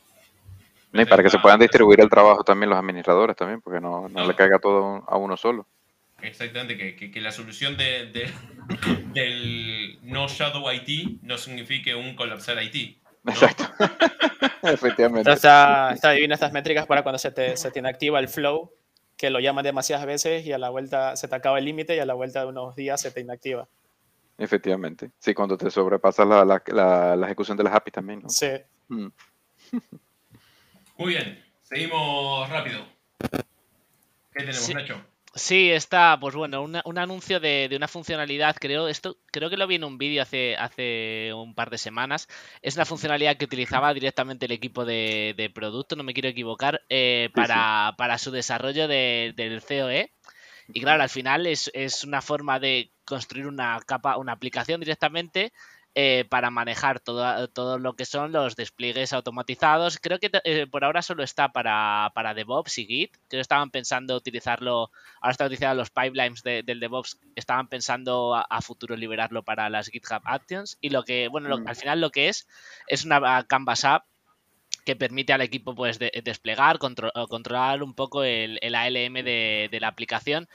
Y 0.94 1.06
para 1.06 1.24
que 1.24 1.30
se 1.30 1.40
puedan 1.40 1.60
distribuir 1.60 2.02
el 2.02 2.10
trabajo 2.10 2.44
también 2.44 2.70
los 2.70 2.78
administradores 2.78 3.36
también, 3.36 3.62
porque 3.62 3.80
no, 3.80 4.10
no, 4.10 4.28
le 4.28 4.36
caiga 4.36 4.60
todo 4.60 5.04
a 5.08 5.18
uno 5.18 5.38
solo. 5.38 5.66
Exactamente, 6.22 6.78
que, 6.78 7.12
que, 7.12 7.22
la 7.22 7.32
solución 7.32 7.78
de, 7.78 8.08
de, 8.08 8.30
del 9.14 10.00
no 10.04 10.28
shadow 10.28 10.72
IT 10.72 11.22
no 11.24 11.38
signifique 11.38 11.96
un 11.96 12.16
colapsar 12.16 12.62
IT. 12.62 12.98
Exacto. 13.26 13.68
Efectivamente. 14.64 15.32
Está, 15.32 15.92
está 15.94 16.12
divina 16.12 16.36
estas 16.36 16.52
métricas 16.52 16.86
para 16.86 17.04
cuando 17.04 17.18
se 17.18 17.32
te, 17.32 17.58
se 17.58 17.72
tiene 17.72 17.90
activa 17.90 18.20
el 18.20 18.28
flow 18.28 18.72
que 19.22 19.30
lo 19.30 19.40
llaman 19.40 19.64
demasiadas 19.64 20.08
veces 20.08 20.44
y 20.48 20.52
a 20.52 20.58
la 20.58 20.72
vuelta 20.72 21.16
se 21.16 21.28
te 21.28 21.36
acaba 21.36 21.60
el 21.60 21.66
límite 21.66 21.96
y 21.96 22.00
a 22.00 22.08
la 22.08 22.16
vuelta 22.16 22.42
de 22.42 22.48
unos 22.48 22.76
días 22.76 23.00
se 23.00 23.12
te 23.12 23.22
inactiva. 23.22 23.68
Efectivamente. 24.36 25.12
Sí, 25.20 25.36
cuando 25.36 25.56
te 25.56 25.70
sobrepasa 25.70 26.26
la, 26.26 26.44
la, 26.44 27.16
la, 27.16 27.26
ejecución 27.28 27.56
de 27.56 27.64
las 27.64 27.76
APIs 27.76 27.94
también. 27.94 28.24
¿no? 28.24 28.30
Sí. 28.30 28.50
Mm. 28.88 29.10
Muy 30.98 31.10
bien. 31.10 31.46
Seguimos 31.62 32.50
rápido. 32.50 32.84
¿Qué 34.34 34.40
tenemos, 34.40 34.74
Nacho? 34.74 35.06
Sí, 35.34 35.72
está, 35.72 36.17
pues 36.20 36.36
bueno, 36.36 36.62
un 36.62 36.98
anuncio 36.98 37.39
de, 37.39 37.70
una 37.74 37.88
funcionalidad, 37.88 38.58
creo, 38.60 38.89
esto, 38.89 39.17
creo 39.32 39.50
que 39.50 39.56
lo 39.56 39.65
vi 39.65 39.76
en 39.76 39.86
un 39.86 39.98
vídeo 39.98 40.22
hace, 40.22 40.58
hace 40.58 41.32
un 41.34 41.56
par 41.56 41.70
de 41.70 41.78
semanas. 41.78 42.28
Es 42.62 42.76
una 42.76 42.84
funcionalidad 42.86 43.38
que 43.38 43.46
utilizaba 43.46 43.94
directamente 43.94 44.46
el 44.46 44.52
equipo 44.52 44.84
de, 44.84 45.50
producto, 45.56 45.96
no 45.96 46.04
me 46.04 46.13
quiero 46.13 46.28
equivocar, 46.28 46.82
eh, 46.89 47.30
para, 47.34 47.96
para, 47.98 48.17
su 48.17 48.32
desarrollo 48.32 48.89
del 48.89 49.63
COE. 49.65 50.12
Y 50.74 50.82
claro, 50.82 51.02
al 51.02 51.10
final 51.10 51.48
es, 51.48 51.72
es, 51.74 52.04
una 52.04 52.22
forma 52.22 52.60
de 52.60 52.91
construir 53.06 53.48
una 53.48 53.80
capa, 53.86 54.17
una 54.17 54.34
aplicación 54.34 54.82
directamente 54.82 55.54
eh, 55.93 56.25
para 56.30 56.51
manejar 56.51 57.01
todo, 57.01 57.49
todo, 57.49 57.77
lo 57.77 57.97
que 57.97 58.06
son 58.06 58.32
los 58.32 58.56
despliegues 58.56 59.12
automatizados. 59.12 59.97
Creo 59.97 60.19
que 60.19 60.32
eh, 60.45 60.65
por 60.65 60.86
ahora 60.86 61.01
solo 61.01 61.21
está 61.21 61.51
para, 61.51 62.13
para, 62.15 62.34
DevOps 62.34 62.77
y 62.77 62.86
Git. 62.86 63.12
Creo 63.27 63.39
que 63.39 63.41
estaban 63.41 63.71
pensando 63.71 64.15
utilizarlo, 64.15 64.89
ahora 65.19 65.32
están 65.32 65.47
utilizando 65.47 65.75
los 65.75 65.89
pipelines 65.89 66.43
del 66.43 66.80
DevOps, 66.80 67.19
estaban 67.36 67.67
pensando 67.67 68.36
a, 68.36 68.62
futuro 68.62 68.95
liberarlo 68.95 69.43
para 69.43 69.69
las 69.69 69.89
GitHub 69.89 70.21
Actions. 70.23 70.77
Y 70.80 70.91
lo 70.91 71.04
que, 71.04 71.27
bueno, 71.27 71.58
mm. 71.58 71.67
al 71.67 71.75
final 71.75 71.99
lo 71.99 72.10
que 72.10 72.30
es, 72.30 72.47
es 72.88 73.04
una 73.04 73.43
Canvas 73.43 73.84
App 73.84 74.06
que 74.86 74.95
permite 74.95 75.34
al 75.34 75.41
equipo 75.41 75.75
pues 75.75 75.99
desplegar, 75.99 76.80
controlar 76.80 77.84
un 77.84 77.95
poco 77.95 78.23
el, 78.23 78.60
ALM 78.73 79.25
de, 79.25 79.67
de 79.69 79.80
la 79.82 79.89
aplicación. 79.89 80.47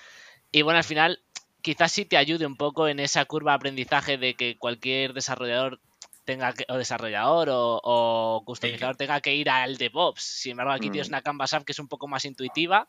Y 0.50 0.62
bueno, 0.62 0.78
al 0.78 0.84
final 0.84 1.20
quizás 1.66 1.90
sí 1.90 2.04
te 2.04 2.16
ayude 2.16 2.46
un 2.46 2.54
poco 2.54 2.86
en 2.86 3.00
esa 3.00 3.24
curva 3.24 3.50
de 3.50 3.56
aprendizaje 3.56 4.18
de 4.18 4.34
que 4.34 4.56
cualquier 4.56 5.14
desarrollador 5.14 5.80
tenga 6.24 6.52
que, 6.52 6.64
o 6.68 6.76
desarrollador 6.76 7.48
o, 7.50 8.44
customizador 8.46 8.94
tenga 8.94 9.20
que 9.20 9.34
ir 9.34 9.50
al 9.50 9.76
DevOps. 9.76 10.22
Sin 10.22 10.52
embargo, 10.52 10.70
aquí 10.70 10.90
tienes 10.90 11.08
mm. 11.08 11.14
una 11.14 11.22
Canvas 11.22 11.54
App 11.54 11.64
que 11.64 11.72
es 11.72 11.80
un 11.80 11.88
poco 11.88 12.06
más 12.06 12.24
intuitiva. 12.24 12.86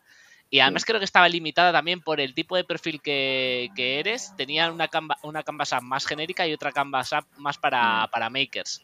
Y 0.52 0.60
además 0.60 0.86
creo 0.86 1.00
que 1.00 1.06
estaba 1.06 1.28
limitada 1.28 1.72
también 1.72 2.02
por 2.02 2.22
el 2.22 2.36
tipo 2.36 2.56
de 2.56 2.66
perfil 2.66 3.02
que, 3.02 3.72
eres. 3.76 4.36
Tenía 4.38 4.72
una, 4.72 4.88
una 5.24 5.42
Canvas 5.42 5.74
App 5.74 5.82
más 5.82 6.06
genérica 6.06 6.46
y 6.46 6.54
otra 6.54 6.72
Canvas 6.72 7.14
App 7.14 7.26
más 7.38 7.58
para, 7.58 8.06
mm. 8.06 8.12
para 8.12 8.30
makers 8.30 8.84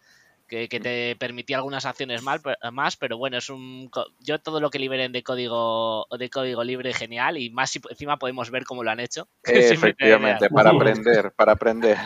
que, 0.70 0.80
te 0.80 1.16
permitía 1.16 1.58
algunas 1.58 1.86
acciones 1.86 2.22
mal, 2.22 2.42
más, 2.72 2.96
pero 2.96 3.18
bueno, 3.18 3.38
es 3.38 3.50
un 3.50 3.90
yo 4.20 4.40
todo 4.40 4.60
lo 4.60 4.70
que 4.70 4.80
liberen 4.80 5.12
de 5.12 5.24
código 5.24 6.06
de 6.18 6.30
código 6.30 6.64
libre 6.64 6.94
genial 6.94 7.38
y 7.38 7.50
más 7.50 7.72
si 7.72 7.82
encima 7.90 8.18
podemos 8.18 8.52
ver 8.52 8.64
cómo 8.64 8.84
lo 8.84 8.92
han 8.92 9.00
hecho. 9.00 9.28
Efectivamente, 9.44 10.50
para 10.52 10.70
aprender, 10.72 11.32
para 11.32 11.54
aprender. 11.54 11.98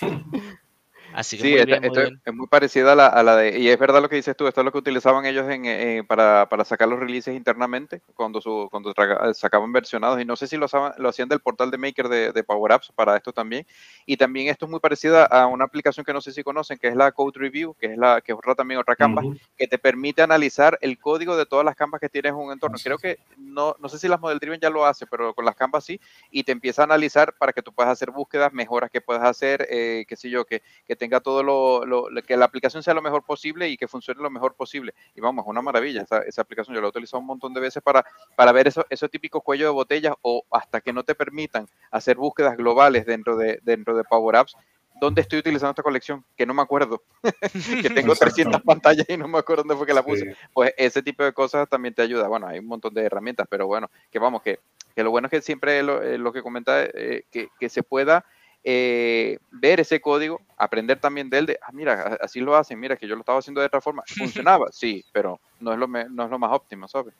Así 1.14 1.36
que 1.38 1.42
sí, 1.42 2.18
es 2.24 2.34
muy 2.34 2.46
parecida 2.46 2.92
a 2.92 3.22
la, 3.22 3.36
de, 3.36 3.58
y 3.58 3.68
es 3.68 3.78
verdad 3.78 4.02
lo 4.02 4.08
que 4.08 4.16
dices 4.16 4.36
tú, 4.36 4.46
esto 4.46 4.60
es 4.60 4.64
lo 4.64 4.72
que 4.72 4.78
utilizaban 4.78 5.24
ellos 5.26 5.48
en, 5.50 5.64
eh, 5.66 6.02
para, 6.06 6.48
para, 6.48 6.64
sacar 6.64 6.88
los 6.88 6.98
releases 6.98 7.34
internamente 7.34 8.02
cuando, 8.14 8.40
su, 8.40 8.68
cuando 8.70 8.92
sacaban 9.34 9.72
versionados, 9.72 10.20
y 10.20 10.24
no 10.24 10.36
sé 10.36 10.46
si 10.46 10.56
lo, 10.56 10.66
lo 10.98 11.08
hacían 11.08 11.28
del 11.28 11.40
portal 11.40 11.70
de 11.70 11.78
Maker 11.78 12.08
de, 12.08 12.32
de, 12.32 12.44
Power 12.44 12.72
Apps 12.72 12.92
para 12.94 13.16
esto 13.16 13.32
también, 13.32 13.66
y 14.06 14.16
también 14.16 14.48
esto 14.48 14.66
es 14.66 14.70
muy 14.70 14.80
parecida 14.80 15.24
a 15.24 15.46
una 15.46 15.64
aplicación 15.64 16.04
que 16.04 16.12
no 16.12 16.20
sé 16.20 16.32
si 16.32 16.42
conocen, 16.42 16.78
que 16.78 16.88
es 16.88 16.96
la 16.96 17.12
Code 17.12 17.38
Review, 17.38 17.74
que 17.74 17.86
es 17.86 17.98
la 17.98 18.20
que 18.20 18.32
es 18.32 18.38
también 18.56 18.80
otra 18.80 18.96
Canvas, 18.96 19.24
que 19.56 19.66
te 19.66 19.78
permite 19.78 20.22
analizar 20.22 20.78
el 20.80 20.98
código 20.98 21.36
de 21.36 21.46
todas 21.46 21.64
las 21.64 21.76
Canvas 21.76 22.00
que 22.00 22.08
tienes 22.08 22.30
en 22.30 22.38
un 22.38 22.52
entorno. 22.52 22.76
Creo 22.82 22.98
que, 22.98 23.18
no, 23.38 23.76
no 23.78 23.88
sé 23.88 23.98
si 23.98 24.08
las 24.08 24.20
Model 24.20 24.38
Driven 24.38 24.60
ya 24.60 24.70
lo 24.70 24.84
hace, 24.84 25.06
pero 25.06 25.34
con 25.34 25.44
las 25.44 25.56
Canvas 25.56 25.84
sí, 25.84 26.00
y 26.30 26.44
te 26.44 26.52
empieza 26.52 26.82
a 26.82 26.84
analizar 26.84 27.34
para 27.38 27.52
que 27.52 27.62
tú 27.62 27.72
puedas 27.72 27.92
hacer 27.92 28.10
búsquedas, 28.10 28.52
mejoras 28.52 28.90
que 28.90 29.00
puedas 29.00 29.24
hacer, 29.24 29.66
eh, 29.70 30.04
qué 30.08 30.16
sé 30.16 30.30
yo, 30.30 30.44
que, 30.44 30.62
que 30.86 30.96
tenga 31.02 31.18
todo 31.18 31.42
lo, 31.42 31.84
lo, 31.84 32.22
que 32.22 32.36
la 32.36 32.44
aplicación 32.44 32.80
sea 32.80 32.94
lo 32.94 33.02
mejor 33.02 33.24
posible 33.24 33.68
y 33.68 33.76
que 33.76 33.88
funcione 33.88 34.22
lo 34.22 34.30
mejor 34.30 34.54
posible. 34.54 34.94
Y 35.16 35.20
vamos, 35.20 35.44
una 35.48 35.60
maravilla 35.60 36.02
esa, 36.02 36.18
esa 36.20 36.42
aplicación. 36.42 36.76
Yo 36.76 36.80
la 36.80 36.86
he 36.86 36.90
utilizado 36.90 37.20
un 37.20 37.26
montón 37.26 37.52
de 37.52 37.60
veces 37.60 37.82
para, 37.82 38.06
para 38.36 38.52
ver 38.52 38.68
eso, 38.68 38.86
esos 38.88 39.10
típicos 39.10 39.42
cuellos 39.42 39.66
de 39.66 39.72
botellas 39.72 40.14
o 40.22 40.44
hasta 40.52 40.80
que 40.80 40.92
no 40.92 41.02
te 41.02 41.16
permitan 41.16 41.66
hacer 41.90 42.16
búsquedas 42.18 42.56
globales 42.56 43.04
dentro 43.04 43.36
de, 43.36 43.58
dentro 43.64 43.96
de 43.96 44.04
Power 44.04 44.36
Apps 44.36 44.56
dónde 45.00 45.22
estoy 45.22 45.40
utilizando 45.40 45.70
esta 45.70 45.82
colección, 45.82 46.24
que 46.36 46.46
no 46.46 46.54
me 46.54 46.62
acuerdo, 46.62 47.02
que 47.82 47.90
tengo 47.90 48.14
300 48.14 48.62
pantallas 48.62 49.04
y 49.08 49.16
no 49.16 49.26
me 49.26 49.38
acuerdo 49.38 49.64
dónde 49.64 49.74
fue 49.74 49.84
que 49.84 49.94
la 49.94 50.04
puse. 50.04 50.36
Pues 50.52 50.72
ese 50.76 51.02
tipo 51.02 51.24
de 51.24 51.32
cosas 51.32 51.68
también 51.68 51.92
te 51.92 52.02
ayuda. 52.02 52.28
Bueno, 52.28 52.46
hay 52.46 52.60
un 52.60 52.66
montón 52.66 52.94
de 52.94 53.02
herramientas, 53.02 53.48
pero 53.50 53.66
bueno, 53.66 53.90
que 54.12 54.20
vamos, 54.20 54.42
que, 54.42 54.60
que 54.94 55.02
lo 55.02 55.10
bueno 55.10 55.26
es 55.26 55.32
que 55.32 55.42
siempre 55.42 55.82
lo, 55.82 56.00
eh, 56.00 56.18
lo 56.18 56.32
que 56.32 56.40
comenta, 56.40 56.84
eh, 56.84 57.24
que, 57.32 57.48
que, 57.58 57.68
se 57.68 57.82
pueda 57.82 58.24
eh, 58.64 59.38
ver 59.50 59.80
ese 59.80 60.00
código, 60.00 60.40
aprender 60.56 61.00
también 61.00 61.28
de 61.28 61.38
él, 61.38 61.46
de, 61.46 61.58
ah, 61.62 61.72
mira, 61.72 62.18
así 62.20 62.40
lo 62.40 62.56
hacen, 62.56 62.78
mira, 62.78 62.96
que 62.96 63.08
yo 63.08 63.14
lo 63.14 63.20
estaba 63.20 63.38
haciendo 63.38 63.60
de 63.60 63.66
otra 63.66 63.80
forma. 63.80 64.02
Funcionaba, 64.06 64.70
sí, 64.70 65.04
pero 65.12 65.40
no 65.60 65.72
es 65.72 65.78
lo, 65.78 65.86
no 65.86 66.24
es 66.24 66.30
lo 66.30 66.38
más 66.38 66.52
óptimo, 66.52 66.86
¿sabes? 66.86 67.14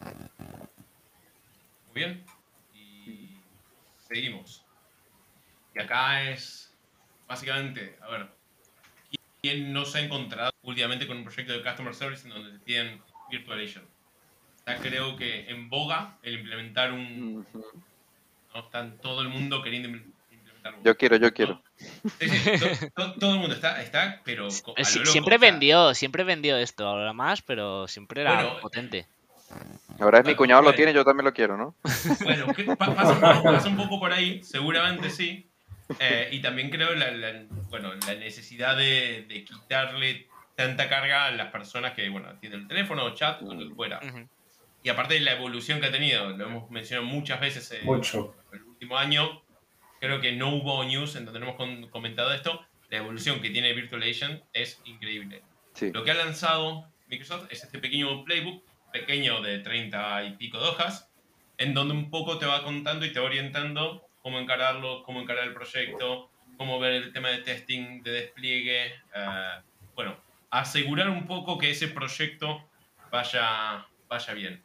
Muy 0.00 1.94
bien. 1.94 2.24
Y 2.74 3.38
seguimos. 4.06 4.64
Y 5.74 5.80
acá 5.80 6.30
es 6.30 6.74
básicamente, 7.26 7.96
a 8.00 8.10
ver, 8.10 8.28
¿quién 9.40 9.72
no 9.72 9.84
se 9.84 9.98
ha 9.98 10.00
encontrado 10.02 10.52
últimamente 10.62 11.06
con 11.06 11.18
un 11.18 11.24
proyecto 11.24 11.52
de 11.52 11.62
Customer 11.62 11.94
Service 11.94 12.26
en 12.26 12.34
donde 12.34 12.52
te 12.52 12.58
piden 12.64 13.02
Virtual 13.30 13.60
Agent? 13.60 13.86
Está 14.58 14.76
creo 14.78 15.16
que 15.16 15.48
en 15.48 15.68
boga 15.70 16.18
el 16.22 16.40
implementar 16.40 16.92
un... 16.92 17.46
No 18.56 18.62
están 18.62 18.96
todo 19.02 19.20
el 19.20 19.28
mundo 19.28 19.62
queriendo 19.62 19.88
implementar 19.90 20.82
Yo 20.82 20.96
quiero, 20.96 21.16
yo 21.16 21.34
quiero. 21.34 21.60
todo, 23.20 23.34
el 23.34 23.38
mundo 23.38 23.54
está, 23.54 23.82
está 23.82 24.22
pero... 24.24 24.48
siempre 24.50 25.36
vendió, 25.36 25.92
siempre 25.92 26.24
vendió 26.24 26.56
esto, 26.56 26.88
ahora 26.88 27.12
más, 27.12 27.42
pero 27.42 27.86
siempre 27.86 28.22
era 28.22 28.58
potente. 28.60 29.06
Ahora 30.00 30.20
es 30.20 30.24
mi 30.24 30.34
cuñado 30.34 30.62
lo 30.62 30.72
tiene, 30.72 30.94
yo 30.94 31.04
también 31.04 31.26
lo 31.26 31.34
quiero, 31.34 31.58
¿no? 31.58 31.74
Bueno, 32.24 32.46
pasa 32.78 33.68
un 33.68 33.76
poco 33.76 34.00
por 34.00 34.10
ahí, 34.10 34.42
seguramente 34.42 35.10
sí. 35.10 35.46
Eh, 36.00 36.30
y 36.32 36.40
también 36.40 36.70
creo 36.70 36.94
la, 36.94 37.44
bueno, 37.68 37.92
la 38.06 38.14
necesidad 38.14 38.74
de, 38.74 39.44
quitarle 39.46 40.28
tanta 40.54 40.88
carga 40.88 41.26
a 41.26 41.30
las 41.30 41.52
personas 41.52 41.92
que 41.92 42.08
bueno, 42.08 42.28
tienen 42.40 42.60
el 42.60 42.68
teléfono, 42.68 43.14
chat 43.14 43.42
o 43.42 43.52
lo 43.52 43.68
que 43.68 43.74
fuera. 43.74 44.00
Y 44.86 44.88
aparte 44.88 45.14
de 45.14 45.20
la 45.20 45.32
evolución 45.32 45.80
que 45.80 45.86
ha 45.86 45.90
tenido, 45.90 46.30
lo 46.30 46.46
hemos 46.46 46.70
mencionado 46.70 47.08
muchas 47.08 47.40
veces 47.40 47.72
en, 47.72 47.88
el 47.88 48.04
último 48.86 48.98
año, 48.98 49.42
creo 50.00 50.20
que 50.20 50.32
no 50.32 50.54
hubo 50.54 50.84
news 50.84 51.16
en 51.16 51.24
donde 51.24 51.40
no 51.40 51.56
hemos 51.58 51.90
comentado 51.90 52.32
esto, 52.32 52.64
la 52.88 52.98
evolución 52.98 53.40
que 53.40 53.50
tiene 53.50 53.72
Virtual 53.72 54.02
Agent 54.02 54.44
es 54.52 54.80
increíble. 54.84 55.42
Lo 55.92 56.04
que 56.04 56.12
ha 56.12 56.14
lanzado 56.14 56.86
Microsoft 57.08 57.50
es 57.50 57.64
este 57.64 57.80
pequeño 57.80 58.24
playbook, 58.24 58.62
pequeño 58.92 59.42
de 59.42 59.58
30 59.58 60.24
y 60.24 60.30
pico 60.36 60.58
de 60.58 60.68
hojas, 60.68 61.10
en 61.58 61.74
donde 61.74 61.94
un 61.94 62.10
poco 62.10 62.38
te 62.38 62.46
va 62.46 62.62
contando 62.62 63.04
y 63.04 63.12
te 63.12 63.18
va 63.18 63.26
orientando 63.26 64.06
cómo 64.22 64.38
encararlo, 64.38 65.02
cómo 65.02 65.20
encarar 65.20 65.48
el 65.48 65.52
proyecto, 65.52 66.30
cómo 66.56 66.78
ver 66.78 66.92
el 66.92 67.12
tema 67.12 67.30
de 67.30 67.38
testing, 67.38 68.02
de 68.02 68.10
despliegue. 68.12 68.94
Eh, 69.14 69.60
bueno, 69.96 70.16
asegurar 70.50 71.10
un 71.10 71.26
poco 71.26 71.58
que 71.58 71.70
ese 71.70 71.88
proyecto 71.88 72.64
vaya, 73.10 73.84
vaya 74.08 74.34
bien. 74.34 74.62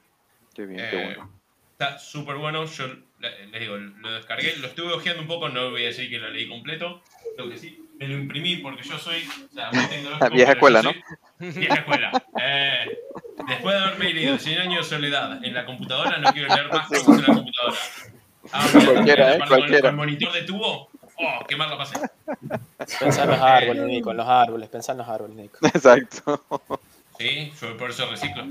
Qué 0.53 0.65
bien, 0.67 0.89
qué 0.89 1.01
eh, 1.01 1.05
bueno. 1.05 1.41
Está 1.71 1.97
súper 1.97 2.35
bueno. 2.35 2.65
Yo 2.65 2.85
les 3.21 3.61
digo, 3.61 3.77
lo 3.77 4.13
descargué, 4.13 4.55
lo 4.57 4.67
estuve 4.67 4.93
ojeando 4.93 5.21
un 5.21 5.27
poco, 5.27 5.49
no 5.49 5.71
voy 5.71 5.83
a 5.83 5.87
decir 5.87 6.09
que 6.09 6.17
lo 6.17 6.29
leí 6.29 6.47
completo. 6.47 7.01
Lo 7.37 7.49
que 7.49 7.57
sí, 7.57 7.79
me 7.99 8.07
lo 8.07 8.15
imprimí 8.15 8.57
porque 8.57 8.83
yo 8.83 8.97
soy. 8.97 9.23
O 9.49 9.53
sea, 9.53 9.69
vieja 10.29 10.53
escuela, 10.53 10.81
¿no? 10.81 10.91
Vieja 11.39 11.75
escuela. 11.75 12.11
Eh, 12.41 12.97
después 13.47 13.75
de 13.75 13.81
haberme 13.81 14.13
leído 14.13 14.37
100 14.37 14.59
años 14.59 14.89
de 14.89 14.95
soledad 14.95 15.43
en 15.43 15.53
la 15.53 15.65
computadora, 15.65 16.17
no 16.17 16.31
quiero 16.33 16.53
leer 16.53 16.67
más 16.71 16.87
cosas 16.87 17.07
en 17.07 17.21
la 17.21 17.33
computadora. 17.33 17.77
Ah, 18.51 18.67
cualquiera, 18.71 19.35
¿eh? 19.35 19.39
Cualquiera. 19.47 19.81
Con 19.81 19.89
el 19.91 19.95
monitor 19.95 20.33
de 20.33 20.41
tubo, 20.43 20.89
oh, 21.15 21.45
qué 21.47 21.55
mal 21.55 21.69
lo 21.69 21.77
pasé. 21.77 21.99
Pensá 22.99 23.23
en 23.23 23.29
los 23.29 23.39
árboles, 23.39 23.83
Nico, 23.83 24.11
en 24.11 24.17
los 24.17 24.27
árboles, 24.27 24.69
pensá 24.69 24.91
en 24.93 24.97
los 24.97 25.07
árboles, 25.07 25.35
Nico. 25.35 25.57
Exacto. 25.67 26.43
Sí, 27.17 27.53
yo 27.61 27.77
por 27.77 27.91
eso 27.91 28.09
reciclo. 28.09 28.45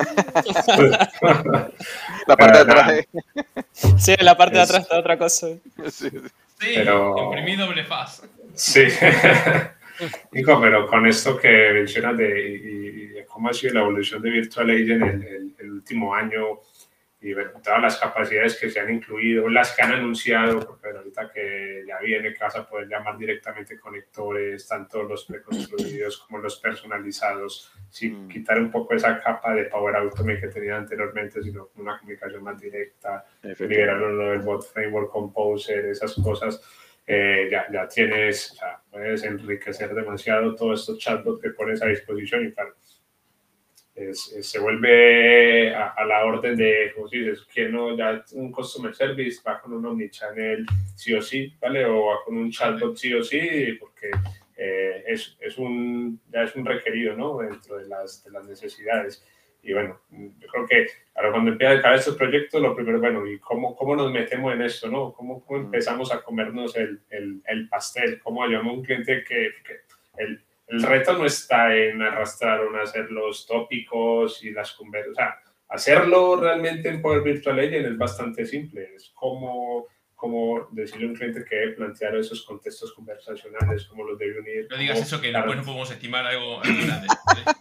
la 2.26 2.36
parte 2.36 2.58
de 2.58 2.62
atrás. 2.62 3.06
Sí, 3.98 4.14
la 4.20 4.36
parte 4.36 4.56
de 4.56 4.62
atrás 4.62 4.82
está 4.82 4.98
otra 4.98 5.18
cosa. 5.18 5.48
Sí, 5.90 6.10
pero... 6.58 7.16
imprimí 7.24 7.56
doble 7.56 7.84
faz. 7.84 8.22
Sí. 8.54 8.84
Nico, 10.32 10.60
pero 10.60 10.86
con 10.86 11.06
esto 11.06 11.36
que 11.36 11.70
mencionas 11.72 12.16
de, 12.16 13.20
y, 13.20 13.24
cómo 13.26 13.50
ha 13.50 13.52
sido 13.52 13.74
la 13.74 13.80
evolución 13.80 14.22
de 14.22 14.30
Virtual 14.30 14.70
Agent 14.70 15.02
el, 15.02 15.54
el 15.58 15.70
último 15.70 16.14
año, 16.14 16.60
y 17.22 17.34
ver 17.34 17.52
todas 17.62 17.82
las 17.82 17.98
capacidades 17.98 18.58
que 18.58 18.70
se 18.70 18.80
han 18.80 18.94
incluido, 18.94 19.46
las 19.48 19.76
que 19.76 19.82
han 19.82 19.92
anunciado, 19.92 20.60
porque 20.60 20.88
ahorita 20.88 21.30
que 21.30 21.84
ya 21.86 21.98
viene 21.98 22.32
que 22.32 22.42
vas 22.42 22.56
a 22.56 22.66
poder 22.66 22.88
llamar 22.88 23.18
directamente 23.18 23.78
conectores, 23.78 24.66
tanto 24.66 25.02
los 25.02 25.26
preconstruidos 25.26 26.18
como 26.18 26.38
los 26.38 26.58
personalizados, 26.58 27.72
sin 27.90 28.24
mm. 28.24 28.28
quitar 28.28 28.58
un 28.58 28.70
poco 28.70 28.94
esa 28.94 29.20
capa 29.20 29.54
de 29.54 29.64
Power 29.64 29.96
Automate 29.96 30.40
que 30.40 30.48
tenía 30.48 30.76
anteriormente, 30.76 31.42
sino 31.42 31.68
una 31.76 31.98
comunicación 31.98 32.42
más 32.42 32.58
directa, 32.58 33.26
liberaron 33.42 34.32
el 34.32 34.38
bot 34.40 34.64
framework 34.72 35.10
composer, 35.10 35.86
esas 35.86 36.14
cosas. 36.14 36.62
Eh, 37.06 37.48
ya, 37.50 37.66
ya 37.72 37.88
tienes, 37.88 38.52
o 38.52 38.54
sea, 38.54 38.80
puedes 38.88 39.24
enriquecer 39.24 39.92
demasiado 39.94 40.54
todos 40.54 40.80
estos 40.80 40.98
chatbots 40.98 41.42
que 41.42 41.50
pones 41.50 41.82
a 41.82 41.86
disposición 41.86 42.46
y 42.46 42.52
claro, 42.52 42.76
se 44.14 44.58
vuelve 44.58 45.74
a, 45.74 46.04
la 46.04 46.24
orden 46.24 46.56
de, 46.56 46.92
como 46.94 47.08
dices, 47.08 47.46
que 47.52 47.68
no, 47.68 47.96
ya 47.96 48.24
un 48.32 48.50
customer 48.50 48.94
service 48.94 49.40
va 49.46 49.60
con 49.60 49.72
un 49.72 49.84
omnichannel 49.86 50.66
sí 50.94 51.14
o 51.14 51.22
sí, 51.22 51.54
¿vale? 51.60 51.84
O 51.84 52.06
va 52.06 52.24
con 52.24 52.36
un 52.36 52.50
chatbot 52.50 52.96
sí 52.96 53.12
o 53.14 53.22
sí, 53.22 53.76
porque 53.78 54.10
eh, 54.56 55.04
es, 55.06 55.36
es, 55.40 55.58
un, 55.58 56.20
ya 56.32 56.42
es 56.42 56.54
un 56.56 56.64
requerido, 56.64 57.16
¿no? 57.16 57.38
Dentro 57.38 57.76
de 57.78 57.88
las, 57.88 58.24
de 58.24 58.30
las 58.30 58.46
necesidades. 58.46 59.24
Y 59.62 59.74
bueno, 59.74 60.00
yo 60.10 60.48
creo 60.48 60.66
que 60.66 60.86
ahora 61.14 61.32
cuando 61.32 61.52
empiezan 61.52 61.82
cada 61.82 61.96
estos 61.96 62.16
proyectos, 62.16 62.62
lo 62.62 62.74
primero, 62.74 62.98
bueno, 62.98 63.26
¿y 63.26 63.38
cómo, 63.38 63.76
cómo 63.76 63.94
nos 63.94 64.10
metemos 64.10 64.54
en 64.54 64.62
esto, 64.62 64.88
no? 64.88 65.12
¿Cómo, 65.12 65.44
cómo 65.44 65.60
empezamos 65.60 66.12
a 66.12 66.22
comernos 66.22 66.76
el, 66.76 67.00
el, 67.10 67.42
el 67.46 67.68
pastel? 67.68 68.20
¿Cómo 68.20 68.42
ayudamos 68.42 68.72
a 68.72 68.76
un 68.76 68.84
cliente 68.84 69.22
que, 69.24 69.50
que 69.64 69.80
el, 70.22 70.42
el 70.70 70.82
reto 70.82 71.18
no 71.18 71.26
está 71.26 71.74
en 71.76 72.00
arrastrar 72.00 72.60
o 72.60 72.70
en 72.70 72.80
hacer 72.80 73.10
los 73.10 73.46
tópicos 73.46 74.44
y 74.44 74.52
las 74.52 74.72
conversas. 74.72 75.10
O 75.10 75.14
sea, 75.14 75.38
hacerlo 75.68 76.36
realmente 76.40 76.88
en 76.88 77.02
Power 77.02 77.22
Virtual 77.22 77.58
Agent 77.58 77.86
es 77.86 77.98
bastante 77.98 78.46
simple. 78.46 78.94
Es 78.94 79.10
como 79.14 79.86
cómo 80.20 80.68
decirle 80.70 81.06
a 81.06 81.08
un 81.08 81.16
cliente 81.16 81.42
que 81.48 81.56
debe 81.56 81.72
plantear 81.72 82.14
esos 82.14 82.42
contextos 82.42 82.92
conversacionales, 82.92 83.86
cómo 83.86 84.04
los 84.04 84.18
debe 84.18 84.38
unir. 84.38 84.66
No 84.68 84.76
digas 84.76 85.00
eso, 85.00 85.18
que 85.18 85.32
después 85.32 85.56
no 85.56 85.64
podemos 85.64 85.90
estimar 85.90 86.26
algo, 86.26 86.60
grande. 86.62 87.06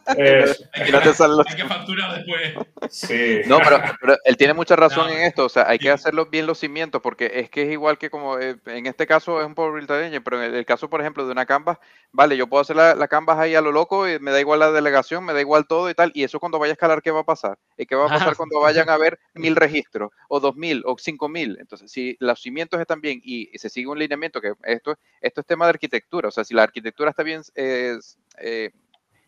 hay, 0.74 1.56
que, 1.56 1.66
facturar 1.66 2.18
después. 2.18 2.68
Sí. 2.90 3.42
No, 3.46 3.60
pero, 3.60 4.18
él 4.26 4.36
tiene 4.36 4.54
mucha 4.54 4.76
razón 4.76 5.10
en 5.10 5.22
esto, 5.22 5.46
o 5.46 5.50
sea, 5.50 5.70
hay 5.70 5.80
que 5.80 5.90
hacerlo 5.90 6.26
bien 6.26 6.46
los 6.46 6.60
cimientos, 6.60 7.02
porque 7.02 7.32
es 7.34 7.50
que 7.50 7.64
es 7.64 7.72
igual 7.72 7.98
que 7.98 8.10
como, 8.10 8.38
eh, 8.38 8.58
en 8.66 8.88
este 8.88 9.08
caso 9.08 9.40
es 9.40 9.48
un 9.48 9.56
poco 9.56 9.78
Engine, 9.78 10.20
pero 10.20 10.44
en 10.44 10.54
el, 10.54 10.66
caso, 10.66 10.90
por 10.90 11.00
ejemplo, 11.00 11.26
de 11.26 11.32
una 11.32 11.46
Canvas, 11.46 11.78
vale, 12.12 12.36
yo 12.36 12.48
puedo 12.48 12.62
hacer 12.62 12.76
la, 12.76 12.94
la, 12.94 13.08
Canvas 13.08 13.38
ahí 13.40 13.56
a 13.56 13.62
lo 13.62 13.72
loco, 13.72 14.10
y 14.10 14.20
me 14.20 14.32
da 14.32 14.40
igual 14.42 14.60
la 14.60 14.72
delegación, 14.72 15.24
me 15.24 15.32
da 15.32 15.40
igual 15.40 15.66
todo 15.66 15.90
y 15.90 15.94
tal, 15.94 16.12
y 16.14 16.26
eso 16.26 16.42
cuando 16.42 16.60
vaya 16.60 16.72
a 16.72 16.74
escalar, 16.74 17.02
¿qué 17.02 17.12
va 17.12 17.22
a 17.22 17.26
pasar? 17.26 17.58
¿Y 17.78 17.86
qué 17.86 17.96
va 17.96 18.08
a 18.08 18.10
pasar 18.10 18.36
cuando 18.36 18.60
vayan 18.60 18.90
a 18.90 18.98
ver 18.98 19.18
mil 19.34 19.56
registros, 19.56 20.12
o 20.28 20.42
dos 20.42 20.58
mil, 20.58 20.84
o 20.86 20.98
cinco 20.98 21.30
mil? 21.30 21.58
Entonces, 21.62 21.90
si 21.90 22.18
los 22.20 22.42
cimientos 22.50 22.82
están 22.82 23.00
bien 23.00 23.22
y, 23.24 23.46
se 23.58 23.70
sigue 23.70 23.88
un 23.88 24.00
lineamiento, 24.00 24.42
que 24.42 24.54
esto, 24.64 24.98
esto 25.22 25.42
es 25.42 25.48
tema 25.48 25.66
de 25.66 25.70
arquitectura, 25.70 26.30
o 26.30 26.32
sea, 26.32 26.44
si 26.44 26.56
la 26.56 26.64
arquitectura 26.64 27.12
está 27.12 27.22
bien 27.22 27.42
eh, 27.54 28.72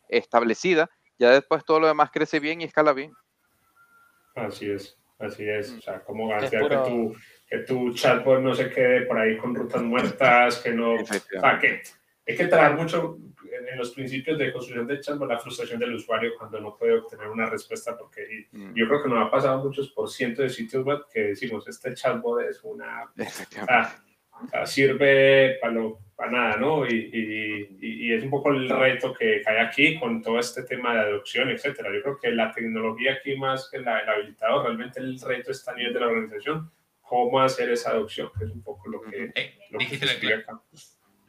establecida, 0.09 0.89
ya 1.19 1.30
después 1.30 1.63
todo 1.63 1.80
lo 1.80 1.88
demás 1.88 2.09
crece 2.11 2.39
bien 2.39 2.61
y 2.61 2.63
escala 2.63 2.93
bien. 2.93 3.13
Así 4.36 4.72
es, 4.72 4.97
así 5.19 5.47
es. 5.47 5.72
O 5.72 5.82
sea, 5.82 5.99
cómo 6.03 6.30
garantizar 6.30 6.67
que, 6.67 6.89
tu, 6.89 7.15
que 7.47 7.57
tu 7.59 7.93
chatbot 7.93 8.41
no 8.41 8.55
se 8.55 8.69
quede 8.72 9.05
por 9.05 9.19
ahí 9.19 9.38
con 9.38 9.53
rutas 9.53 9.84
muertas, 9.84 10.57
que 10.57 10.72
no... 10.72 10.95
O 10.95 11.05
sea, 11.05 11.59
que 11.59 11.82
hay 12.28 12.36
que 12.36 12.47
traer 12.47 12.76
mucho 12.76 13.17
en, 13.51 13.78
los 13.78 13.91
principios 13.91 14.38
de 14.38 14.51
construcción 14.51 14.88
de 14.88 14.99
chatbot 14.99 15.30
la 15.30 15.39
frustración 15.39 15.80
del 15.80 15.95
usuario 15.95 16.34
cuando 16.38 16.59
no 16.59 16.78
puede 16.78 16.99
obtener 16.99 17.28
una 17.28 17.49
respuesta, 17.49 17.97
porque 17.97 18.47
mm. 18.51 18.74
yo 18.74 18.88
creo 18.88 19.03
que 19.03 19.09
nos 19.09 19.28
ha 19.28 19.32
pasado 19.32 19.63
muchos 19.63 19.89
por 19.89 20.09
cientos 20.09 20.43
de 20.43 20.49
sitios 20.49 20.86
web 20.86 20.99
que 21.11 21.22
decimos, 21.22 21.67
este 21.67 21.93
chatbot 21.93 22.41
es 22.41 22.61
una... 22.63 23.11
O 24.43 24.47
sea, 24.47 24.65
sirve 24.65 25.59
para, 25.61 25.74
lo, 25.74 25.99
para 26.15 26.32
nada, 26.32 26.57
¿no? 26.57 26.88
Y, 26.88 27.11
y, 27.80 28.07
y, 28.07 28.11
es 28.11 28.24
un 28.24 28.32
poco 28.32 28.49
el 28.49 28.67
reto 28.67 29.13
que 29.13 29.43
hay 29.45 29.57
aquí 29.57 29.99
con 29.99 30.19
todo 30.24 30.39
este 30.39 30.63
tema 30.63 30.95
de 30.95 31.01
adopción, 31.01 31.51
etcétera. 31.51 31.93
Yo 31.93 32.01
creo 32.01 32.19
que 32.19 32.32
la 32.32 32.51
tecnología 32.51 33.13
aquí 33.13 33.36
más 33.38 33.69
que 33.69 33.78
la, 33.78 33.99
el 33.99 34.09
habilitador, 34.09 34.65
realmente 34.65 34.99
el 34.99 35.19
reto 35.19 35.51
está 35.51 35.74
a 35.74 35.76
nivel 35.76 35.93
de 35.93 35.99
la 35.99 36.07
organización 36.07 36.72
cómo 37.11 37.41
hacer 37.41 37.69
esa 37.69 37.89
adopción, 37.89 38.32
que 38.38 38.45
es 38.45 38.51
un 38.51 38.63
poco 38.63 38.88
lo 38.88 39.01
que, 39.01 39.32
Eh, 39.36 39.59
lo 39.69 39.80
que 39.80 40.34
acá. 40.34 40.61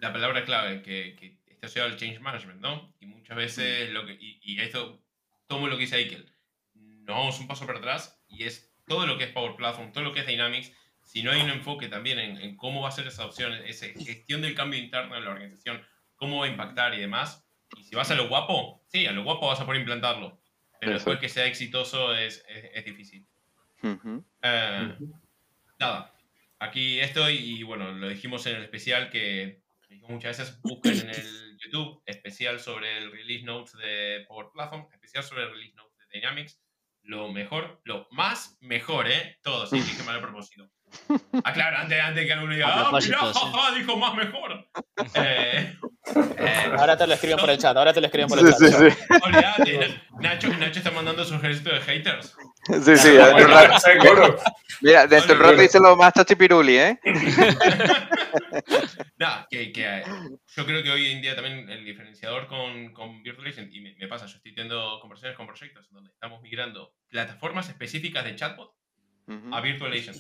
La 0.03 0.13
palabra 0.13 0.45
clave, 0.45 0.83
que, 0.83 1.15
que 1.15 1.39
está 1.47 1.69
asociado 1.69 1.89
al 1.89 1.97
change 1.97 2.19
management, 2.19 2.61
¿no? 2.61 2.93
Y 3.01 3.07
muchas 3.07 3.37
veces, 3.37 3.91
lo 3.91 4.05
que, 4.05 4.15
y, 4.15 4.41
y 4.43 4.61
esto, 4.61 5.01
tomo 5.47 5.69
lo 5.69 5.77
que 5.77 5.83
dice 5.83 5.97
Eikel, 5.97 6.29
nos 6.75 7.17
vamos 7.17 7.39
un 7.39 7.47
paso 7.47 7.67
para 7.67 7.79
atrás 7.79 8.21
y 8.29 8.43
es 8.43 8.75
todo 8.89 9.07
lo 9.07 9.17
que 9.17 9.25
es 9.25 9.31
Power 9.31 9.55
Platform, 9.55 9.93
todo 9.93 10.03
lo 10.03 10.13
que 10.13 10.21
es 10.21 10.27
Dynamics, 10.27 10.73
si 11.05 11.23
no 11.23 11.31
hay 11.31 11.41
un 11.41 11.51
enfoque 11.51 11.87
también 11.87 12.19
en, 12.19 12.37
en 12.39 12.57
cómo 12.57 12.83
va 12.83 12.89
a 12.89 12.93
ser 12.93 13.07
esa 13.07 13.25
opción, 13.25 13.53
esa 13.65 13.87
gestión 13.87 14.43
del 14.43 14.57
cambio 14.57 14.81
interno 14.81 15.17
en 15.17 15.25
la 15.25 15.31
organización, 15.31 15.81
cómo 16.17 16.41
va 16.41 16.47
a 16.47 16.49
impactar 16.49 16.95
y 16.95 17.01
demás, 17.01 17.47
y 17.77 17.85
si 17.85 17.95
vas 17.95 18.11
a 18.11 18.17
lo 18.17 18.29
guapo, 18.29 18.85
sí, 18.89 19.07
a 19.07 19.13
lo 19.13 19.23
guapo 19.23 19.47
vas 19.47 19.61
a 19.61 19.67
poder 19.67 19.83
implantarlo, 19.83 20.41
pero 20.81 20.95
después 20.95 21.21
que 21.21 21.29
sea 21.29 21.47
exitoso 21.47 22.13
es, 22.13 22.45
es, 22.49 22.71
es 22.75 22.85
difícil. 22.85 23.25
Ujú. 23.85 24.25
Eh, 24.43 24.97
nada, 25.79 26.13
aquí 26.59 26.99
estoy 26.99 27.37
y 27.37 27.63
bueno, 27.63 27.93
lo 27.93 28.09
dijimos 28.09 28.45
en 28.47 28.57
el 28.57 28.65
especial 28.65 29.09
que 29.09 29.62
muchas 30.09 30.39
veces 30.39 30.61
busquen 30.63 30.99
en 31.01 31.11
el 31.11 31.59
YouTube 31.59 32.03
especial 32.07 32.61
sobre 32.61 32.99
el 32.99 33.13
release 33.13 33.45
notes 33.45 33.73
de 33.75 34.25
Power 34.29 34.47
Platform, 34.53 34.89
especial 34.93 35.25
sobre 35.25 35.45
el 35.45 35.51
release 35.51 35.75
notes 35.75 35.99
de 35.99 36.19
Dynamics, 36.21 36.61
lo 37.03 37.33
mejor, 37.33 37.81
lo 37.85 38.07
más 38.11 38.57
mejor, 38.61 39.09
¿eh? 39.09 39.39
Todo, 39.43 39.67
sí, 39.67 39.77
dije 39.77 40.03
mal 40.05 40.21
propósito. 40.21 40.71
Ah, 41.45 41.53
claro, 41.53 41.79
antes, 41.79 42.01
antes 42.01 42.27
que 42.27 42.33
alguno 42.33 42.53
diga, 42.55 42.67
ah, 42.71 42.91
mirá, 42.93 43.01
sí. 43.01 43.13
jaja, 43.13 43.75
dijo 43.77 43.97
más 43.97 44.15
mejor. 44.15 44.67
Eh, 45.15 45.75
eh, 46.37 46.73
Ahora 46.77 46.97
te 46.97 47.07
lo 47.07 47.15
escriben 47.15 47.39
por 47.39 47.49
el 47.51 47.57
chat, 47.59 47.77
ahora 47.77 47.93
te 47.93 48.01
lo 48.01 48.07
escriben 48.07 48.29
por 48.29 48.39
el 48.39 48.53
Sí, 48.53 48.71
chat. 48.71 48.81
sí, 48.81 48.91
sí. 48.91 50.01
Nacho, 50.21 50.49
Nacho 50.49 50.79
está 50.79 50.91
mandando 50.91 51.25
su 51.25 51.35
ejército 51.37 51.73
de 51.73 51.81
haters. 51.81 52.37
Sí, 52.85 52.97
sí, 52.97 53.11
dentro 53.11 53.37
de 53.37 53.45
un 53.45 53.51
rato- 53.51 53.79
Seguro. 53.81 54.39
Mira, 54.81 55.07
dentro 55.07 55.35
de 55.35 55.41
un 55.41 55.41
rato 55.49 55.61
dice 55.63 55.81
lo 55.81 55.97
más 55.97 56.13
chachipiruli, 56.13 56.77
¿eh? 56.79 57.01
Nada, 59.19 59.47
que, 59.51 59.73
que, 59.73 59.85
eh, 59.99 60.03
yo 60.57 60.67
creo 60.67 60.83
que 60.83 60.91
hoy 60.91 61.11
en 61.11 61.23
día 61.23 61.35
también 61.35 61.69
el 61.69 61.85
diferenciador 61.85 62.47
con, 62.47 62.93
con 62.93 63.23
Virtual 63.23 63.47
Agent, 63.49 63.73
y 63.73 63.81
me, 63.81 63.95
me 63.97 64.09
pasa, 64.09 64.27
yo 64.27 64.37
estoy 64.37 64.55
teniendo 64.55 64.99
conversaciones 65.01 65.37
con 65.37 65.47
proyectos 65.47 65.87
en 65.89 65.95
donde 65.95 66.11
estamos 66.11 66.41
migrando 66.43 66.93
plataformas 67.09 67.69
específicas 67.69 68.25
de 68.25 68.37
chatbot 68.37 68.73
Ujú. 69.29 69.55
a 69.55 69.61
Virtual 69.61 69.93
Agent. 69.93 70.17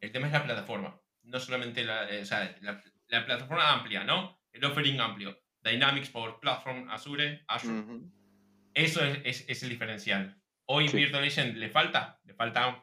El 0.00 0.12
tema 0.12 0.26
es 0.26 0.32
la 0.32 0.44
plataforma, 0.44 1.00
no 1.22 1.40
solamente 1.40 1.84
la, 1.84 2.08
eh, 2.10 2.22
o 2.22 2.24
sea, 2.24 2.54
la, 2.60 2.82
la 3.08 3.24
plataforma 3.24 3.72
amplia, 3.72 4.04
¿no? 4.04 4.40
El 4.52 4.64
offering 4.64 5.00
amplio. 5.00 5.38
Dynamics, 5.62 6.10
Power 6.10 6.36
Platform, 6.40 6.88
Azure, 6.90 7.44
Azure. 7.48 7.80
Ujú. 7.80 8.12
Eso 8.74 9.04
es, 9.04 9.18
es- 9.24 9.44
es 9.48 9.62
el 9.62 9.68
diferencial. 9.70 10.40
Hoy 10.66 10.88
Sí. 10.88 10.96
Virtual 10.96 11.24
Agent 11.24 11.56
le 11.56 11.68
falta, 11.70 12.20
le 12.24 12.34
falta 12.34 12.68
un 12.68 12.76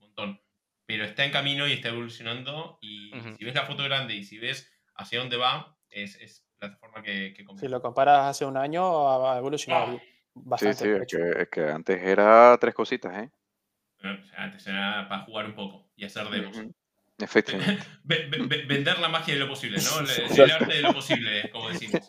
montón, 0.00 0.40
pero 0.86 1.04
está 1.04 1.24
en 1.24 1.30
camino 1.30 1.66
y 1.66 1.72
está 1.72 1.88
evolucionando 1.88 2.78
y 2.80 3.16
Ujú. 3.16 3.34
si 3.36 3.44
ves 3.44 3.54
la 3.54 3.64
foto 3.66 3.82
grande 3.84 4.14
y 4.14 4.24
si 4.24 4.38
ves 4.38 4.70
hacia 4.96 5.20
dónde 5.20 5.36
va, 5.36 5.76
es, 5.90 6.16
es 6.16 6.44
plataforma 6.58 7.02
que, 7.02 7.32
que 7.34 7.44
Si 7.58 7.68
lo 7.68 7.80
comparas 7.80 8.26
hace 8.26 8.44
un 8.44 8.56
año, 8.56 9.26
ha 9.30 9.38
evolucionado 9.38 9.96
Ah. 9.96 10.00
Sí, 10.00 10.10
bastante. 10.34 10.74
sí, 10.76 10.88
de 10.88 10.98
es 10.98 11.06
que, 11.06 11.42
es 11.42 11.48
que 11.48 11.60
antes 11.70 12.02
era 12.02 12.56
tres 12.60 12.74
cositas, 12.74 13.16
¿eh? 13.16 13.30
Eh, 14.02 14.18
o 14.22 14.24
sea, 14.26 14.42
antes 14.44 14.66
era 14.66 15.08
para 15.08 15.22
jugar 15.24 15.46
un 15.46 15.54
poco 15.54 15.87
y 15.98 16.04
hacer 16.06 16.28
demos. 16.30 16.56
Ujú. 16.56 16.74
Efectivamente. 17.18 17.82
Ve- 18.04 18.28
ve- 18.30 18.46
ve- 18.46 18.64
vender 18.66 18.98
la 19.00 19.08
magia 19.08 19.34
de 19.34 19.40
lo 19.40 19.48
posible, 19.48 19.78
¿no? 19.82 20.00
El, 20.44 20.50
arte 20.50 20.74
de 20.74 20.80
lo 20.82 20.94
posible, 20.94 21.50
como 21.50 21.68
decimos. 21.68 22.00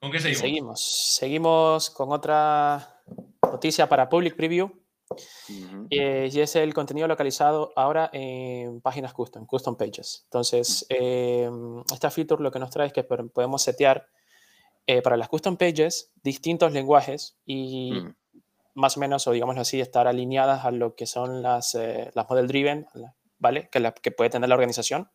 ¿Con 0.00 0.10
qué 0.10 0.18
seguimos? 0.18 0.40
Seguimos. 0.40 0.80
Seguimos 1.16 1.90
con 1.90 2.12
otra 2.12 3.00
noticia 3.42 3.88
para 3.88 4.08
Public 4.08 4.34
Preview. 4.36 4.70
Eh, 5.90 6.30
y 6.32 6.40
es 6.40 6.56
el 6.56 6.72
contenido 6.74 7.06
localizado 7.06 7.72
ahora 7.76 8.08
en 8.12 8.80
páginas 8.80 9.12
custom, 9.12 9.46
custom 9.46 9.76
pages. 9.76 10.22
Entonces, 10.24 10.86
eh, 10.88 11.48
esta 11.92 12.10
feature 12.10 12.42
lo 12.42 12.50
que 12.50 12.58
nos 12.58 12.70
trae 12.70 12.86
es 12.88 12.92
que 12.92 13.04
po- 13.04 13.28
podemos 13.28 13.62
setear 13.62 14.08
eh, 14.86 15.02
para 15.02 15.16
las 15.16 15.28
custom 15.28 15.56
pages 15.56 16.10
distintos 16.22 16.72
lenguajes 16.72 17.36
y. 17.46 17.92
más 18.74 18.96
o 18.96 19.00
menos, 19.00 19.26
o 19.26 19.32
digámoslo 19.32 19.60
así, 19.62 19.80
estar 19.80 20.06
alineadas 20.08 20.64
a 20.64 20.70
lo 20.70 20.94
que 20.94 21.06
son 21.06 21.42
las, 21.42 21.74
eh, 21.74 22.10
las 22.14 22.28
model 22.28 22.46
driven, 22.48 22.86
¿vale? 23.38 23.68
Que, 23.70 23.80
la- 23.80 23.92
que 23.92 24.10
puede 24.10 24.30
tener 24.30 24.48
la 24.48 24.54
organización. 24.54 25.10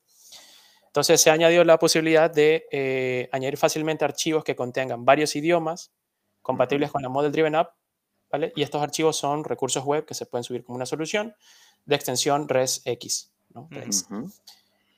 Entonces 0.86 1.22
se 1.22 1.30
ha 1.30 1.34
añadido 1.34 1.64
la 1.64 1.78
posibilidad 1.78 2.30
de 2.32 2.66
eh, 2.72 3.30
añadir 3.32 3.58
fácilmente 3.58 4.04
archivos 4.06 4.44
que 4.44 4.56
contengan 4.56 5.06
varios 5.06 5.36
idiomas 5.36 5.92
compatibles 6.42 6.92
con 6.92 7.02
la 7.04 7.10
Model 7.10 7.32
Driven 7.32 7.56
App, 7.56 7.74
¿vale? 8.32 8.52
Y 8.56 8.64
estos 8.64 8.82
archivos 8.82 9.16
son 9.18 9.44
recursos 9.44 9.84
web 9.84 10.06
que 10.06 10.14
se 10.14 10.26
pueden 10.26 10.44
subir 10.44 10.64
como 10.64 10.76
una 10.76 10.86
solución 10.86 11.36
de 11.86 11.96
extensión 11.96 12.48
ResX, 12.50 13.32
¿no? 13.50 13.68
Res. 13.70 14.08
Ujú. 14.10 14.32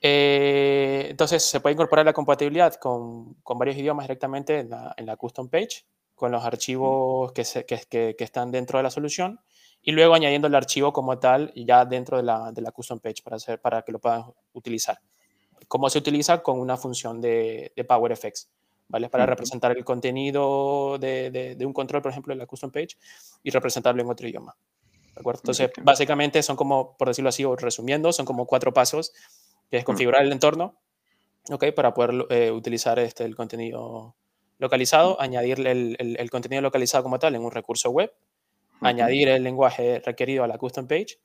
Eh, 0.01 1.07
entonces 1.09 1.43
se 1.43 1.59
puede 1.59 1.73
incorporar 1.73 2.05
la 2.05 2.13
compatibilidad 2.13 2.75
con, 2.75 3.33
con 3.43 3.57
varios 3.57 3.75
idiomas 3.77 4.05
directamente 4.05 4.59
en 4.59 4.69
la, 4.69 4.93
en 4.95 5.05
la 5.05 5.17
custom 5.17 5.49
page, 5.49 5.85
con 6.19 6.31
los 6.31 6.43
archivos 6.43 7.31
que, 7.31 7.43
se- 7.43 7.65
que- 7.65 7.81
que- 7.89 8.15
que 8.17 8.23
están 8.23 8.51
dentro 8.51 8.77
de 8.77 8.83
la 8.83 8.91
solución 8.91 9.39
y 9.81 9.91
luego 9.93 10.13
añadiendo 10.13 10.47
el 10.47 10.53
archivo 10.55 10.93
como 10.93 11.17
tal 11.17 11.51
ya 11.55 11.85
dentro 11.85 12.17
de 12.17 12.23
la, 12.23 12.51
de 12.51 12.61
la 12.61 12.71
custom 12.71 12.99
page 12.99 13.23
para, 13.23 13.37
hacer, 13.37 13.59
para 13.59 13.81
que 13.81 13.91
lo 13.91 13.99
puedan 13.99 14.25
utilizar. 14.53 14.99
¿Cómo 15.67 15.89
se 15.89 15.97
utiliza? 15.99 16.43
Con 16.43 16.59
una 16.59 16.77
función 16.77 17.19
de, 17.21 17.71
de 17.75 17.83
PowerFX, 17.83 18.49
¿vale? 18.89 19.09
Para 19.09 19.25
representar 19.25 19.71
el 19.75 19.83
contenido 19.85 20.97
de, 20.99 21.31
de- 21.31 21.55
de 21.55 21.65
un 21.65 21.73
control, 21.73 22.01
por 22.01 22.11
ejemplo, 22.11 22.33
en 22.33 22.39
la 22.39 22.45
custom 22.45 22.71
page 22.71 22.97
y 23.43 23.49
representarlo 23.51 24.01
en 24.01 24.09
otro 24.09 24.27
idioma. 24.27 24.55
¿De 25.15 25.19
acuerdo? 25.21 25.39
Entonces, 25.43 25.67
Entiendo. 25.67 25.85
básicamente 25.91 26.43
son 26.43 26.55
como, 26.55 26.95
por 26.97 27.07
decirlo 27.07 27.29
así, 27.29 27.43
o 27.45 27.55
resumiendo, 27.55 28.11
son 28.13 28.25
como 28.25 28.45
cuatro 28.45 28.73
pasos 28.73 29.11
que 29.69 29.77
es 29.77 29.83
configurar 29.85 30.23
el 30.23 30.31
entorno, 30.31 30.75
¿ok? 31.51 31.65
Para 31.75 31.93
poder 31.93 32.25
eh, 32.29 32.51
utilizar 32.51 32.99
este, 32.99 33.23
el 33.25 33.35
contenido 33.35 34.15
localizado, 34.59 35.19
añadirle 35.19 35.71
el, 35.71 35.95
el- 35.99 36.17
el 36.19 36.29
contenido 36.29 36.61
localizado 36.61 37.03
como 37.03 37.17
tal 37.17 37.33
en 37.35 37.41
un 37.43 37.51
recurso 37.51 37.89
web, 37.89 38.13
añadir 38.81 39.27
el 39.29 39.43
lenguaje 39.43 39.99
requerido 40.05 40.43
a 40.43 40.47
la 40.47 40.57
custom 40.57 40.87
page, 40.87 41.17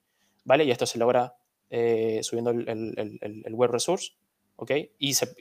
¿vale? 0.44 0.64
Y 0.64 0.70
esto 0.70 0.86
se 0.86 0.98
logra 0.98 1.34
eh, 1.70 2.20
subiendo 2.22 2.50
el, 2.50 2.64
el- 3.20 3.54
web 3.54 3.70
resource, 3.70 4.12
¿ok? 4.56 4.70
Y, 4.98 5.14
se- 5.14 5.34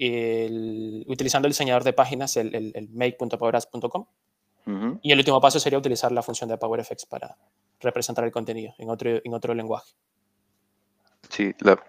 utilizando 1.08 1.48
el 1.48 1.52
diseñador 1.52 1.84
de 1.84 1.94
páginas, 1.94 2.36
el, 2.38 2.54
el, 2.56 2.72
el 2.76 2.90
make.powerapps.com. 2.90 4.06
Ujú. 4.66 5.00
Y 5.02 5.12
el 5.12 5.18
último 5.20 5.42
paso 5.42 5.60
sería 5.60 5.78
utilizar 5.78 6.12
la 6.12 6.24
función 6.24 6.50
de 6.50 6.58
PowerFX 6.58 7.06
para 7.06 7.36
representar 7.82 8.24
el 8.26 8.32
contenido 8.32 8.74
en 8.78 8.90
otro, 8.90 9.10
en 9.24 9.34
otro 9.34 9.54
lenguaje. 9.54 9.92
Sí, 11.30 11.52
la- 11.60 11.84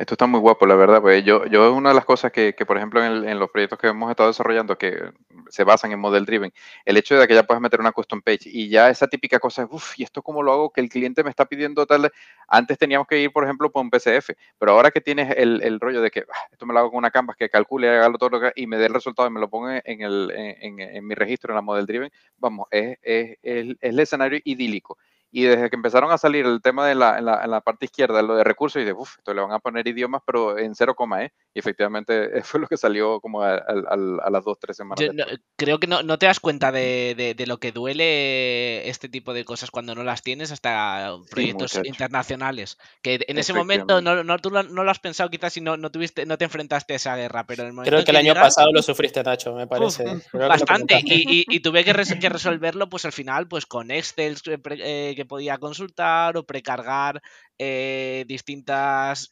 esto 0.00 0.14
está 0.14 0.26
muy 0.26 0.40
guapo, 0.40 0.66
la 0.66 0.74
verdad. 0.76 1.00
Pues 1.02 1.24
yo, 1.24 1.44
yo 1.46 1.66
es 1.68 1.72
una 1.76 1.90
de 1.90 1.94
las 1.94 2.04
cosas 2.04 2.32
que, 2.32 2.54
que, 2.54 2.64
por 2.66 2.76
ejemplo, 2.76 3.04
en, 3.04 3.12
el- 3.12 3.24
en 3.28 3.38
los 3.38 3.50
proyectos 3.50 3.78
que 3.78 3.88
hemos 3.88 4.10
estado 4.10 4.28
desarrollando 4.30 4.78
que 4.78 4.98
se 5.50 5.64
basan 5.64 5.92
en 5.92 6.00
model 6.00 6.24
driven, 6.24 6.52
el 6.84 6.96
hecho 6.96 7.18
de 7.18 7.28
que 7.28 7.34
ya 7.34 7.42
puedes 7.42 7.60
meter 7.60 7.80
una 7.80 7.92
custom 7.92 8.22
page 8.22 8.44
y 8.50 8.68
ya 8.70 8.88
esa 8.90 9.08
típica 9.08 9.38
cosa 9.38 9.62
es, 9.62 9.68
uff, 9.70 9.98
¿y 9.98 10.02
esto 10.04 10.22
cómo 10.22 10.42
lo 10.42 10.52
hago? 10.52 10.72
Que 10.72 10.80
el 10.80 10.88
cliente 10.88 11.22
me 11.22 11.30
está 11.30 11.44
pidiendo 11.46 11.86
tal. 11.86 12.10
Antes 12.48 12.78
teníamos 12.78 13.06
que 13.08 13.20
ir, 13.20 13.30
por 13.32 13.44
ejemplo, 13.44 13.70
por 13.70 13.82
un 13.82 13.90
PCF, 13.90 14.34
pero 14.58 14.72
ahora 14.72 14.90
que 14.90 15.00
tienes 15.00 15.34
el, 15.36 15.62
el 15.62 15.78
rollo 15.80 16.00
de 16.02 16.10
que 16.10 16.20
ah, 16.20 16.46
esto 16.50 16.66
me 16.66 16.72
lo 16.74 16.80
hago 16.80 16.90
con 16.90 16.98
una 16.98 17.10
canvas 17.10 17.36
que 17.36 17.48
calcule, 17.50 17.88
haga 17.90 18.12
todo 18.18 18.30
lo 18.30 18.40
que 18.40 18.52
y 18.56 18.66
me 18.66 18.76
dé 18.78 18.86
el 18.86 18.94
resultado 18.94 19.28
y 19.28 19.32
me 19.32 19.40
lo 19.40 19.48
ponga 19.50 19.80
en, 19.84 20.00
el, 20.02 20.30
en, 20.34 20.80
en- 20.80 21.06
mi 21.06 21.14
registro 21.14 21.52
en 21.52 21.56
la 21.56 21.62
model 21.62 21.86
driven, 21.86 22.10
vamos, 22.38 22.66
es, 22.70 22.98
es, 23.02 23.38
es- 23.42 23.66
es 23.70 23.76
el 23.80 23.98
escenario 24.00 24.40
idílico. 24.44 24.98
Y 25.32 25.44
desde 25.44 25.70
que 25.70 25.76
empezaron 25.76 26.10
a 26.10 26.18
salir 26.18 26.44
el 26.46 26.60
tema 26.60 26.86
de 26.86 26.94
la, 26.94 27.18
en, 27.18 27.24
la, 27.24 27.44
en 27.44 27.50
la 27.50 27.60
parte 27.60 27.84
izquierda, 27.84 28.22
lo 28.22 28.34
de 28.34 28.44
recursos, 28.44 28.82
y 28.82 28.84
de, 28.84 28.92
uff, 28.92 29.18
esto 29.18 29.32
le 29.32 29.40
van 29.40 29.52
a 29.52 29.60
poner 29.60 29.86
idiomas, 29.86 30.22
pero 30.26 30.58
en 30.58 30.74
cero 30.74 30.94
coma, 30.94 31.24
¿eh? 31.24 31.32
Y 31.52 31.58
efectivamente 31.58 32.30
fue 32.44 32.60
lo 32.60 32.66
que 32.68 32.76
salió 32.76 33.20
como 33.20 33.42
a, 33.42 33.54
a- 33.56 34.30
las 34.30 34.44
dos, 34.44 34.58
tres 34.60 34.76
semanas. 34.76 35.00
Yo 35.04 35.12
no- 35.12 35.24
creo 35.56 35.78
que 35.80 35.86
no, 35.86 36.02
no 36.02 36.18
te 36.18 36.26
das 36.26 36.40
cuenta 36.40 36.70
de, 36.72 37.14
de- 37.16 37.34
de 37.34 37.46
lo 37.46 37.58
que 37.58 37.72
duele 37.72 38.88
este 38.88 39.08
tipo 39.08 39.32
de 39.34 39.44
cosas 39.44 39.70
cuando 39.70 39.94
no 39.94 40.04
las 40.04 40.22
tienes 40.22 40.52
hasta 40.52 41.16
proyectos 41.30 41.72
internacionales. 41.88 42.78
Que 43.02 43.20
en 43.26 43.38
ese 43.38 43.52
momento 43.52 44.00
no, 44.00 44.22
no, 44.24 44.38
tú 44.38 44.50
lo- 44.50 44.62
no 44.62 44.84
lo 44.84 44.90
has 44.90 44.98
pensado 44.98 45.30
quizás 45.30 45.52
si 45.52 45.60
no, 45.60 45.76
no, 45.76 45.90
tuviste, 45.90 46.26
no 46.26 46.38
te 46.38 46.44
enfrentaste 46.44 46.92
a 46.92 46.96
esa 46.96 47.16
guerra, 47.16 47.46
pero 47.46 47.62
en 47.62 47.68
el 47.68 47.72
momento 47.74 47.90
Creo 47.90 48.04
que 48.04 48.10
el 48.10 48.16
año 48.16 48.34
pasado 48.34 48.72
lo 48.72 48.82
sufriste, 48.82 49.22
Nacho, 49.22 49.54
me 49.54 49.66
parece. 49.66 50.04
Lo 50.32 50.48
Bastante, 50.48 51.00
y, 51.04 51.40
y- 51.40 51.44
y 51.48 51.60
tuve 51.60 51.84
que, 51.84 51.92
res- 51.92 52.14
que 52.20 52.28
resolverlo 52.60 52.88
pues 52.88 53.04
al 53.04 53.12
final 53.12 53.48
pues 53.48 53.66
con 53.66 53.90
Excel 53.90 54.40
que, 54.40 54.58
pre- 54.58 55.10
eh, 55.10 55.14
que 55.16 55.24
podía 55.24 55.58
consultar 55.58 56.36
o 56.36 56.44
precargar 56.44 57.20
eh, 57.58 58.24
distintas 58.26 59.30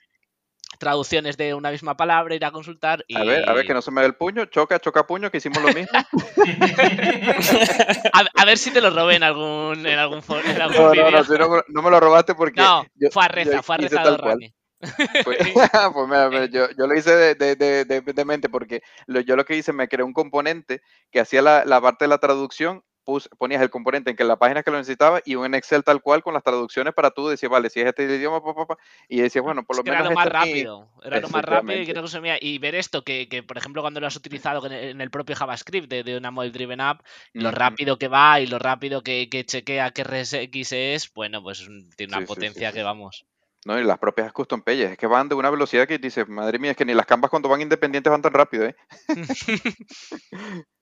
traducciones 0.79 1.37
de 1.37 1.55
una 1.55 1.71
misma 1.71 1.97
palabra, 1.97 2.35
ir 2.35 2.45
a 2.45 2.51
consultar 2.51 3.05
y 3.09 3.17
A 3.17 3.25
ver, 3.25 3.49
a 3.49 3.53
ver, 3.53 3.67
que 3.67 3.75
no 3.75 3.83
se 3.83 3.91
me 3.91 4.01
dé 4.01 4.07
el 4.07 4.15
puño, 4.15 4.47
choca, 4.47 4.79
choca 4.79 5.07
puño, 5.07 5.31
que 5.31 5.39
hicimos 5.39 5.63
lo 5.63 5.73
mismo. 5.73 5.91
a, 8.13 8.25
a 8.35 8.45
ver 8.45 8.59
si 8.59 8.71
te 8.71 8.81
lo 8.81 8.91
robé 8.91 9.17
en 9.17 9.23
algún, 9.23 9.85
en 9.87 9.99
algún, 9.99 10.23
for- 10.23 10.45
en 10.45 10.61
algún 10.61 10.77
No, 10.77 10.85
no, 10.87 10.91
vídeo. 10.93 11.11
no, 11.11 11.25
si 11.25 11.33
no, 11.33 11.63
no 11.69 11.83
me 11.83 11.91
lo 11.91 12.01
robaste 12.01 12.35
porque. 12.35 12.61
No, 12.61 12.85
yo- 12.95 13.11
fue 13.11 13.25
a 13.25 13.29
yo 13.29 13.33
reza, 13.35 13.63
fue 13.63 13.77
a. 13.77 14.17
Rami. 14.17 14.55
Pues, 15.25 15.39
pues 15.55 16.09
mira, 16.09 16.29
mira, 16.29 16.47
yo, 16.47 16.69
yo 16.79 16.87
lo 16.87 16.95
hice 16.95 17.11
de, 17.11 17.35
de, 17.35 17.57
de, 17.57 17.85
de- 17.85 18.01
de 18.01 18.25
mente 18.25 18.49
porque 18.49 18.83
lo- 19.07 19.21
yo 19.21 19.35
lo 19.35 19.45
que 19.45 19.57
hice, 19.57 19.73
me 19.73 19.89
creé 19.89 20.05
un 20.05 20.13
componente 20.13 20.83
que 21.11 21.19
hacía 21.19 21.43
la, 21.43 21.65
la 21.65 21.81
parte 21.81 22.05
de 22.05 22.09
la 22.11 22.19
traducción 22.19 22.85
pus- 23.09 23.31
ponías 23.39 23.63
el 23.63 23.71
componente 23.71 24.11
en 24.11 24.17
que 24.19 24.25
la 24.25 24.37
página 24.37 24.63
que 24.63 24.71
lo 24.71 24.77
necesitaba 24.77 25.23
y 25.25 25.35
un 25.35 25.55
Excel 25.55 25.83
tal 25.83 26.03
cual 26.03 26.23
con 26.23 26.35
las 26.35 26.43
traducciones 26.43 26.93
para 26.93 27.11
tú 27.11 27.27
decir, 27.27 27.49
vale, 27.49 27.71
si 27.71 27.81
es 27.81 27.87
este 27.87 28.05
idioma, 28.05 28.45
pa, 28.45 28.55
pa, 28.55 28.67
pa", 28.67 28.77
y 29.09 29.23
decías, 29.23 29.43
bueno, 29.43 29.65
por 29.65 29.77
Es 29.77 29.79
lo 29.79 29.85
que 29.85 29.91
menos 29.93 30.05
era 30.05 30.11
lo 30.11 30.15
más 30.17 30.27
este 30.27 30.37
es 30.45 30.53
mi- 30.53 30.63
rápido, 30.63 30.89
era 31.03 31.21
lo 31.21 31.29
más 31.31 31.43
rápido 31.43 31.81
y 31.81 31.87
que 31.87 31.95
no 31.95 32.03
consumía. 32.03 32.37
Y 32.39 32.59
ver 32.59 32.75
esto, 32.75 33.05
que, 33.05 33.27
que, 33.31 33.43
por 33.43 33.57
ejemplo 33.57 33.81
cuando 33.81 33.99
lo 34.01 34.07
has 34.07 34.17
utilizado 34.17 34.67
en 34.67 35.01
el, 35.01 35.11
propio 35.11 35.35
JavaScript 35.37 35.89
de, 35.89 36.03
de 36.03 36.19
una 36.19 36.31
Mobile 36.31 36.53
Driven 36.53 36.83
App, 36.83 37.01
lo 37.33 37.51
rápido 37.51 37.99
que 37.99 38.09
va 38.09 38.41
y 38.41 38.47
lo 38.47 38.59
rápido 38.59 39.03
que, 39.03 39.31
que 39.31 39.47
chequea 39.47 39.91
qué 39.93 40.03
RSX 40.03 40.73
es, 40.73 41.13
bueno, 41.15 41.43
pues 41.43 41.67
un- 41.67 41.89
tiene 41.97 42.11
una 42.13 42.19
Sí, 42.19 42.27
sí, 42.27 42.27
sí, 42.27 42.35
potencia 42.35 42.69
sí, 42.71 42.75
que 42.77 42.83
vamos. 42.83 43.25
No, 43.65 43.79
y 43.81 43.85
las 43.85 43.99
propias 43.99 44.33
custom 44.33 44.61
pages, 44.63 44.91
es 44.93 44.99
que 44.99 45.07
van 45.07 45.29
de 45.31 45.35
una 45.35 45.49
velocidad 45.51 45.89
que 45.89 45.97
dices, 45.99 46.29
madre 46.29 46.59
mía, 46.59 46.73
es 46.73 46.77
que 46.77 46.85
ni 46.85 46.93
las 46.95 47.07
canvas 47.07 47.31
cuando 47.31 47.49
van 47.49 47.61
independientes 47.63 48.11
van 48.11 48.23
tan 48.23 48.33
rápido, 48.35 48.67
¿eh? 48.67 48.77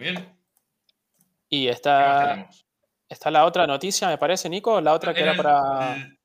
Muy 0.00 0.10
bien. 0.12 0.36
Y 1.50 1.64
¿Qué 1.64 1.68
más 1.68 1.76
está, 1.76 2.48
está 3.08 3.30
la 3.30 3.44
otra 3.44 3.66
noticia, 3.66 4.08
me 4.08 4.16
parece, 4.18 4.48
Nico. 4.48 4.80
La 4.80 4.94
otra 4.94 5.12
que 5.12 5.20
era 5.20 5.34
para. 5.36 5.96
el- 5.96 6.16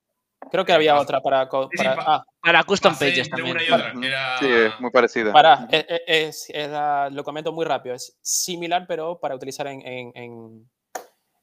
Creo 0.52 0.64
que 0.64 0.72
había 0.74 0.96
pas- 0.96 1.02
otra 1.02 1.20
para. 1.22 1.44
Sí, 1.46 1.78
para- 1.78 1.96
pa- 1.96 2.04
ah, 2.08 2.24
Para 2.40 2.64
custom 2.64 2.94
pages 2.98 3.30
también. 3.30 3.58
Ujú. 3.58 4.04
era- 4.04 4.38
Sí, 4.40 4.46
es 4.48 4.80
muy 4.80 4.92
parecida. 4.92 5.34
para. 5.34 5.68
Es, 5.72 5.86
es- 6.08 6.50
es- 6.50 7.14
lo 7.14 7.24
comento 7.24 7.52
muy 7.52 7.66
rápido. 7.66 7.96
Es 7.96 8.18
similar, 8.22 8.86
pero 8.88 9.20
para 9.20 9.36
utilizar 9.36 9.68
en, 9.68 9.82
en, 9.86 10.12
en, 10.16 10.70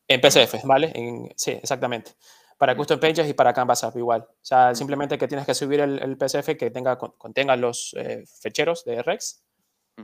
en 0.09 0.21
PCF, 0.21 0.61
¿vale? 0.65 0.93
En, 0.95 1.33
sí, 1.37 1.51
exactamente. 1.51 2.13
Para 2.57 2.77
custom 2.77 3.01
pages 3.01 3.29
y 3.29 3.35
para 3.35 3.53
Canvas 3.53 3.83
App 3.83 3.97
igual. 3.97 4.23
O 4.23 4.37
sea, 4.41 4.73
simplemente 4.75 5.19
que 5.19 5.27
tienes 5.27 5.45
que 5.45 5.55
subir 5.55 5.81
el, 5.81 5.99
el 6.01 6.17
PCF 6.17 6.57
que 6.57 6.71
tenga, 6.71 6.97
con- 6.97 7.13
contenga 7.19 7.57
los 7.57 7.93
eh, 7.99 8.23
fecheros 8.41 8.85
de 8.85 9.03
Rex, 9.03 9.43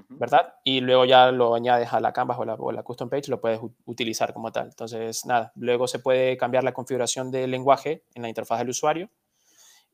¿verdad? 0.09 0.55
Y 0.65 0.81
luego 0.81 1.05
ya 1.05 1.31
lo 1.31 1.55
añades 1.55 1.93
a 1.93 2.01
la 2.01 2.13
Canvas 2.13 2.39
o 2.39 2.45
la, 2.45 2.55
o 2.55 2.73
la 2.73 2.83
custom 2.83 3.09
page, 3.09 3.31
lo 3.31 3.41
puedes 3.41 3.61
utilizar 3.85 4.33
como 4.33 4.53
tal. 4.53 4.69
Entonces, 4.69 5.25
nada, 5.27 5.53
luego 5.57 5.89
se 5.89 5.99
puede 5.99 6.37
cambiar 6.37 6.65
la 6.65 6.73
configuración 6.73 7.31
del 7.31 7.51
lenguaje 7.51 8.05
en 8.15 8.23
la 8.23 8.29
interfaz 8.29 8.59
del 8.59 8.71
usuario 8.71 9.11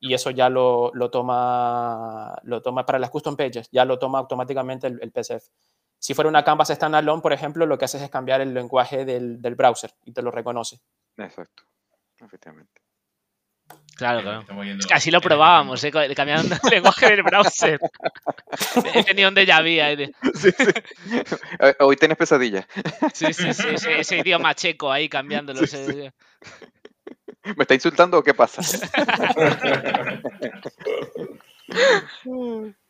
y 0.00 0.12
eso 0.14 0.30
ya 0.30 0.48
lo, 0.48 0.90
lo 0.94 1.10
toma, 1.10 2.36
lo 2.42 2.60
toma 2.60 2.84
para 2.84 2.98
las 2.98 3.10
custom 3.10 3.36
pages, 3.36 3.68
ya 3.70 3.84
lo 3.84 3.98
toma 3.98 4.18
automáticamente 4.18 4.86
el, 4.86 4.98
el 5.00 5.12
PCF. 5.12 5.48
Si 5.98 6.12
fuera 6.12 6.28
una 6.28 6.44
Canvas 6.44 6.68
standalone, 6.68 7.22
por 7.22 7.32
ejemplo, 7.32 7.64
lo 7.64 7.78
que 7.78 7.86
haces 7.86 8.02
es 8.02 8.10
cambiar 8.10 8.42
el 8.42 8.52
lenguaje 8.52 9.06
del, 9.06 9.40
del 9.40 9.54
browser 9.54 9.94
y 10.04 10.12
te 10.12 10.20
lo 10.20 10.30
reconoce. 10.30 10.80
Exacto, 11.16 11.62
efectivamente. 12.18 12.83
Claro, 13.96 14.22
claro. 14.22 14.44
Es 14.78 14.86
que 14.86 14.94
así 14.94 15.10
lo 15.12 15.20
probábamos. 15.20 15.82
¿eh? 15.84 15.92
cambiando 16.16 16.54
el 16.56 16.60
lenguaje 16.70 17.06
del 17.10 17.22
browser. 17.22 17.78
He 18.92 19.04
tenido 19.04 19.28
un 19.28 19.36
déjà 19.36 19.62
vu 19.62 20.12
Sí, 20.34 20.50
sí. 20.50 20.64
Hoy 21.78 21.96
tienes 21.96 22.18
pesadilla. 22.18 22.66
Sí, 23.12 23.32
sí, 23.32 23.54
sí, 23.54 23.68
ese, 23.72 24.00
ese 24.00 24.18
idioma 24.18 24.52
checo 24.54 24.90
ahí 24.90 25.08
cambiándolo. 25.08 25.60
ese- 25.62 26.12
¿Me 27.44 27.62
está 27.62 27.74
insultando 27.74 28.18
o 28.18 28.22
qué 28.22 28.34
pasa? 28.34 28.62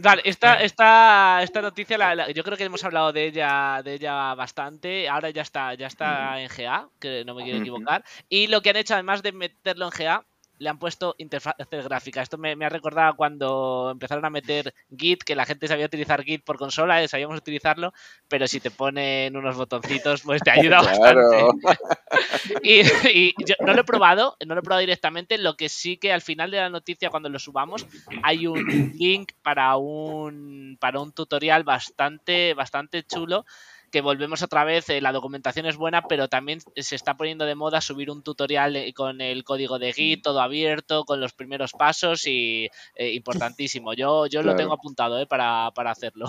Vale, 0.00 0.22
esta, 0.24 0.62
esta, 0.62 1.40
esta 1.42 1.60
noticia 1.60 1.98
la- 1.98 2.14
la- 2.14 2.30
yo 2.30 2.44
creo 2.44 2.56
que 2.56 2.62
hemos 2.64 2.84
hablado 2.84 3.12
de 3.12 3.24
ella, 3.26 3.82
de 3.82 3.94
ella 3.94 4.32
bastante. 4.34 5.08
Ahora 5.08 5.30
ya 5.30 5.42
está, 5.42 5.74
ya 5.74 5.88
está 5.88 6.40
en 6.40 6.48
GA, 6.48 6.88
que 7.00 7.24
no 7.24 7.34
me 7.34 7.42
quiero 7.42 7.58
equivocar. 7.58 8.04
Y 8.28 8.46
lo 8.46 8.62
que 8.62 8.70
han 8.70 8.76
hecho, 8.76 8.94
además 8.94 9.22
de 9.22 9.32
meterlo 9.32 9.86
en 9.86 9.90
GA, 9.90 10.24
le 10.58 10.68
han 10.68 10.78
puesto 10.78 11.14
interfaces 11.18 11.84
gráficas. 11.84 12.24
Esto 12.24 12.38
me, 12.38 12.56
me 12.56 12.64
ha 12.66 12.68
recordado 12.68 13.16
cuando 13.16 13.90
empezaron 13.92 14.24
a 14.24 14.30
meter 14.30 14.74
Git, 14.96 15.22
que 15.22 15.34
la 15.36 15.46
gente 15.46 15.68
sabía 15.68 15.86
utilizar 15.86 16.22
Git 16.22 16.44
por 16.44 16.58
consola, 16.58 17.02
eh, 17.02 17.08
sabíamos 17.08 17.38
utilizarlo, 17.38 17.92
pero 18.28 18.46
si 18.46 18.60
te 18.60 18.70
ponen 18.70 19.36
unos 19.36 19.56
botoncitos, 19.56 20.22
pues 20.22 20.42
te 20.42 20.50
ayuda 20.50 20.80
Claro. 20.98 21.20
bastante. 21.30 21.44
Y, 22.62 22.80
y 23.08 23.34
yo 23.44 23.54
no 23.64 23.74
lo 23.74 23.80
he 23.82 23.84
probado, 23.84 24.36
no 24.46 24.54
lo 24.54 24.60
he 24.60 24.62
probado 24.62 24.80
directamente. 24.80 25.38
Lo 25.38 25.56
que 25.56 25.68
sí 25.68 25.96
que 25.96 26.12
al 26.12 26.22
final 26.22 26.50
de 26.50 26.58
la 26.58 26.70
noticia, 26.70 27.10
cuando 27.10 27.28
lo 27.28 27.38
subamos, 27.38 27.86
hay 28.22 28.46
un 28.46 28.92
link 28.98 29.32
para 29.42 29.76
un 29.76 30.76
para 30.80 31.00
un 31.00 31.12
tutorial 31.12 31.64
bastante, 31.64 32.54
bastante 32.54 33.02
chulo. 33.04 33.44
Que 33.90 34.00
volvemos 34.02 34.42
otra 34.42 34.64
vez, 34.64 34.88
eh, 34.90 35.00
la 35.00 35.12
documentación 35.12 35.66
es 35.66 35.76
buena, 35.76 36.02
pero 36.02 36.28
también 36.28 36.60
se 36.76 36.94
está 36.94 37.16
poniendo 37.16 37.46
de 37.46 37.54
moda 37.54 37.80
subir 37.80 38.10
un 38.10 38.22
tutorial 38.22 38.76
eh, 38.76 38.92
con 38.92 39.20
el 39.20 39.44
código 39.44 39.78
de 39.78 39.92
Git, 39.92 40.22
todo 40.22 40.40
abierto, 40.40 41.04
con 41.04 41.20
los 41.20 41.32
primeros 41.32 41.72
pasos 41.72 42.26
y 42.26 42.68
eh, 42.94 43.12
importantísimo. 43.14 43.94
Yo, 43.94 44.26
yo 44.26 44.42
lo 44.42 44.52
tengo 44.56 44.74
apuntado 44.74 45.18
eh, 45.20 45.26
para, 45.26 45.70
para 45.74 45.90
hacerlo. 45.90 46.26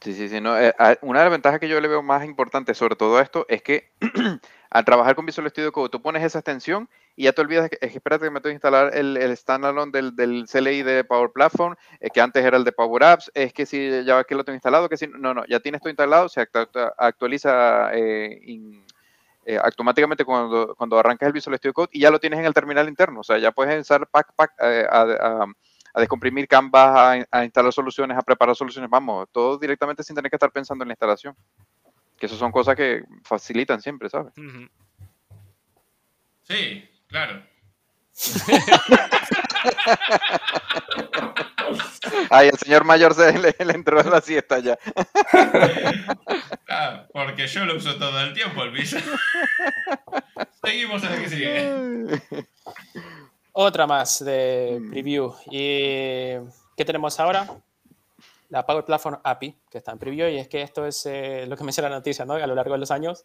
Sí, 0.00 0.14
sí, 0.14 0.28
sí. 0.28 0.40
No, 0.40 0.58
eh, 0.58 0.74
a- 0.78 0.96
una 1.02 1.18
de 1.20 1.24
las 1.26 1.32
ventajas 1.32 1.60
que 1.60 1.68
yo 1.68 1.80
le 1.80 1.88
veo 1.88 2.02
más 2.02 2.24
importante 2.24 2.74
sobre 2.74 2.96
todo 2.96 3.20
esto 3.20 3.44
es 3.48 3.62
que 3.62 3.90
al 4.70 4.84
trabajar 4.84 5.14
con 5.14 5.26
Visual 5.26 5.48
Studio 5.50 5.72
Code 5.72 5.90
tú 5.90 6.00
pones 6.00 6.22
esa 6.22 6.38
extensión 6.38 6.88
y 7.16 7.24
ya 7.24 7.32
te 7.32 7.40
olvidas 7.42 7.68
que, 7.68 7.78
es 7.80 7.90
que 7.90 7.98
espérate 7.98 8.24
que 8.24 8.30
me 8.30 8.40
tengo 8.40 8.50
que 8.50 8.54
instalar 8.54 8.96
el, 8.96 9.16
el 9.16 9.36
standalone 9.36 9.92
del, 9.92 10.16
del 10.16 10.46
CLI 10.50 10.82
de 10.82 11.04
Power 11.04 11.30
Platform, 11.32 11.76
eh, 12.00 12.08
que 12.10 12.20
antes 12.20 12.44
era 12.44 12.56
el 12.56 12.64
de 12.64 12.72
Power 12.72 13.04
Apps, 13.04 13.30
es 13.34 13.52
que 13.52 13.66
si 13.66 14.04
ya 14.04 14.24
que 14.24 14.34
lo 14.34 14.44
tengo 14.44 14.54
instalado, 14.54 14.88
que 14.88 14.96
si 14.96 15.06
no, 15.06 15.34
no, 15.34 15.44
ya 15.46 15.60
tienes 15.60 15.80
todo 15.80 15.90
instalado, 15.90 16.28
se 16.28 16.40
actua- 16.40 16.94
actualiza 16.96 17.90
eh, 17.94 18.38
in- 18.44 18.84
eh, 19.46 19.58
automáticamente 19.62 20.24
cuando, 20.24 20.74
cuando 20.76 20.98
arrancas 20.98 21.26
el 21.26 21.32
Visual 21.32 21.56
Studio 21.56 21.72
Code 21.74 21.88
y 21.92 22.00
ya 22.00 22.10
lo 22.10 22.20
tienes 22.20 22.38
en 22.38 22.44
el 22.46 22.54
terminal 22.54 22.88
interno, 22.88 23.20
o 23.20 23.24
sea, 23.24 23.38
ya 23.38 23.52
puedes 23.52 23.80
usar 23.80 24.06
pack, 24.06 24.32
pack 24.36 24.52
eh, 24.60 24.86
a, 24.88 25.00
a- 25.02 25.46
a 25.92 26.00
descomprimir 26.00 26.46
Canvas, 26.46 27.26
a, 27.30 27.38
a 27.38 27.44
instalar 27.44 27.72
soluciones, 27.72 28.16
a 28.16 28.22
preparar 28.22 28.54
soluciones, 28.54 28.88
vamos, 28.88 29.26
todo 29.32 29.58
directamente 29.58 30.04
sin 30.04 30.14
tener 30.14 30.30
que 30.30 30.36
estar 30.36 30.52
pensando 30.52 30.84
en 30.84 30.88
la 30.88 30.92
instalación. 30.92 31.34
Que 32.16 32.26
eso 32.26 32.36
son 32.36 32.52
cosas 32.52 32.76
que 32.76 33.02
facilitan 33.24 33.80
siempre, 33.80 34.08
¿sabes? 34.08 34.32
Sí, 36.42 36.88
claro. 37.10 37.42
Ay, 42.30 42.48
el 42.48 42.58
señor 42.58 42.84
mayor 42.84 43.14
se 43.14 43.38
le, 43.38 43.54
le 43.58 43.72
entró 43.72 44.00
en 44.00 44.10
la 44.10 44.20
siesta 44.20 44.58
ya. 44.58 44.78
Ah, 46.72 47.04
porque 47.12 47.48
yo 47.48 47.64
lo 47.64 47.74
uso 47.76 47.96
todo 47.98 48.20
el 48.20 48.32
tiempo, 48.32 48.62
el 48.62 48.70
Visa. 48.70 49.00
Seguimos 50.64 51.02
en 51.02 51.12
el 51.14 51.20
que 51.22 51.28
sigue. 51.28 52.22
Otra 53.52 53.88
más 53.88 54.24
de 54.24 54.78
Mm. 54.80 54.90
preview. 54.90 55.34
¿Y 55.50 56.36
qué 56.76 56.84
tenemos 56.86 57.18
ahora? 57.18 57.44
La 58.50 58.64
Power 58.64 58.84
Platform 58.84 59.18
API, 59.24 59.56
que 59.68 59.78
está 59.78 59.90
en 59.90 59.98
preview, 59.98 60.28
y 60.28 60.38
es 60.38 60.46
que 60.46 60.62
esto 60.62 60.86
es 60.86 61.04
eh, 61.06 61.44
lo 61.48 61.56
que 61.56 61.64
menciona 61.64 61.88
la 61.88 61.96
noticia, 61.96 62.24
¿no? 62.24 62.34
A 62.34 62.46
lo 62.46 62.54
largo 62.54 62.74
de 62.74 62.78
los 62.78 62.92
años, 62.92 63.24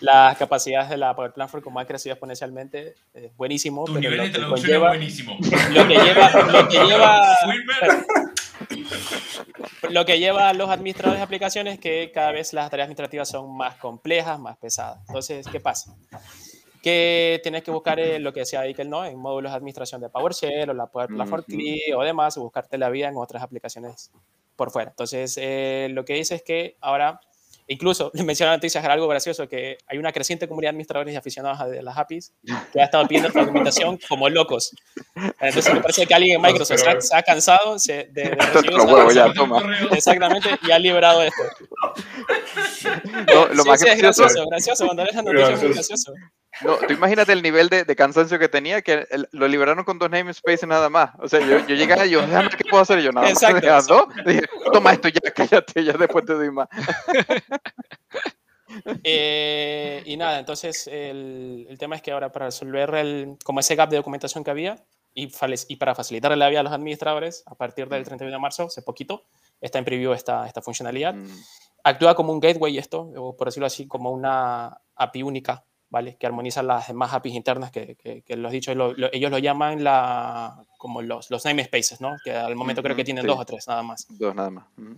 las 0.00 0.36
capacidades 0.36 0.88
de 0.90 0.96
la 0.96 1.14
Power 1.14 1.32
Platform, 1.32 1.62
como 1.62 1.80
han 1.80 1.86
crecido 1.86 2.12
exponencialmente, 2.14 2.94
es 3.14 3.36
buenísimo. 3.36 3.84
Tu 3.84 3.94
pero 3.94 4.00
nivel 4.02 4.16
lo 4.18 4.22
de 4.24 4.30
que 4.32 4.38
traducción 4.38 4.70
conlleva- 4.72 4.86
es 4.92 4.98
buenísimo. 4.98 5.38
lo 5.72 5.88
que 5.88 5.94
lleva, 5.94 6.30
lo 6.52 6.68
que 6.68 6.78
lleva, 6.84 7.36
lo 9.90 10.04
que 10.04 10.18
lleva 10.18 10.48
a 10.48 10.54
los 10.54 10.68
administradores 10.70 11.20
de 11.20 11.24
aplicaciones 11.24 11.74
es 11.74 11.80
que 11.80 12.10
cada 12.12 12.32
vez 12.32 12.52
las 12.52 12.70
tareas 12.70 12.86
administrativas 12.86 13.28
son 13.28 13.56
más 13.56 13.76
complejas, 13.76 14.38
más 14.38 14.56
pesadas. 14.58 14.98
Entonces, 15.08 15.46
¿qué 15.50 15.60
pasa? 15.60 15.94
Que 16.82 17.40
tienes 17.42 17.62
que 17.62 17.70
buscar 17.70 18.00
eh, 18.00 18.18
lo 18.18 18.32
que 18.32 18.40
decía 18.40 18.66
Ikel, 18.66 18.88
¿no? 18.88 19.04
En 19.04 19.18
módulos 19.18 19.52
de 19.52 19.56
administración 19.56 20.00
de 20.00 20.08
PowerShell 20.08 20.70
o 20.70 20.74
la 20.74 20.86
Power 20.86 21.08
Platform 21.08 21.42
Ujú. 21.46 21.50
CLI 21.56 21.92
o 21.94 22.02
demás, 22.02 22.36
o 22.38 22.42
buscarte 22.42 22.78
la 22.78 22.88
vida 22.88 23.08
en 23.08 23.16
otras 23.16 23.42
aplicaciones 23.42 24.10
por 24.56 24.70
fuera. 24.70 24.90
Entonces, 24.90 25.38
eh, 25.40 25.88
lo 25.90 26.04
que 26.04 26.14
dice 26.14 26.36
es 26.36 26.42
que 26.42 26.76
ahora, 26.80 27.20
incluso 27.70 28.10
le 28.14 28.22
menciona 28.24 28.52
noticias, 28.52 28.84
era 28.84 28.92
algo 28.94 29.08
gracioso, 29.08 29.48
que 29.48 29.78
hay 29.86 29.98
una 29.98 30.12
creciente 30.12 30.46
comunidad 30.48 30.68
de 30.68 30.74
administradores 30.74 31.14
y 31.14 31.16
aficionados 31.16 31.60
a 31.60 31.66
las 31.66 31.96
APIs 31.96 32.32
que 32.72 32.80
ha 32.80 32.84
estado 32.84 33.06
pidiendo 33.08 33.28
esta 33.28 33.40
documentación 33.40 33.98
como 34.08 34.28
locos. 34.28 34.72
Entonces, 35.40 35.72
me 35.72 35.80
parece 35.80 36.06
que 36.06 36.14
alguien 36.14 36.36
en 36.36 36.42
Microsoft 36.42 36.78
se 36.80 36.88
ha, 36.88 37.00
se 37.00 37.16
ha 37.16 37.22
cansado 37.22 37.78
se- 37.78 38.08
de, 38.12 38.22
de 38.22 38.30
recibir 38.30 38.80
huevos 38.80 39.14
ya, 39.14 39.32
toma. 39.32 39.62
Exactamente, 39.92 40.50
y 40.66 40.70
ha 40.70 40.78
liberado 40.78 41.22
esto. 41.22 41.42
No, 43.34 43.46
lo 43.54 43.62
Sí, 43.62 43.68
más 43.68 43.80
sí, 43.80 43.88
es 43.88 43.98
gracioso, 43.98 44.46
gracioso. 44.48 44.84
Cuando 44.86 45.04
lees 45.04 45.16
la 45.16 45.22
noticia 45.22 45.54
es 45.54 45.74
gracioso. 45.74 46.12
No, 46.64 46.76
tú 46.76 46.92
imagínate 46.92 47.32
el 47.32 47.42
nivel 47.42 47.68
de, 47.68 47.84
de 47.84 47.96
cansancio 47.96 48.38
que 48.38 48.48
tenía, 48.48 48.82
que 48.82 49.06
el- 49.10 49.28
lo 49.32 49.46
liberaron 49.48 49.84
con 49.84 49.98
dos 49.98 50.10
namespaces 50.10 50.66
nada 50.68 50.88
más. 50.90 51.10
O 51.18 51.28
sea, 51.28 51.40
yo, 51.40 51.58
yo 51.66 51.74
llegué 51.74 52.06
y 52.06 52.10
yo, 52.10 52.20
déjame, 52.22 52.48
¿qué 52.50 52.64
puedo 52.68 52.82
hacer? 52.82 53.00
Yo, 53.00 53.12
nada 53.12 53.28
más, 53.28 53.42
Exacto, 53.42 54.08
toma 54.72 54.92
esto 54.92 55.08
ya, 55.08 55.30
cállate, 55.32 55.84
ya 55.84 55.92
después 55.94 56.24
te 56.24 56.34
doy 56.34 56.50
más. 56.50 56.68
Eh, 59.02 60.02
y 60.06 60.16
nada, 60.16 60.38
entonces 60.38 60.86
el, 60.86 61.66
el 61.68 61.76
tema 61.78 61.96
es 61.96 62.02
que 62.02 62.12
ahora 62.12 62.30
para 62.30 62.46
resolver 62.46 62.94
el, 62.94 63.36
como 63.44 63.58
ese 63.58 63.74
gap 63.74 63.90
de 63.90 63.96
documentación 63.96 64.44
que 64.44 64.50
había 64.52 64.76
y, 65.12 65.28
y 65.68 65.76
para 65.76 65.94
facilitar 65.96 66.36
la 66.38 66.48
vida 66.48 66.60
a 66.60 66.62
los 66.62 66.72
administradores, 66.72 67.42
a 67.46 67.56
partir 67.56 67.88
del 67.88 68.04
31 68.04 68.32
de 68.32 68.40
marzo, 68.40 68.64
hace 68.66 68.82
poquito, 68.82 69.24
está 69.60 69.78
en 69.78 69.84
preview 69.84 70.12
esta, 70.12 70.46
esta 70.46 70.62
funcionalidad. 70.62 71.14
Mm, 71.14 71.28
Actúa 71.82 72.14
como 72.14 72.32
un 72.32 72.38
gateway 72.40 72.78
esto, 72.78 73.10
o 73.16 73.36
por 73.36 73.48
decirlo 73.48 73.66
así, 73.66 73.88
como 73.88 74.12
una 74.12 74.78
API 74.94 75.22
única, 75.24 75.64
¿vale? 75.90 76.16
Que 76.16 76.26
armoniza 76.26 76.62
las 76.62 76.88
demás 76.88 77.12
APIs 77.12 77.34
internas 77.34 77.70
que, 77.70 77.96
que, 77.96 78.22
que 78.22 78.36
lo 78.36 78.48
has 78.48 78.52
dicho, 78.52 78.74
lo- 78.74 78.92
lo- 78.94 79.12
ellos 79.12 79.30
lo 79.30 79.38
llaman 79.38 79.82
la, 79.84 80.64
como 80.78 81.02
los, 81.02 81.30
los 81.30 81.44
namespaces, 81.44 82.00
¿no? 82.00 82.16
Que 82.24 82.32
al 82.32 82.54
momento 82.56 82.82
creo 82.82 82.94
que 82.96 83.04
tienen 83.04 83.22
sí. 83.22 83.28
dos 83.28 83.38
o 83.40 83.44
tres 83.44 83.66
nada 83.68 83.82
más. 83.82 84.06
Dos 84.08 84.34
nada 84.34 84.50
más. 84.50 84.66
Mm. 84.76 84.94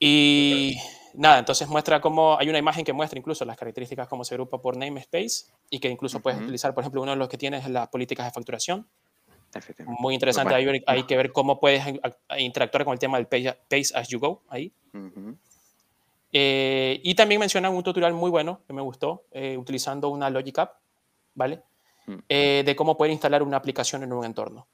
Y 0.00 0.76
nada, 1.14 1.38
entonces 1.40 1.68
muestra 1.68 2.00
cómo 2.00 2.38
hay 2.38 2.48
una 2.48 2.58
imagen 2.58 2.84
que 2.84 2.92
muestra 2.92 3.18
incluso 3.18 3.44
las 3.44 3.56
características, 3.56 4.06
cómo 4.08 4.24
se 4.24 4.34
agrupa 4.34 4.60
por 4.60 4.76
namespace 4.76 5.46
y 5.70 5.80
que 5.80 5.88
incluso 5.88 6.20
puedes 6.20 6.36
Ujú. 6.38 6.44
utilizar, 6.44 6.74
por 6.74 6.82
ejemplo, 6.82 7.02
uno 7.02 7.12
de 7.12 7.16
los 7.16 7.28
que 7.28 7.38
tienes 7.38 7.64
es 7.64 7.70
las 7.70 7.88
políticas 7.88 8.26
de 8.26 8.32
facturación. 8.32 8.86
Muy 9.86 10.12
interesante, 10.14 10.52
Bueno. 10.52 10.70
hay, 10.72 10.82
hay 10.86 11.02
que 11.04 11.16
ver 11.16 11.32
cómo 11.32 11.58
puedes 11.58 11.82
interactuar 12.38 12.84
con 12.84 12.92
el 12.92 12.98
tema 12.98 13.16
del 13.16 13.26
page, 13.26 13.54
pace 13.68 13.92
as 13.96 14.08
you 14.08 14.18
go 14.20 14.42
ahí. 14.48 14.72
Eh, 16.32 17.00
y 17.02 17.14
también 17.14 17.40
mencionan 17.40 17.74
un 17.74 17.82
tutorial 17.82 18.12
muy 18.12 18.30
bueno 18.30 18.60
que 18.66 18.72
me 18.72 18.82
gustó, 18.82 19.24
eh, 19.30 19.56
utilizando 19.56 20.08
una 20.10 20.28
Logic 20.28 20.58
App, 20.58 20.74
¿vale? 21.34 21.62
Mm. 22.06 22.16
Eh, 22.28 22.62
de 22.64 22.76
cómo 22.76 22.96
poder 22.96 23.12
instalar 23.12 23.42
una 23.42 23.56
aplicación 23.56 24.02
en 24.02 24.12
un 24.12 24.24
entorno. 24.24 24.66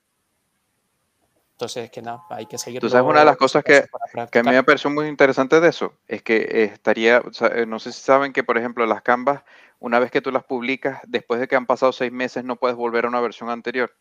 Entonces, 1.53 1.89
que 1.91 2.03
nada, 2.03 2.25
hay 2.31 2.47
que 2.47 2.59
seguir. 2.59 2.81
Tú 2.81 2.89
sabes 2.89 3.09
una 3.09 3.21
de 3.21 3.27
las 3.27 3.37
cosas 3.37 3.63
que- 3.63 3.85
Que 4.31 4.39
a 4.41 4.43
mí 4.43 4.51
me 4.51 4.65
pareció 4.65 4.91
muy 4.91 5.07
interesante 5.07 5.61
de 5.61 5.69
eso, 5.69 5.95
es 6.09 6.23
que 6.23 6.37
eh, 6.37 6.65
estaría, 6.65 7.21
o 7.21 7.33
sea, 7.33 7.65
no 7.65 7.79
sé 7.79 7.93
si 7.93 8.01
saben 8.01 8.33
que, 8.33 8.43
por 8.43 8.59
ejemplo, 8.59 8.85
las 8.87 9.03
Canvas, 9.03 9.43
una 9.79 10.01
vez 10.01 10.11
que 10.11 10.21
tú 10.21 10.33
las 10.33 10.43
publicas, 10.45 11.01
después 11.07 11.39
de 11.39 11.47
que 11.47 11.55
han 11.55 11.67
pasado 11.67 11.93
seis 11.93 12.11
meses, 12.11 12.43
no 12.45 12.57
puedes 12.57 12.77
volver 12.77 13.05
a 13.05 13.09
una 13.09 13.21
versión 13.21 13.51
anterior. 13.51 13.95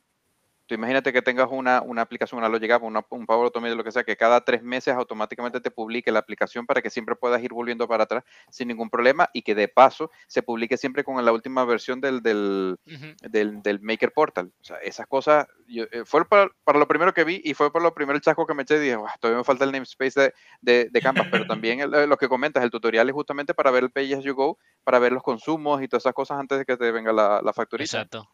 Tú 0.73 0.75
imagínate 0.79 1.13
que 1.13 1.21
tengas 1.21 1.49
una, 1.51 1.83
una 1.83 2.01
aplicación, 2.01 2.39
una 2.39 2.49
Logic 2.49 2.71
App, 2.71 2.81
una- 2.81 3.05
un 3.11 3.27
Power 3.27 3.45
Automate, 3.45 3.75
lo 3.75 3.83
que 3.83 3.91
sea, 3.91 4.03
que 4.03 4.17
cada 4.17 4.41
tres 4.43 4.63
meses 4.63 4.95
automáticamente 4.95 5.61
te 5.61 5.69
publique 5.69 6.11
la 6.11 6.17
aplicación 6.17 6.65
para 6.65 6.81
que 6.81 6.89
siempre 6.89 7.15
puedas 7.15 7.43
ir 7.43 7.53
volviendo 7.53 7.87
para 7.87 8.05
atrás 8.05 8.23
sin 8.49 8.69
ningún 8.69 8.89
problema 8.89 9.29
y 9.33 9.43
que 9.43 9.53
de 9.53 9.67
paso 9.67 10.09
se 10.25 10.41
publique 10.41 10.75
siempre 10.77 11.03
con 11.03 11.23
la 11.23 11.31
última 11.31 11.63
versión 11.63 12.01
del, 12.01 12.23
del, 12.23 12.77
del, 13.21 13.61
del 13.61 13.81
Maker 13.81 14.11
Portal. 14.13 14.51
O 14.61 14.63
sea, 14.63 14.77
esas 14.77 15.05
cosas, 15.05 15.45
yo, 15.67 15.83
eh, 15.91 16.05
fue 16.05 16.25
para, 16.25 16.49
para 16.63 16.79
lo 16.79 16.87
primero 16.87 17.13
que 17.13 17.23
vi 17.23 17.39
y 17.43 17.53
fue 17.53 17.71
por 17.71 17.83
lo 17.83 17.93
primero 17.93 18.15
el 18.15 18.21
chasco 18.23 18.47
que 18.47 18.55
me 18.55 18.63
eché 18.63 18.77
y 18.77 18.79
dije, 18.79 18.95
"Buah, 18.95 19.15
todavía 19.19 19.37
me 19.37 19.43
falta 19.43 19.65
el 19.65 19.71
namespace 19.73 20.19
de, 20.19 20.33
de, 20.61 20.89
de 20.89 21.01
Canvas, 21.03 21.27
pero 21.29 21.45
también 21.45 21.81
el- 21.81 21.93
eh, 21.93 22.07
lo 22.07 22.17
que 22.17 22.27
comentas, 22.27 22.63
el 22.63 22.71
tutorial 22.71 23.07
es 23.07 23.13
justamente 23.13 23.53
para 23.53 23.69
ver 23.69 23.83
el 23.83 23.91
Page 23.91 24.15
as 24.15 24.23
you 24.23 24.33
go, 24.33 24.57
para 24.83 24.97
ver 24.97 25.11
los 25.11 25.21
consumos 25.21 25.83
y 25.83 25.87
todas 25.87 26.01
esas 26.01 26.15
cosas 26.15 26.39
antes 26.39 26.57
de 26.57 26.65
que 26.65 26.77
te 26.77 26.91
venga 26.91 27.13
la, 27.13 27.41
la 27.43 27.53
facturita. 27.53 27.83
Exacto. 27.97 28.27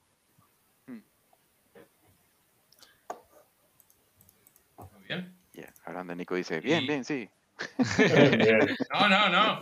Muy 4.77 5.03
bien. 5.07 5.35
Yeah, 5.53 5.73
Hablando, 5.89 6.13
Nico 6.13 6.35
dice, 6.35 6.59
bien, 6.61 6.83
Y- 6.83 6.87
bien, 6.87 7.03
sí. 7.03 7.27
No, 8.93 9.09
no, 9.09 9.29
no. 9.29 9.59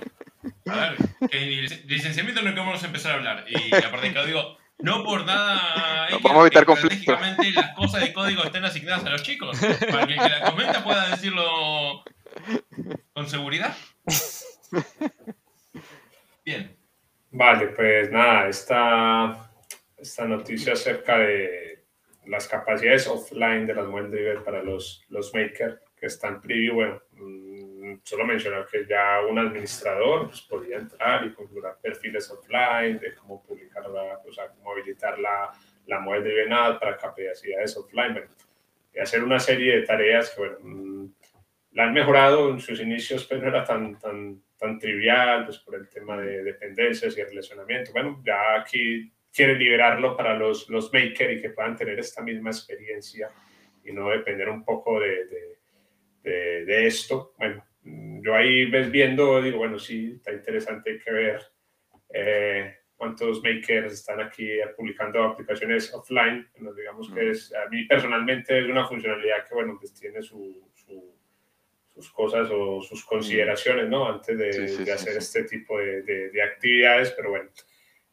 A 0.68 0.76
ver, 0.76 0.98
que 1.32 1.40
licenciamiento 1.86 2.42
no 2.42 2.50
queremos 2.50 2.84
empezar 2.84 3.14
a 3.14 3.16
hablar. 3.16 3.46
Y 3.48 3.74
aparte 3.74 4.12
que 4.14 4.26
digo, 4.26 4.58
no 4.80 5.06
por 5.06 5.26
nada 5.26 6.08
No, 6.12 6.20
vamos 6.20 6.40
a 6.40 6.42
evitar 6.48 6.66
conflicto. 6.66 7.14
estratégicamente 7.14 7.52
las 7.54 7.74
cosas 7.76 8.02
de 8.02 8.12
código 8.14 8.44
estén 8.44 8.66
asignadas 8.66 9.06
a 9.06 9.10
los 9.10 9.24
chicos. 9.24 9.58
Para 9.90 10.06
que 10.06 10.14
el 10.16 10.20
que 10.20 10.30
la 10.30 10.52
comenta 10.52 10.84
pueda 10.84 11.10
decirlo 11.12 12.04
con 13.14 13.30
seguridad. 13.30 13.74
Bien. 16.44 16.76
Vale, 17.32 17.68
pues 17.68 18.12
nada, 18.12 18.50
esta, 18.50 19.50
esta 19.98 20.26
noticia 20.26 20.74
acerca 20.74 21.18
de 21.20 21.86
las 22.26 22.48
capacidades 22.50 23.08
offline 23.08 23.66
de 23.66 23.76
las 23.76 23.88
Model 23.88 24.12
Driver 24.12 24.44
para 24.44 24.62
los, 24.62 25.04
los 25.08 25.34
makers 25.34 25.80
que 26.00 26.06
están 26.06 26.36
en 26.36 26.42
preview, 26.42 26.76
bueno, 26.76 27.02
mm, 27.14 27.96
solo 28.04 28.26
mencionar 28.26 28.68
que 28.68 28.86
ya 28.86 29.22
un 29.28 29.40
administrador 29.40 30.28
pues, 30.28 30.42
podía 30.42 30.78
entrar 30.78 31.26
y 31.26 31.34
configurar 31.34 31.78
perfiles 31.82 32.30
offline, 32.30 33.00
de 33.00 33.16
cómo 33.16 33.44
publicar, 33.44 33.90
la, 33.90 34.20
o 34.26 34.32
sea, 34.32 34.48
cómo 34.50 34.72
habilitar 34.72 35.18
la, 35.18 35.52
la 35.88 36.00
Model 36.00 36.24
Driven 36.24 36.54
Ad 36.54 36.80
para 36.80 36.98
capacidades 36.98 37.76
offline, 37.78 38.14
bueno, 38.14 38.28
y 38.94 39.00
hacer 39.00 39.24
una 39.24 39.40
serie 39.40 39.78
de 39.78 39.86
tareas 39.86 40.30
que, 40.30 40.42
bueno, 40.42 40.58
mm, 40.62 41.08
la 41.72 41.84
han 41.84 41.94
mejorado 41.94 42.50
en 42.50 42.60
sus 42.60 42.80
inicios, 42.80 43.26
pero 43.26 43.42
no 43.42 43.48
era 43.50 43.64
tan, 43.64 44.00
tan, 44.00 44.42
tan 44.58 44.80
trivial, 44.80 45.46
pues 45.46 45.60
por 45.60 45.76
el 45.76 45.88
tema 45.90 46.18
de 46.18 46.44
dependencias 46.44 47.16
y 47.18 47.24
relacionamiento. 47.24 47.92
Bueno, 47.92 48.22
ya 48.26 48.56
aquí 48.60 49.12
quiere 49.32 49.56
liberarlo 49.56 50.18
para 50.18 50.36
los, 50.36 50.68
los 50.70 50.92
makers 50.92 51.38
y 51.38 51.42
que 51.42 51.52
puedan 51.52 51.76
tener 51.76 52.00
esta 52.00 52.24
misma 52.24 52.50
experiencia 52.50 53.30
y 53.84 53.92
no 53.92 54.10
depender 54.10 54.50
un 54.50 54.64
poco 54.64 55.00
de, 55.00 55.26
de, 55.28 55.57
de, 56.28 56.66
de 56.66 56.88
esto. 56.88 57.34
Bueno, 57.38 57.66
mm, 57.84 58.22
yo 58.24 58.36
ahí 58.36 58.66
ves 58.70 58.92
viendo, 58.92 59.42
digo, 59.42 59.58
bueno, 59.60 59.80
sí, 59.80 60.14
está 60.16 60.32
interesante, 60.34 61.00
que 61.04 61.12
ver 61.12 61.42
eh, 62.14 62.76
cuántos 62.96 63.44
makers 63.44 63.94
están 63.94 64.20
aquí 64.22 64.50
publicando 64.76 65.24
aplicaciones 65.24 65.94
offline. 65.94 66.48
Bueno, 66.54 66.74
digamos 66.74 67.12
que 67.14 67.30
es, 67.32 67.54
a 67.54 67.68
mí 67.70 67.84
personalmente 67.86 68.60
es 68.60 68.66
una 68.68 68.88
funcionalidad 68.88 69.48
que, 69.48 69.56
bueno, 69.56 69.78
pues 69.80 69.94
tiene 69.94 70.22
su, 70.22 70.70
su 70.76 71.16
sus 71.94 72.12
cosas 72.12 72.48
o 72.52 72.80
sus 72.84 73.04
consideraciones, 73.06 73.90
¿no? 73.90 74.08
Antes 74.08 74.38
de, 74.38 74.54
Sí, 74.54 74.68
sí, 74.68 74.84
de 74.84 74.92
hacer 74.92 75.14
sí. 75.14 75.18
este 75.18 75.44
tipo 75.46 75.80
de, 75.80 76.04
de- 76.04 76.30
de 76.30 76.42
actividades, 76.44 77.10
pero 77.18 77.32
bueno, 77.32 77.50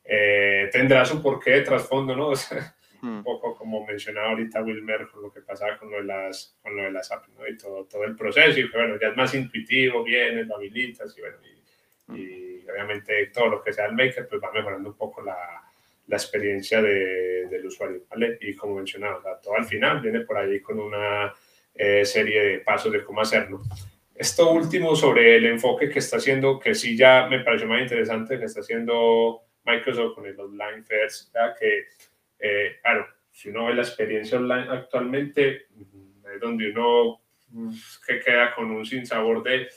eh, 0.04 0.70
tendrá 0.72 1.04
su 1.04 1.22
porqué 1.22 1.50
de 1.50 1.60
trasfondo, 1.60 2.16
¿no? 2.16 2.28
O 2.34 2.36
sea, 2.36 2.58
Mm, 2.60 2.83
un 3.08 3.22
poco 3.24 3.54
como 3.54 3.84
mencionaba 3.86 4.30
ahorita 4.30 4.62
Wilmer 4.62 5.06
con 5.08 5.22
lo 5.22 5.32
que 5.32 5.40
pasaba 5.40 5.76
con 5.78 5.90
lo 5.90 5.98
de 5.98 6.04
las, 6.04 6.56
con 6.62 6.76
lo 6.76 6.82
de 6.84 6.92
las 6.92 7.10
apps, 7.12 7.28
¿no? 7.30 7.46
Y 7.46 7.56
todo, 7.56 7.84
todo 7.84 8.04
el 8.04 8.16
proceso, 8.16 8.58
y 8.60 8.70
que 8.70 8.76
bueno, 8.76 8.98
ya 9.00 9.08
es 9.08 9.16
más 9.16 9.34
intuitivo, 9.34 10.02
vienes, 10.04 10.46
lo 10.46 10.56
habilitas, 10.56 11.16
y 11.16 11.20
bueno, 11.20 11.36
y, 11.44 11.54
y 12.20 12.66
obviamente 12.70 13.26
todo 13.26 13.48
lo 13.48 13.62
que 13.62 13.72
sea 13.72 13.86
el 13.86 13.92
maker, 13.94 14.26
pues 14.28 14.42
va 14.42 14.52
mejorando 14.52 14.88
un 14.90 14.96
poco 14.96 15.22
la, 15.22 15.36
la 16.06 16.16
experiencia 16.16 16.82
de- 16.82 17.46
del 17.48 17.66
usuario, 17.66 18.02
¿vale? 18.10 18.38
Y 18.40 18.54
como 18.54 18.76
mencionaba, 18.76 19.16
o 19.16 19.22
sea, 19.22 19.40
todo 19.40 19.54
al 19.56 19.64
final 19.64 20.00
viene 20.00 20.20
por 20.20 20.36
ahí 20.36 20.60
con 20.60 20.78
una 20.80 21.32
eh, 21.74 22.04
serie 22.04 22.42
de 22.42 22.58
pasos 22.60 22.92
de 22.92 23.02
cómo 23.04 23.20
hacerlo. 23.20 23.62
Esto 24.14 24.52
último 24.52 24.94
sobre 24.94 25.36
el 25.36 25.46
enfoque 25.46 25.88
que 25.90 25.98
está 25.98 26.18
haciendo, 26.18 26.58
que 26.60 26.74
sí 26.74 26.96
ya 26.96 27.26
me 27.28 27.40
pareció 27.40 27.66
más 27.66 27.82
interesante, 27.82 28.38
que 28.38 28.44
está 28.44 28.60
haciendo 28.60 29.42
Microsoft 29.64 30.14
con 30.14 30.26
el 30.26 30.38
Online 30.38 30.82
First, 30.84 31.32
ya 31.34 31.54
que, 31.58 31.86
eh, 32.46 32.78
claro, 32.82 33.08
si 33.30 33.48
uno 33.48 33.64
ve 33.64 33.74
la 33.74 33.82
experiencia 33.82 34.36
online 34.36 34.66
actualmente, 34.70 35.66
mm, 35.70 36.26
es 36.34 36.40
donde 36.40 36.70
uno 36.70 37.22
mm, 37.48 37.74
que 38.06 38.20
queda 38.20 38.54
con 38.54 38.70
un 38.70 38.84
sinsabor 38.84 39.42
de 39.42 39.68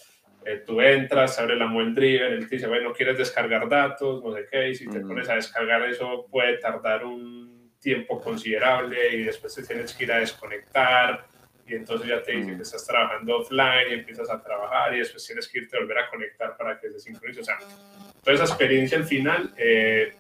eh, 0.46 0.64
tú 0.66 0.82
entras, 0.82 1.40
abre 1.40 1.56
la 1.56 1.68
Muel 1.68 1.96
Driven, 1.96 2.34
él 2.34 2.50
te 2.50 2.56
dice, 2.56 2.68
bueno, 2.68 2.92
quieres 2.94 3.18
descargar 3.18 3.70
datos, 3.70 4.22
no 4.22 4.34
sé 4.34 4.46
qué, 4.52 4.70
y 4.70 4.76
si 4.76 4.88
te 4.90 5.00
Ujú. 5.00 5.08
pones 5.08 5.30
a 5.30 5.36
descargar 5.36 5.82
eso 5.84 6.28
puede 6.30 6.58
tardar 6.58 7.06
un 7.06 7.72
tiempo 7.80 8.20
considerable 8.20 9.16
y 9.16 9.24
después 9.24 9.56
te 9.56 9.64
tienes 9.64 9.94
que 9.94 10.04
ir 10.04 10.12
a 10.12 10.20
desconectar 10.20 11.26
y 11.66 11.76
entonces 11.76 12.08
ya 12.08 12.22
te 12.22 12.34
dice 12.34 12.48
Ujú. 12.50 12.58
que 12.58 12.64
estás 12.64 12.86
trabajando 12.86 13.38
offline 13.38 13.92
y 13.92 13.94
empiezas 13.94 14.30
a 14.30 14.42
trabajar 14.42 14.94
y 14.94 15.00
después 15.00 15.26
tienes 15.26 15.48
que 15.48 15.60
irte 15.60 15.78
a 15.78 15.80
volver 15.80 16.00
a 16.00 16.10
conectar 16.10 16.58
para 16.58 16.80
que 16.80 16.90
se 16.92 17.00
sincronice. 17.00 17.42
O 17.42 17.46
sea, 17.46 17.58
toda 18.24 18.36
esa 18.36 18.46
experiencia 18.46 18.98
al 18.98 19.06
final 19.06 19.54
eh, 19.58 20.14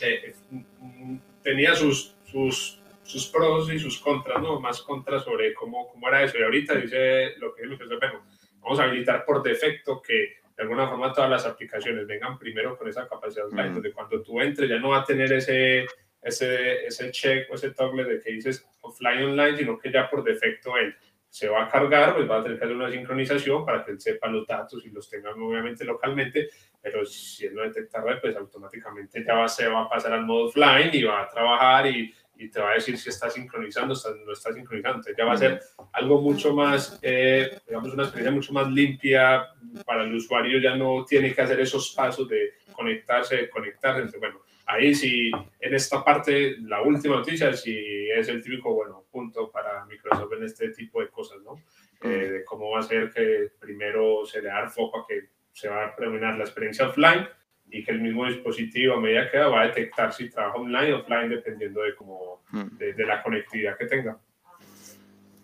eh, 0.00 0.34
mm, 0.50 1.16
tenía 1.48 1.74
sus, 1.74 2.14
sus, 2.30 2.78
sus 3.02 3.26
pros 3.28 3.72
y 3.72 3.78
sus 3.78 3.98
contras, 4.00 4.42
¿no? 4.42 4.60
Más 4.60 4.82
contras 4.82 5.24
sobre 5.24 5.54
cómo, 5.54 5.88
cómo 5.88 6.06
era 6.08 6.22
eso. 6.22 6.38
Y 6.38 6.42
ahorita 6.42 6.74
dice 6.74 7.36
lo 7.38 7.54
que 7.54 7.66
dice 7.66 7.86
bueno, 7.86 8.22
vamos 8.60 8.78
a 8.78 8.82
habilitar 8.82 9.24
por 9.24 9.42
defecto 9.42 10.02
que 10.02 10.36
de 10.54 10.62
alguna 10.62 10.86
forma 10.86 11.10
todas 11.14 11.30
las 11.30 11.46
aplicaciones 11.46 12.06
vengan 12.06 12.38
primero 12.38 12.76
con 12.76 12.86
esa 12.86 13.08
capacidad 13.08 13.46
offline, 13.46 13.68
Ujú. 13.68 13.74
donde 13.76 13.92
cuando 13.92 14.22
tú 14.22 14.42
entres 14.42 14.68
ya 14.68 14.78
no 14.78 14.90
va 14.90 14.98
a 14.98 15.04
tener 15.04 15.32
ese, 15.32 15.86
ese, 16.20 16.84
ese 16.84 17.10
check 17.12 17.50
o 17.50 17.54
ese 17.54 17.70
toggle 17.70 18.04
de 18.04 18.20
que 18.20 18.32
dices 18.32 18.68
offline 18.82 19.24
online, 19.24 19.56
sino 19.56 19.78
que 19.78 19.90
ya 19.90 20.10
por 20.10 20.22
defecto 20.22 20.76
él 20.76 20.94
se 21.28 21.48
va 21.48 21.64
a 21.64 21.68
cargar, 21.68 22.14
pues 22.14 22.28
va 22.28 22.38
a 22.38 22.42
tener 22.42 22.58
que 22.58 22.64
hacer 22.64 22.76
una 22.76 22.90
sincronización 22.90 23.64
para 23.64 23.84
que 23.84 23.92
él 23.92 24.00
sepa 24.00 24.28
los 24.28 24.46
datos 24.46 24.84
y 24.84 24.90
los 24.90 25.08
tenga 25.08 25.30
obviamente 25.30 25.84
localmente, 25.84 26.48
pero 26.80 27.04
si 27.04 27.46
él 27.46 27.54
no 27.54 27.62
detecta 27.62 28.00
red, 28.00 28.20
pues 28.20 28.36
automáticamente 28.36 29.24
ya 29.24 29.34
va, 29.34 29.48
se 29.48 29.68
va 29.68 29.82
a 29.82 29.88
pasar 29.88 30.12
al 30.12 30.24
modo 30.24 30.46
offline 30.46 30.90
y 30.92 31.02
va 31.02 31.22
a 31.22 31.28
trabajar 31.28 31.86
y, 31.86 32.12
y 32.38 32.48
te 32.48 32.60
va 32.60 32.70
a 32.70 32.74
decir 32.74 32.96
si 32.96 33.08
está 33.08 33.28
sincronizando 33.28 33.94
o 33.94 34.14
no 34.24 34.32
está 34.32 34.52
sincronizando. 34.52 34.98
Entonces 34.98 35.16
ya 35.16 35.24
va 35.24 35.32
a 35.32 35.36
ser 35.36 35.60
algo 35.92 36.20
mucho 36.20 36.54
más, 36.54 36.98
eh, 37.02 37.58
digamos, 37.66 37.92
una 37.92 38.04
experiencia 38.04 38.34
mucho 38.34 38.52
más 38.52 38.68
limpia 38.68 39.48
para 39.84 40.04
el 40.04 40.14
usuario, 40.14 40.60
ya 40.60 40.76
no 40.76 41.04
tiene 41.04 41.34
que 41.34 41.42
hacer 41.42 41.60
esos 41.60 41.90
pasos 41.90 42.28
de 42.28 42.54
conectarse, 42.72 43.36
desconectarse. 43.36 43.98
Entonces, 43.98 44.20
bueno, 44.20 44.40
ahí 44.68 44.94
sí, 44.94 45.30
en 45.60 45.74
esta 45.74 46.04
parte, 46.04 46.56
la 46.60 46.82
última 46.82 47.16
noticia, 47.16 47.52
sí 47.54 48.08
es 48.14 48.28
el 48.28 48.42
típico, 48.42 48.74
bueno, 48.74 49.04
punto 49.10 49.50
para 49.50 49.84
Microsoft 49.86 50.34
en 50.34 50.44
este 50.44 50.68
tipo 50.70 51.00
de 51.00 51.08
cosas, 51.08 51.38
¿no? 51.42 51.56
Eh, 52.02 52.08
de 52.08 52.44
cómo 52.44 52.70
va 52.70 52.80
a 52.80 52.82
ser 52.82 53.10
que 53.10 53.50
primero 53.58 54.24
se 54.24 54.40
le 54.40 54.48
da 54.48 54.68
foco 54.68 55.00
a 55.00 55.06
que 55.06 55.30
se 55.52 55.68
va 55.68 55.86
a 55.86 55.96
predominar 55.96 56.36
la 56.36 56.44
experiencia 56.44 56.86
offline 56.86 57.26
y 57.70 57.82
que 57.82 57.90
el 57.90 58.00
mismo 58.00 58.26
dispositivo 58.26 58.94
a 58.94 59.00
medida 59.00 59.30
que 59.30 59.38
va, 59.38 59.48
va 59.48 59.62
a 59.62 59.66
detectar 59.66 60.12
si 60.12 60.30
trabaja 60.30 60.58
online 60.58 60.92
o 60.92 60.98
offline 61.00 61.30
dependiendo 61.30 61.82
de, 61.82 61.94
cómo, 61.96 62.44
mm. 62.50 62.76
de, 62.76 62.92
de 62.92 63.06
la 63.06 63.22
conectividad 63.22 63.76
que 63.76 63.86
tenga. 63.86 64.18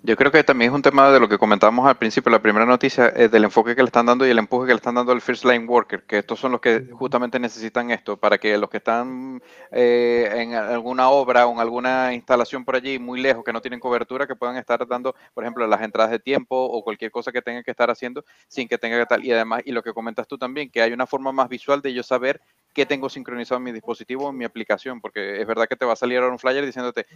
Yo 0.07 0.17
creo 0.17 0.31
que 0.31 0.45
también 0.45 0.71
es 0.71 0.75
un 0.75 0.83
tema 0.83 1.11
de 1.11 1.19
lo 1.19 1.31
que 1.31 1.39
comentábamos 1.39 1.87
al 1.87 1.97
principio, 1.97 2.31
la 2.31 2.43
primera 2.43 2.67
noticia, 2.67 3.07
es 3.09 3.31
del 3.31 3.45
enfoque 3.45 3.75
que 3.75 3.81
le 3.81 3.87
están 3.87 4.05
dando 4.05 4.27
y 4.27 4.31
el 4.31 4.39
empuje 4.39 4.67
que 4.67 4.75
le 4.75 4.77
están 4.77 4.97
dando 4.97 5.13
al 5.13 5.23
First 5.23 5.47
Line 5.47 5.65
Worker, 5.65 6.03
que 6.03 6.19
estos 6.19 6.39
son 6.39 6.53
los 6.53 6.61
que 6.61 6.91
justamente 6.93 7.41
necesitan 7.41 7.91
esto, 7.91 8.19
para 8.19 8.37
que 8.37 8.59
los 8.59 8.69
que 8.69 8.77
están 8.77 9.43
eh, 9.71 10.31
en 10.35 10.53
alguna 10.53 11.09
obra 11.09 11.47
o 11.47 11.55
en 11.55 11.59
alguna 11.59 12.13
instalación 12.13 12.67
por 12.67 12.77
allí 12.77 12.99
muy 12.99 13.19
lejos, 13.19 13.43
que 13.43 13.53
no 13.55 13.63
tienen 13.63 13.81
cobertura, 13.81 14.27
que 14.27 14.37
puedan 14.37 14.59
estar 14.59 14.87
dando, 14.87 15.15
por 15.33 15.43
ejemplo, 15.43 15.67
las 15.67 15.81
entradas 15.81 16.11
de 16.11 16.19
tiempo 16.19 16.55
o 16.55 16.85
cualquier 16.85 17.11
cosa 17.11 17.33
que 17.33 17.41
tengan 17.41 17.63
que 17.63 17.71
estar 17.71 17.91
haciendo 17.91 18.27
sin 18.47 18.69
que 18.69 18.77
tenga 18.77 18.99
que 18.99 19.07
tal. 19.07 19.25
Y 19.25 19.33
además, 19.33 19.63
y 19.65 19.73
lo 19.73 19.83
que 19.83 19.95
comentas 19.95 20.29
tú 20.29 20.37
también, 20.37 20.71
que 20.71 20.83
hay 20.83 20.93
una 20.93 21.07
forma 21.07 21.33
más 21.33 21.49
visual 21.49 21.81
de 21.81 21.95
yo 21.95 22.03
saber 22.03 22.43
qué 22.75 22.85
tengo 22.85 23.09
sincronizado 23.09 23.57
en 23.57 23.63
mi 23.63 23.73
dispositivo 23.73 24.27
o 24.27 24.31
en 24.31 24.37
mi 24.37 24.45
aplicación, 24.45 25.01
porque 25.01 25.41
es 25.41 25.47
verdad 25.47 25.67
que 25.67 25.77
te 25.77 25.87
va 25.87 25.95
a 25.95 25.97
salir 25.97 26.19
ahora 26.19 26.33
un 26.33 26.39
flyer 26.39 26.67
diciéndote, 26.67 27.07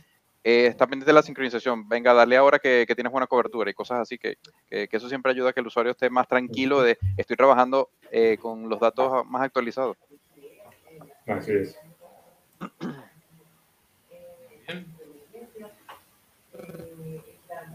eh, 0.44 0.66
está 0.66 0.86
pendiente 0.86 1.10
de 1.10 1.14
la 1.14 1.22
sincronización, 1.22 1.88
venga, 1.88 2.14
dale 2.14 2.36
ahora 2.36 2.58
que, 2.58 2.86
tienes 2.94 3.12
buena 3.12 3.26
cobertura 3.26 3.70
y 3.70 3.74
cosas 3.74 4.00
así, 4.00 4.18
que, 4.18 4.38
eso 4.68 5.08
siempre 5.08 5.32
ayuda 5.32 5.50
a 5.50 5.52
que 5.52 5.60
el 5.60 5.66
usuario 5.66 5.92
esté 5.92 6.10
más 6.10 6.28
tranquilo 6.28 6.82
de 6.82 6.98
estoy 7.16 7.36
trabajando 7.36 7.90
eh, 8.10 8.38
con 8.40 8.68
los 8.68 8.80
datos 8.80 9.26
más 9.26 9.42
actualizados. 9.42 9.96
Así 11.26 11.52
es. 11.52 11.78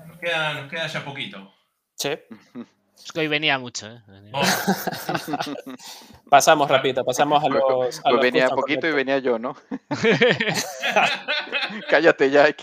Nos 0.07 0.19
queda, 0.19 0.53
nos 0.61 0.69
queda 0.71 0.87
ya 0.87 1.05
poquito. 1.05 1.53
Sí. 1.95 2.09
Es 3.05 3.11
que 3.11 3.19
hoy 3.19 3.27
venía 3.27 3.59
mucho, 3.59 3.87
¿eh? 3.87 4.01
Oh. 4.33 4.41
pasamos 6.29 6.69
rapidito, 6.69 7.03
pasamos 7.03 7.43
a 7.43 7.47
Pues- 7.47 7.59
los. 7.59 7.99
a 7.99 8.03
Pues 8.03 8.13
los 8.13 8.21
venía 8.21 8.49
poquito 8.49 8.87
y 8.87 8.91
venía 8.91 9.19
yo, 9.19 9.37
¿no? 9.39 9.55
Cállate 11.89 12.29
ya. 12.31 12.47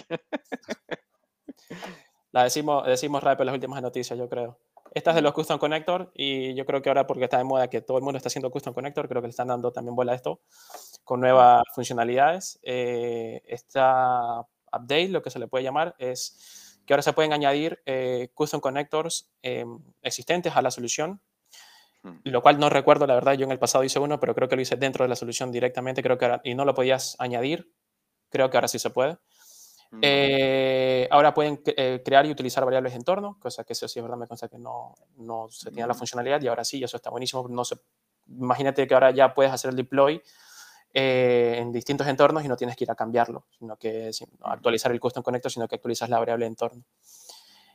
La 2.32 2.44
decimos, 2.44 2.86
decimos 2.86 3.22
rápido 3.22 3.46
las 3.46 3.54
últimas 3.54 3.82
noticias, 3.82 4.18
yo 4.18 4.28
creo. 4.28 4.58
Esta 4.92 5.10
es 5.10 5.16
de 5.16 5.22
los 5.22 5.32
Custom 5.32 5.58
Connector 5.58 6.10
y 6.14 6.54
yo 6.54 6.66
creo 6.66 6.82
que 6.82 6.88
ahora 6.88 7.06
porque 7.06 7.24
está 7.24 7.38
de 7.38 7.44
moda 7.44 7.68
que 7.68 7.80
todo 7.80 7.98
el 7.98 8.04
mundo 8.04 8.16
está 8.16 8.28
haciendo 8.28 8.50
Custom 8.50 8.74
Connector, 8.74 9.08
creo 9.08 9.22
que 9.22 9.28
le 9.28 9.30
están 9.30 9.48
dando 9.48 9.72
también 9.72 9.94
bola 9.94 10.12
a 10.12 10.16
esto 10.16 10.40
con 11.04 11.20
nuevas 11.20 11.62
funcionalidades. 11.74 12.58
Eh, 12.62 13.42
esta 13.46 14.40
update, 14.72 15.08
lo 15.08 15.22
que 15.22 15.30
se 15.30 15.38
le 15.38 15.48
puede 15.48 15.64
llamar, 15.64 15.94
es 15.98 16.69
que 16.90 16.94
ahora 16.94 17.02
se 17.04 17.12
pueden 17.12 17.32
añadir 17.32 17.80
eh, 17.86 18.32
Custom 18.34 18.60
Connectors 18.60 19.30
eh, 19.44 19.64
existentes 20.02 20.56
a 20.56 20.60
la 20.60 20.72
solución, 20.72 21.20
Hmm. 22.02 22.16
lo 22.24 22.42
cual 22.42 22.58
no 22.58 22.68
recuerdo, 22.68 23.06
la 23.06 23.14
verdad, 23.14 23.34
yo 23.34 23.44
en 23.44 23.52
el 23.52 23.60
pasado 23.60 23.84
hice 23.84 24.00
uno, 24.00 24.18
pero 24.18 24.34
creo 24.34 24.48
que 24.48 24.56
lo 24.56 24.62
hice 24.62 24.74
dentro 24.74 25.04
de 25.04 25.08
la 25.08 25.14
solución 25.14 25.52
directamente, 25.52 26.02
creo 26.02 26.18
que 26.18 26.24
ahora, 26.24 26.40
y 26.42 26.54
no 26.56 26.64
lo 26.64 26.74
podías 26.74 27.14
añadir, 27.20 27.72
creo 28.28 28.50
que 28.50 28.56
ahora 28.56 28.66
sí 28.66 28.80
se 28.80 28.90
puede. 28.90 29.18
Mm. 29.92 29.98
Eh, 30.02 31.08
ahora 31.12 31.32
pueden 31.32 31.62
cre- 31.62 32.02
crear 32.04 32.26
y 32.26 32.30
utilizar 32.32 32.64
variables 32.64 32.94
de 32.94 32.96
entorno, 32.98 33.38
cosa 33.38 33.62
que 33.62 33.74
eso 33.74 33.86
sí 33.86 34.00
es 34.00 34.02
verdad, 34.02 34.16
me 34.18 34.26
consta 34.26 34.48
que 34.48 34.58
no, 34.58 34.96
no 35.18 35.48
se 35.50 35.68
tenía 35.70 35.86
la 35.86 35.92
Mm. 35.94 35.98
funcionalidad 35.98 36.42
y 36.42 36.48
ahora 36.48 36.64
sí, 36.64 36.82
eso 36.82 36.96
está 36.96 37.10
buenísimo. 37.10 37.46
No 37.48 37.64
se, 37.64 37.76
imagínate 38.26 38.88
que 38.88 38.94
ahora 38.94 39.12
ya 39.12 39.32
puedes 39.32 39.52
hacer 39.52 39.70
el 39.70 39.76
deploy 39.76 40.20
eh, 40.92 41.56
en 41.58 41.72
distintos 41.72 42.06
entornos 42.06 42.44
y 42.44 42.48
no 42.48 42.56
tienes 42.56 42.76
que 42.76 42.84
ir 42.84 42.90
a 42.90 42.94
cambiarlo, 42.94 43.46
sino 43.58 43.76
que 43.76 44.10
no 44.38 44.46
actualizar 44.46 44.90
el 44.90 45.00
custom 45.00 45.22
connector, 45.22 45.52
sino 45.52 45.68
que 45.68 45.76
actualizas 45.76 46.10
la 46.10 46.18
variable 46.18 46.46
entorno. 46.46 46.82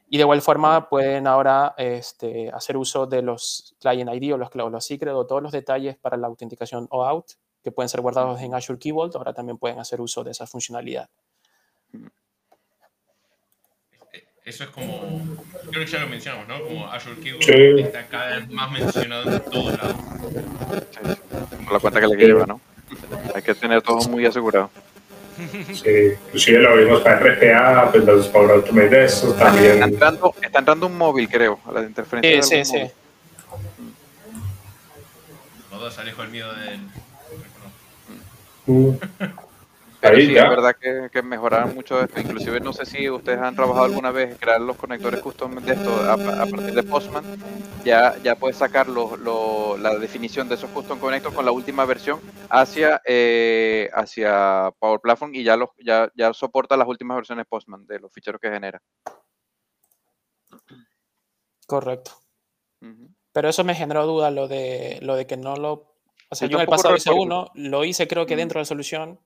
Y 0.10 0.18
de 0.18 0.22
igual 0.22 0.42
forma 0.42 0.88
pueden 0.90 1.26
ahora 1.26 1.74
este, 1.78 2.50
hacer 2.52 2.78
uso 2.78 3.08
de 3.08 3.22
los 3.22 3.76
client 3.80 4.12
ID 4.14 4.34
o 4.34 4.38
los, 4.38 4.50
o 4.54 4.70
los 4.70 4.86
secret 4.86 5.14
o 5.14 5.26
todos 5.26 5.42
los 5.42 5.52
detalles 5.52 5.98
para 5.98 6.18
la 6.18 6.28
autenticación 6.28 6.88
OAuth 6.92 7.32
que 7.64 7.72
pueden 7.72 7.90
ser 7.90 8.02
guardados 8.02 8.40
en 8.42 8.54
Azure 8.54 8.78
Key 8.78 8.92
Vault, 8.92 9.16
ahora 9.16 9.34
también 9.34 9.58
pueden 9.58 9.80
hacer 9.80 10.00
uso 10.00 10.24
de 10.24 10.32
esa 10.32 10.46
funcionalidad. 10.46 11.10
Eso 14.44 14.64
es 14.66 14.70
como. 14.70 15.02
Creo 15.72 15.86
que 15.86 15.92
ya 15.92 16.00
lo 16.00 16.08
mencionamos, 16.08 16.48
¿no? 16.48 16.64
Como 16.64 16.88
Azure 16.88 17.20
Keyboard 17.20 17.44
Sí. 17.44 17.82
está 17.82 18.06
cada 18.06 18.38
vez 18.38 18.50
más 18.52 18.72
mencionado 18.72 19.32
en 19.32 19.42
todos 19.46 19.76
lados. 19.76 19.96
Con 21.66 21.74
la 21.74 21.80
cuenta 21.80 22.00
que 22.00 22.08
le 22.08 22.16
lleva, 22.16 22.46
¿no? 22.46 22.62
Hay 23.34 23.42
que 23.42 23.54
tener 23.56 23.82
todo 23.82 23.98
muy 24.10 24.26
asegurado. 24.26 24.70
Sí, 25.74 26.14
inclusive 26.28 26.60
lo 26.60 26.78
vimos 26.78 27.02
para 27.02 27.20
RPA, 27.20 27.92
pues 27.92 28.06
los 28.06 28.28
Power 28.30 28.52
Automate 28.52 28.88
de 28.90 29.06
estos 29.06 29.32
Está 29.32 29.46
también. 29.52 29.84
entrando, 29.84 30.34
está 30.42 30.60
entrando 30.60 30.88
un 30.88 30.98
móvil, 30.98 31.28
creo, 31.28 31.60
a 31.68 31.72
la 31.74 31.82
interferencia. 31.82 32.42
Sí, 32.42 32.56
de 32.56 32.66
sí, 32.66 32.76
algún 32.78 32.90
sí. 32.90 32.94
móvil. 33.50 33.94
Los 35.72 35.80
dos 35.82 35.98
alejo 36.00 36.24
el 36.24 36.30
miedo 36.30 36.54
del. 36.54 36.80
Mm. 38.68 38.96
Pero 40.06 40.18
Ahí 40.18 40.28
sí, 40.28 40.34
ya. 40.34 40.44
es 40.44 40.50
verdad 40.50 40.76
que, 40.80 41.10
que 41.12 41.22
mejoraron 41.24 41.74
mucho 41.74 42.00
esto. 42.02 42.20
Inclusive 42.20 42.60
no 42.60 42.74
sé 42.74 42.86
si 42.86 43.10
ustedes 43.10 43.40
han 43.40 43.56
trabajado 43.56 43.86
alguna 43.86 44.12
vez 44.12 44.32
en 44.32 44.38
crear 44.38 44.62
los 44.62 44.78
conectores 44.78 45.20
custom 45.22 45.56
de 45.56 45.74
esto 45.74 45.92
a, 46.04 46.14
a 46.14 46.46
partir 46.46 46.74
de 46.74 46.84
Postman. 46.84 47.24
Ya, 47.84 48.16
ya 48.24 48.36
puedes 48.36 48.58
sacar 48.58 48.88
lo- 48.88 49.16
lo- 49.18 49.78
la 49.78 49.96
definición 49.98 50.48
de 50.48 50.56
esos 50.56 50.70
custom 50.72 51.00
connectors 51.00 51.34
con 51.36 51.46
la 51.46 51.52
última 51.52 51.86
versión 51.86 52.20
hacia, 52.50 53.02
eh, 53.06 53.90
hacia 53.94 54.72
Power 54.80 55.00
Platform 55.00 55.34
y 55.36 55.44
ya, 55.44 55.56
los, 55.56 55.70
ya, 55.80 56.12
ya 56.16 56.34
soporta 56.34 56.78
las 56.78 56.88
últimas 56.88 57.16
versiones 57.16 57.46
Postman 57.48 57.86
de 57.88 58.00
los 58.00 58.12
ficheros 58.12 58.40
que 58.42 58.50
genera. 58.50 58.82
Correcto. 61.68 62.12
Pero 63.32 63.50
eso 63.50 63.64
me 63.64 63.76
generó 63.76 64.06
duda 64.06 64.30
lo 64.32 64.48
de, 64.48 65.00
lo 65.02 65.16
de 65.16 65.26
que 65.26 65.36
no 65.38 65.56
lo... 65.56 65.96
O 66.30 66.36
sea, 66.36 66.48
Yo 66.48 66.54
yo 66.54 66.58
en 66.58 66.62
el 66.62 66.68
pasado 66.68 66.96
hice 66.96 67.12
uno, 67.12 67.50
lo 67.56 67.84
hice 67.84 68.08
creo 68.08 68.26
que 68.26 68.36
dentro 68.36 68.60
de 68.60 68.62
la 68.62 68.66
solución 68.66 69.20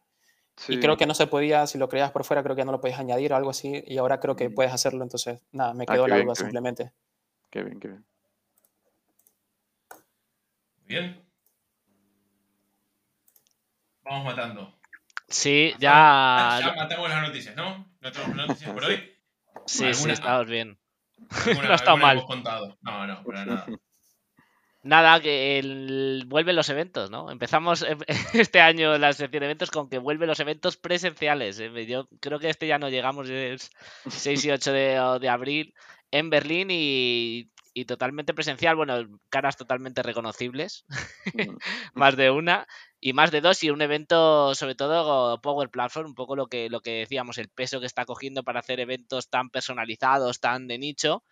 y 0.67 0.79
creo 0.79 0.97
que 0.97 1.05
no 1.05 1.13
se 1.13 1.27
podía, 1.27 1.65
si 1.67 1.77
lo 1.77 1.87
creabas 1.89 2.11
por 2.11 2.23
fuera, 2.25 2.43
creo 2.43 2.55
que 2.55 2.65
no 2.65 2.71
lo 2.71 2.81
podías 2.81 2.99
añadir 2.99 3.31
o 3.33 3.35
algo 3.35 3.49
así 3.51 3.83
y 3.87 3.97
ahora 3.97 4.19
creo 4.19 4.35
que 4.35 4.49
puedes 4.49 4.73
hacerlo, 4.73 5.03
entonces 5.03 5.41
nada, 5.51 5.73
me 5.73 5.85
Ah, 5.87 5.93
quedó 5.93 6.07
la 6.07 6.15
bien, 6.15 6.25
duda 6.27 6.35
qué 6.35 6.41
bien. 6.43 6.47
simplemente. 6.51 6.91
Qué 7.49 7.63
bien, 7.63 7.79
qué 7.79 7.87
bien. 7.87 8.05
Bien. 10.85 11.25
Vamos 14.03 14.25
matando. 14.25 14.75
Sí, 15.27 15.71
Ah, 15.85 16.57
ya. 16.59 16.67
ya 16.69 16.73
matamos 16.75 17.09
las 17.09 17.27
noticias, 17.27 17.55
¿no? 17.55 17.91
No 18.01 18.11
tenemos 18.11 18.35
noticias 18.35 18.71
por 18.71 18.83
hoy. 18.85 18.97
Sí, 19.65 19.93
sí, 19.93 20.09
estamos 20.09 20.47
bien. 20.47 20.79
Alguna- 21.29 21.63
No 21.67 21.71
ha 21.71 21.75
estado 21.75 21.97
mal. 21.97 22.17
hemos 22.17 22.25
contado. 22.27 22.77
No, 22.81 23.05
no, 23.05 23.23
para 23.23 23.45
nada. 23.45 23.65
Nada, 24.89 25.21
que 25.21 25.59
el... 25.59 26.23
vuelven 26.27 26.55
los 26.55 26.69
eventos, 26.69 27.11
¿no? 27.11 27.29
Empezamos 27.29 27.85
este 28.33 28.59
año 28.59 28.97
la 28.97 29.13
sección 29.13 29.41
de 29.41 29.45
eventos 29.45 29.69
con 29.69 29.87
que 29.87 29.99
vuelven 29.99 30.27
los 30.27 30.39
eventos 30.39 30.77
presenciales. 30.77 31.59
¿eh? 31.59 31.85
Yo 31.85 32.07
creo 32.19 32.39
que 32.39 32.49
este 32.49 32.65
ya 32.67 32.79
no 32.79 32.89
llegamos, 32.89 33.29
es 33.29 33.69
6 34.09 34.45
y 34.45 34.51
8 34.51 34.71
de, 34.73 35.19
de 35.21 35.29
abril 35.29 35.73
en 36.09 36.31
Berlín 36.31 36.69
y, 36.71 37.51
y 37.73 37.85
totalmente 37.85 38.33
presencial. 38.33 38.75
Bueno, 38.75 38.95
caras 39.29 39.57
totalmente 39.57 40.01
reconocibles, 40.01 40.85
Mm. 41.33 41.57
más 41.93 42.15
de 42.17 42.31
una 42.31 42.67
y 42.99 43.13
más 43.13 43.31
de 43.31 43.41
dos 43.41 43.63
y 43.63 43.69
un 43.69 43.81
evento 43.81 44.55
sobre 44.55 44.75
todo 44.75 45.39
Power 45.41 45.69
Platform, 45.69 46.07
un 46.07 46.15
poco 46.15 46.35
lo 46.35 46.47
que, 46.47 46.69
lo 46.69 46.81
que 46.81 46.99
decíamos, 46.99 47.37
el 47.37 47.49
peso 47.49 47.79
que 47.79 47.85
está 47.85 48.05
cogiendo 48.05 48.43
para 48.43 48.59
hacer 48.61 48.79
eventos 48.79 49.29
tan 49.29 49.49
personalizados, 49.51 50.39
tan 50.39 50.67
de 50.67 50.79
nicho 50.79 51.23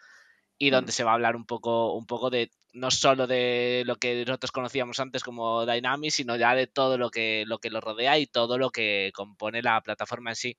y 0.57 0.69
donde 0.69 0.91
Mm. 0.91 0.93
se 0.93 1.03
va 1.03 1.11
a 1.11 1.13
hablar 1.15 1.35
un 1.35 1.45
poco, 1.45 1.93
un 1.93 2.05
poco 2.05 2.29
de 2.29 2.51
no 2.73 2.91
solo 2.91 3.27
de 3.27 3.83
lo 3.85 3.95
que 3.95 4.23
nosotros 4.25 4.51
conocíamos 4.51 4.99
antes 4.99 5.23
como 5.23 5.65
Dynamics, 5.65 6.15
sino 6.15 6.35
ya 6.35 6.53
de 6.53 6.67
todo 6.67 6.97
lo 6.97 7.09
que 7.09 7.43
lo 7.47 7.57
que 7.59 7.69
lo 7.69 7.81
rodea 7.81 8.17
y 8.19 8.27
todo 8.27 8.57
lo 8.57 8.69
que 8.69 9.11
compone 9.15 9.61
la 9.61 9.81
plataforma 9.81 10.31
en 10.31 10.35
sí. 10.35 10.57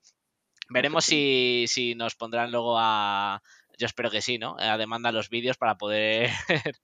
Veremos 0.70 1.04
si, 1.04 1.64
si 1.68 1.94
nos 1.94 2.14
pondrán 2.14 2.50
luego 2.52 2.76
a, 2.78 3.40
yo 3.78 3.86
espero 3.86 4.10
que 4.10 4.20
sí, 4.20 4.36
¿no? 4.36 4.56
A 4.58 4.76
demanda 4.76 5.12
los 5.12 5.30
vídeos 5.30 5.56
para 5.56 5.76
poder 5.76 6.30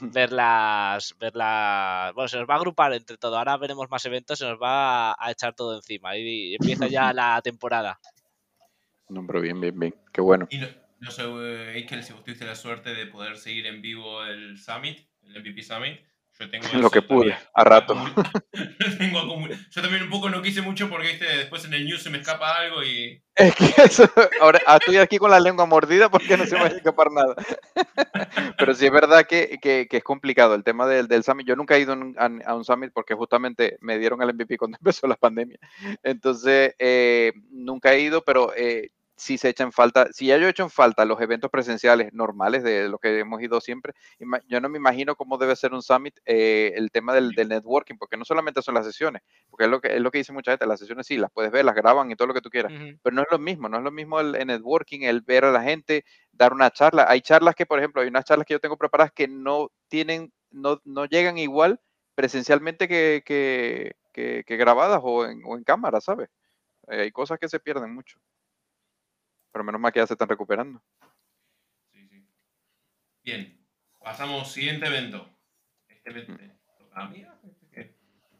ver 0.00 0.32
las, 0.32 1.14
ver 1.18 1.34
las, 1.36 2.14
bueno, 2.14 2.28
se 2.28 2.38
nos 2.38 2.48
va 2.48 2.54
a 2.54 2.56
agrupar 2.58 2.92
entre 2.94 3.18
todo. 3.18 3.36
Ahora 3.36 3.56
veremos 3.56 3.90
más 3.90 4.04
eventos, 4.06 4.38
se 4.38 4.46
nos 4.46 4.60
va 4.60 5.10
a, 5.10 5.16
a 5.18 5.30
echar 5.32 5.54
todo 5.54 5.74
encima 5.76 6.16
y 6.16 6.54
empieza 6.54 6.86
ya 6.86 7.12
la 7.12 7.40
temporada. 7.42 7.98
No, 9.08 9.26
pero 9.26 9.40
bien, 9.40 9.60
bien, 9.60 9.78
bien. 9.78 9.94
Qué 10.12 10.20
bueno. 10.20 10.46
Y 10.50 10.60
no, 11.00 11.10
sé, 11.10 11.22
Eikel, 11.74 12.02
si 12.04 12.12
vos 12.12 12.24
tuviste 12.24 12.44
la 12.44 12.54
suerte 12.54 12.94
de 12.94 13.06
poder 13.06 13.36
seguir 13.36 13.66
en 13.66 13.80
vivo 13.82 14.24
el 14.24 14.58
Summit, 14.58 14.98
el 15.22 15.40
MVP 15.42 15.62
Summit. 15.62 16.00
Yo 16.40 16.48
tengo 16.48 16.68
Lo 16.74 16.88
que 16.88 17.02
pude, 17.02 17.30
también 17.30 17.48
a 17.54 17.64
rato. 17.64 17.94
acumul- 18.54 19.68
Yo 19.70 19.82
también 19.82 20.04
un 20.04 20.10
poco 20.10 20.30
no 20.30 20.40
quise 20.40 20.62
mucho 20.62 20.88
porque 20.88 21.08
¿viste? 21.08 21.24
después 21.24 21.64
en 21.64 21.74
el 21.74 21.84
news 21.84 22.00
se 22.02 22.10
me 22.10 22.18
escapa 22.18 22.54
algo 22.54 22.84
y. 22.84 23.20
Es 23.34 23.54
que 23.56 23.66
eso, 23.82 24.08
ahora 24.40 24.60
ah, 24.66 24.76
estoy 24.76 24.98
aquí 24.98 25.18
con 25.18 25.30
la 25.32 25.40
lengua 25.40 25.66
mordida 25.66 26.08
porque 26.10 26.36
no 26.36 26.44
se 26.46 26.54
me 26.54 26.60
va 26.60 26.66
a 26.66 26.70
escapar 26.70 27.10
nada. 27.10 27.34
Pero 28.58 28.74
sí 28.74 28.86
es 28.86 28.92
verdad 28.92 29.26
que, 29.26 29.58
que- 29.60 29.86
que 29.88 29.96
es 29.98 30.04
complicado 30.04 30.54
el 30.54 30.64
tema 30.64 30.86
del, 30.86 31.08
del 31.08 31.24
summit. 31.24 31.46
Yo 31.46 31.56
nunca 31.56 31.76
he 31.76 31.80
ido 31.80 31.92
a 31.94 32.54
un 32.54 32.64
summit 32.64 32.92
porque 32.92 33.14
justamente 33.14 33.76
me 33.80 33.98
dieron 33.98 34.22
el 34.22 34.32
MVP 34.34 34.58
cuando 34.58 34.78
empezó 34.80 35.06
la 35.06 35.16
pandemia. 35.16 35.58
Entonces, 36.02 36.74
eh, 36.78 37.32
nunca 37.50 37.92
he 37.94 38.00
ido, 38.00 38.22
pero 38.24 38.52
eh, 38.56 38.90
sí 39.18 39.36
se 39.38 39.50
echan 39.50 39.72
falta, 39.72 40.08
si 40.12 40.26
ya 40.26 40.38
yo 40.38 40.46
he 40.46 40.50
hecho 40.50 40.62
en 40.62 40.70
falta 40.70 41.04
los 41.04 41.20
eventos 41.20 41.50
presenciales 41.50 42.12
normales 42.12 42.62
de 42.62 42.88
los 42.88 43.00
que 43.00 43.18
hemos 43.18 43.42
ido 43.42 43.60
siempre, 43.60 43.92
yo 44.46 44.60
no 44.60 44.68
me 44.68 44.78
imagino 44.78 45.16
cómo 45.16 45.36
debe 45.38 45.56
ser 45.56 45.74
un 45.74 45.82
summit 45.82 46.18
eh, 46.24 46.72
el 46.76 46.90
tema 46.90 47.12
del, 47.14 47.34
del 47.34 47.48
networking, 47.48 47.96
porque 47.98 48.16
no 48.16 48.24
solamente 48.24 48.62
son 48.62 48.74
las 48.74 48.86
sesiones, 48.86 49.22
porque 49.50 49.64
es 49.64 49.70
lo 49.70 49.80
que 49.80 49.94
es 49.96 50.00
lo 50.00 50.10
que 50.10 50.18
dice 50.18 50.32
mucha 50.32 50.52
gente, 50.52 50.66
las 50.66 50.80
sesiones 50.80 51.06
sí, 51.06 51.16
las 51.18 51.30
puedes 51.32 51.50
ver, 51.50 51.64
las 51.64 51.74
graban 51.74 52.10
y 52.10 52.16
todo 52.16 52.28
lo 52.28 52.34
que 52.34 52.40
tú 52.40 52.50
quieras, 52.50 52.72
pero 53.02 53.14
no 53.16 53.22
es 53.22 53.28
lo 53.30 53.38
mismo, 53.38 53.68
no 53.68 53.78
es 53.78 53.82
lo 53.84 53.90
mismo 53.90 54.20
el, 54.20 54.34
el 54.36 54.46
networking, 54.46 55.00
el 55.02 55.20
ver 55.22 55.44
a 55.44 55.52
la 55.52 55.62
gente, 55.62 56.04
dar 56.32 56.52
una 56.52 56.70
charla. 56.70 57.06
Hay 57.08 57.20
charlas 57.20 57.54
que, 57.54 57.66
por 57.66 57.78
ejemplo, 57.78 58.02
hay 58.02 58.08
unas 58.08 58.24
charlas 58.24 58.46
que 58.46 58.54
yo 58.54 58.60
tengo 58.60 58.76
preparadas 58.76 59.12
que 59.12 59.28
no 59.28 59.70
tienen, 59.88 60.32
no, 60.50 60.80
no 60.84 61.04
llegan 61.06 61.38
igual 61.38 61.80
presencialmente 62.14 62.88
que, 62.88 63.22
que, 63.24 63.92
que- 64.12 64.44
que 64.46 64.56
grabadas 64.56 65.00
o 65.02 65.24
en, 65.26 65.42
o 65.44 65.56
en 65.56 65.64
cámara, 65.64 66.00
¿sabes? 66.00 66.28
Eh, 66.88 67.02
hay 67.02 67.12
cosas 67.12 67.38
que 67.38 67.48
se 67.48 67.60
pierden 67.60 67.94
mucho. 67.94 68.20
Pero 69.52 69.64
menos 69.64 69.80
mal 69.80 69.92
que 69.92 70.00
ya 70.00 70.06
se 70.06 70.14
están 70.14 70.28
recuperando. 70.28 70.82
Sí, 71.92 72.06
sí. 72.06 72.26
Bien, 73.22 73.66
pasamos 74.00 74.52
siguiente 74.52 74.86
evento. 74.86 75.28
Este 75.88 76.10
evento. 76.10 76.38
¿A 76.92 77.06
mí? 77.08 77.24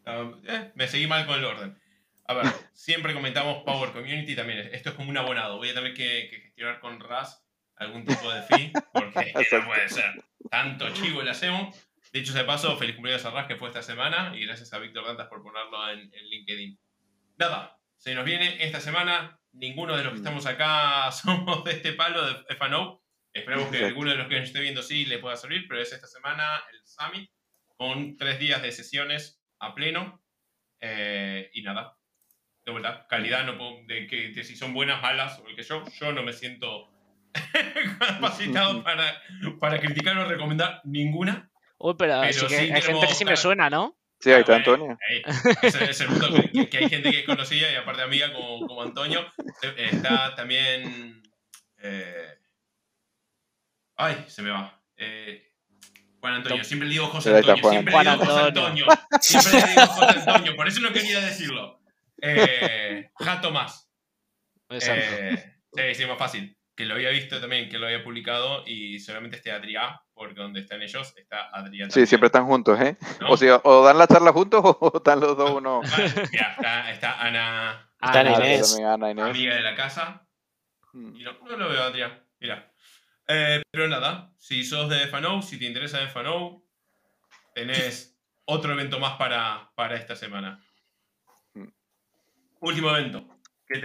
Ah, 0.05 0.33
eh, 0.45 0.73
me 0.75 0.89
seguí 0.89 1.07
mal 1.07 1.27
con 1.27 1.39
el 1.39 1.45
orden. 1.45 1.79
A 2.27 2.35
ver, 2.35 2.45
siempre 2.73 3.13
comentamos 3.13 3.63
Power 3.65 3.93
Community 3.93 4.35
también. 4.35 4.59
Esto 4.73 4.91
es 4.91 4.95
como 4.95 5.11
un 5.11 5.19
abonado. 5.19 5.59
Voy 5.59 5.69
a 5.69 5.75
tener 5.75 5.93
que, 5.93 6.29
que 6.31 6.41
gestionar 6.41 6.81
con 6.81 6.99
RAS 6.99 7.45
algún 7.77 8.05
tipo 8.05 8.33
de 8.33 8.43
fee, 8.43 8.73
porque 8.93 9.33
no 9.53 9.67
puede 9.67 9.89
ser. 9.89 10.25
Tanto 10.51 10.91
chivo 10.95 11.23
le 11.23 11.31
hacemos. 11.31 11.77
Dicho 12.13 12.33
sea 12.33 12.41
de 12.41 12.47
paso, 12.47 12.77
feliz 12.79 12.95
cumpleaños 12.95 13.25
a 13.27 13.31
RAS 13.31 13.47
que 13.47 13.57
fue 13.57 13.69
esta 13.69 13.83
semana 13.83 14.33
y 14.35 14.47
gracias 14.47 14.73
a 14.73 14.79
Víctor 14.79 15.05
Dantas 15.05 15.29
por 15.29 15.43
ponerlo 15.43 15.91
en, 15.91 16.01
en 16.01 16.29
LinkedIn. 16.29 16.79
Nada, 17.37 17.79
se 17.99 18.15
nos 18.15 18.25
viene 18.25 18.65
esta 18.65 18.81
semana. 18.81 19.38
Ninguno 19.59 19.97
de 19.97 20.05
los 20.05 20.13
que 20.13 20.19
Mm. 20.21 20.23
estamos 20.23 20.47
acá 20.47 21.11
somos 21.13 21.65
de 21.65 21.73
este 21.73 21.93
palo 21.93 22.25
de 22.27 22.45
FNO. 22.57 23.03
Esperemos 23.33 23.69
que 23.69 23.85
alguno 23.85 24.11
de 24.11 24.17
los 24.17 24.27
que 24.29 24.39
nos 24.39 24.49
esté 24.49 24.61
viendo 24.61 24.83
sí 24.83 25.05
le 25.07 25.19
pueda 25.19 25.37
servir, 25.37 25.67
pero 25.69 25.81
es 25.81 25.93
esta 25.93 26.07
semana 26.07 26.63
el 26.73 26.81
Summit 26.87 27.31
con 27.77 28.17
tres 28.17 28.39
días 28.41 28.63
de 28.63 28.73
sesiones 28.73 29.41
a 29.61 29.75
pleno. 29.75 30.23
Eh, 30.81 31.51
y 31.53 31.63
nada, 31.63 31.97
de 32.65 32.73
vuelta, 32.73 33.07
calidad, 33.09 33.45
no 33.45 33.57
puedo- 33.59 33.85
de, 33.87 34.07
que, 34.07 34.29
de 34.29 34.45
si 34.45 34.57
son 34.57 34.73
buenas, 34.75 35.03
malas, 35.03 35.39
o 35.41 35.49
el 35.49 35.57
que 35.57 35.63
yo, 35.63 35.85
yo 36.01 36.13
no 36.13 36.23
me 36.23 36.33
siento 36.33 36.89
capacitado 37.99 38.83
para, 38.83 39.21
para 39.61 39.81
criticar 39.81 40.17
o 40.19 40.25
recomendar 40.25 40.81
ninguna. 40.85 41.51
Uy, 41.79 41.95
pero, 41.99 42.21
Pero 42.21 42.33
sí 42.33 42.41
que 42.47 42.49
sí 42.67 42.73
hay 42.73 42.83
gente 42.83 43.07
que 43.07 43.15
sí 43.15 43.25
me 43.25 43.37
suena, 43.37 43.71
¿no? 43.71 43.97
Sí, 44.21 44.31
ahí 44.31 44.37
Ah, 44.37 44.41
está 44.41 44.53
bueno, 44.53 44.73
Antonio. 44.73 44.99
ahí, 45.09 45.23
ese 45.63 45.91
es 45.91 46.01
el 46.01 46.09
mundo 46.09 46.29
que, 46.35 46.51
que- 46.51 46.69
que 46.69 46.79
hay 46.79 46.89
gente 46.89 47.11
que 47.13 47.21
es 47.21 47.25
conocida 47.27 47.71
y 47.71 47.77
aparte 47.77 48.03
amiga 48.03 48.33
como, 48.33 48.67
como 48.67 48.83
Antonio. 48.83 49.25
Eh, 49.63 49.89
Está 49.93 50.35
también... 50.35 51.23
eh, 51.79 52.35
ay, 53.97 54.25
se 54.29 54.43
me 54.43 54.51
va. 54.51 54.83
Eh, 54.97 55.45
Juan 56.21 56.35
Antonio, 56.35 56.65
siempre 56.65 56.89
le 56.89 56.95
digo 56.95 57.07
José 57.07 57.31
Antonio, 57.37 57.71
siempre 57.71 57.95
le 57.95 58.11
digo 58.11 58.25
José 58.25 58.41
Antonio. 58.41 58.87
Siempre 59.21 59.53
le 59.61 59.67
digo 59.69 59.87
José 59.87 60.19
Antonio, 60.19 60.57
por 60.57 60.67
eso 60.69 60.81
no 60.81 60.93
quería 60.93 61.21
decirlo. 61.21 61.81
Eh, 62.21 63.11
Jato 63.15 63.53
más. 63.53 63.89
Exacto. 64.69 65.05
Eh, 65.17 65.55
sí, 65.73 65.95
sí, 66.03 66.07
más 66.07 66.19
fácil. 66.19 66.58
Que 66.79 66.85
lo 66.85 66.95
había 66.95 67.11
visto 67.11 67.41
también, 67.41 67.69
que 67.69 67.77
lo 67.77 67.87
había 67.87 68.05
publicado 68.05 68.63
y 68.65 69.01
solamente 69.01 69.39
esté 69.39 69.51
Adrián, 69.51 69.97
porque 70.15 70.41
donde 70.41 70.61
están 70.61 70.81
ellos 70.81 71.13
está 71.17 71.49
Adrián. 71.53 71.91
Sí, 71.91 71.95
también, 71.95 72.07
siempre 72.07 72.27
están 72.29 72.47
juntos, 72.47 72.81
¿eh? 72.81 72.97
¿no? 73.21 73.31
O 73.31 73.37
sea, 73.37 73.61
o 73.65 73.85
dan 73.85 73.99
la 73.99 74.07
charla 74.07 74.33
juntos 74.33 74.63
o 74.81 74.93
están 74.95 75.19
los 75.19 75.37
dos 75.37 75.51
uno. 75.51 75.81
Vale, 75.81 76.13
mira, 76.31 76.53
está, 76.53 76.91
está 76.93 77.21
Ana, 77.21 77.91
Está 78.01 78.21
Ana, 78.21 78.37
Ana 78.37 78.47
Inés. 78.47 78.71
también 78.71 78.89
Ana 78.91 79.11
Inés. 79.11 79.25
amiga 79.25 79.55
de 79.57 79.63
la 79.63 79.75
casa. 79.75 80.25
Mm. 80.93 81.17
Y 81.17 81.25
no, 81.25 81.33
no 81.49 81.57
lo 81.57 81.69
veo, 81.69 81.83
Adrián. 81.83 82.25
Mira. 82.39 82.73
Eh, 83.27 83.61
pero 83.73 83.89
nada, 83.89 84.33
si 84.39 84.63
sos 84.63 84.89
de 84.89 85.09
FANO, 85.09 85.43
si 85.43 85.59
te 85.59 85.65
interesa 85.65 85.99
de 85.99 86.07
FANO, 86.07 86.63
tenés 87.57 88.17
otro 88.45 88.73
evento 88.73 89.01
más 89.01 89.17
para, 89.19 89.73
para 89.75 89.97
esta 89.97 90.15
semana. 90.15 90.65
Mm. 91.55 91.67
Último 92.61 92.91
evento. 92.97 93.27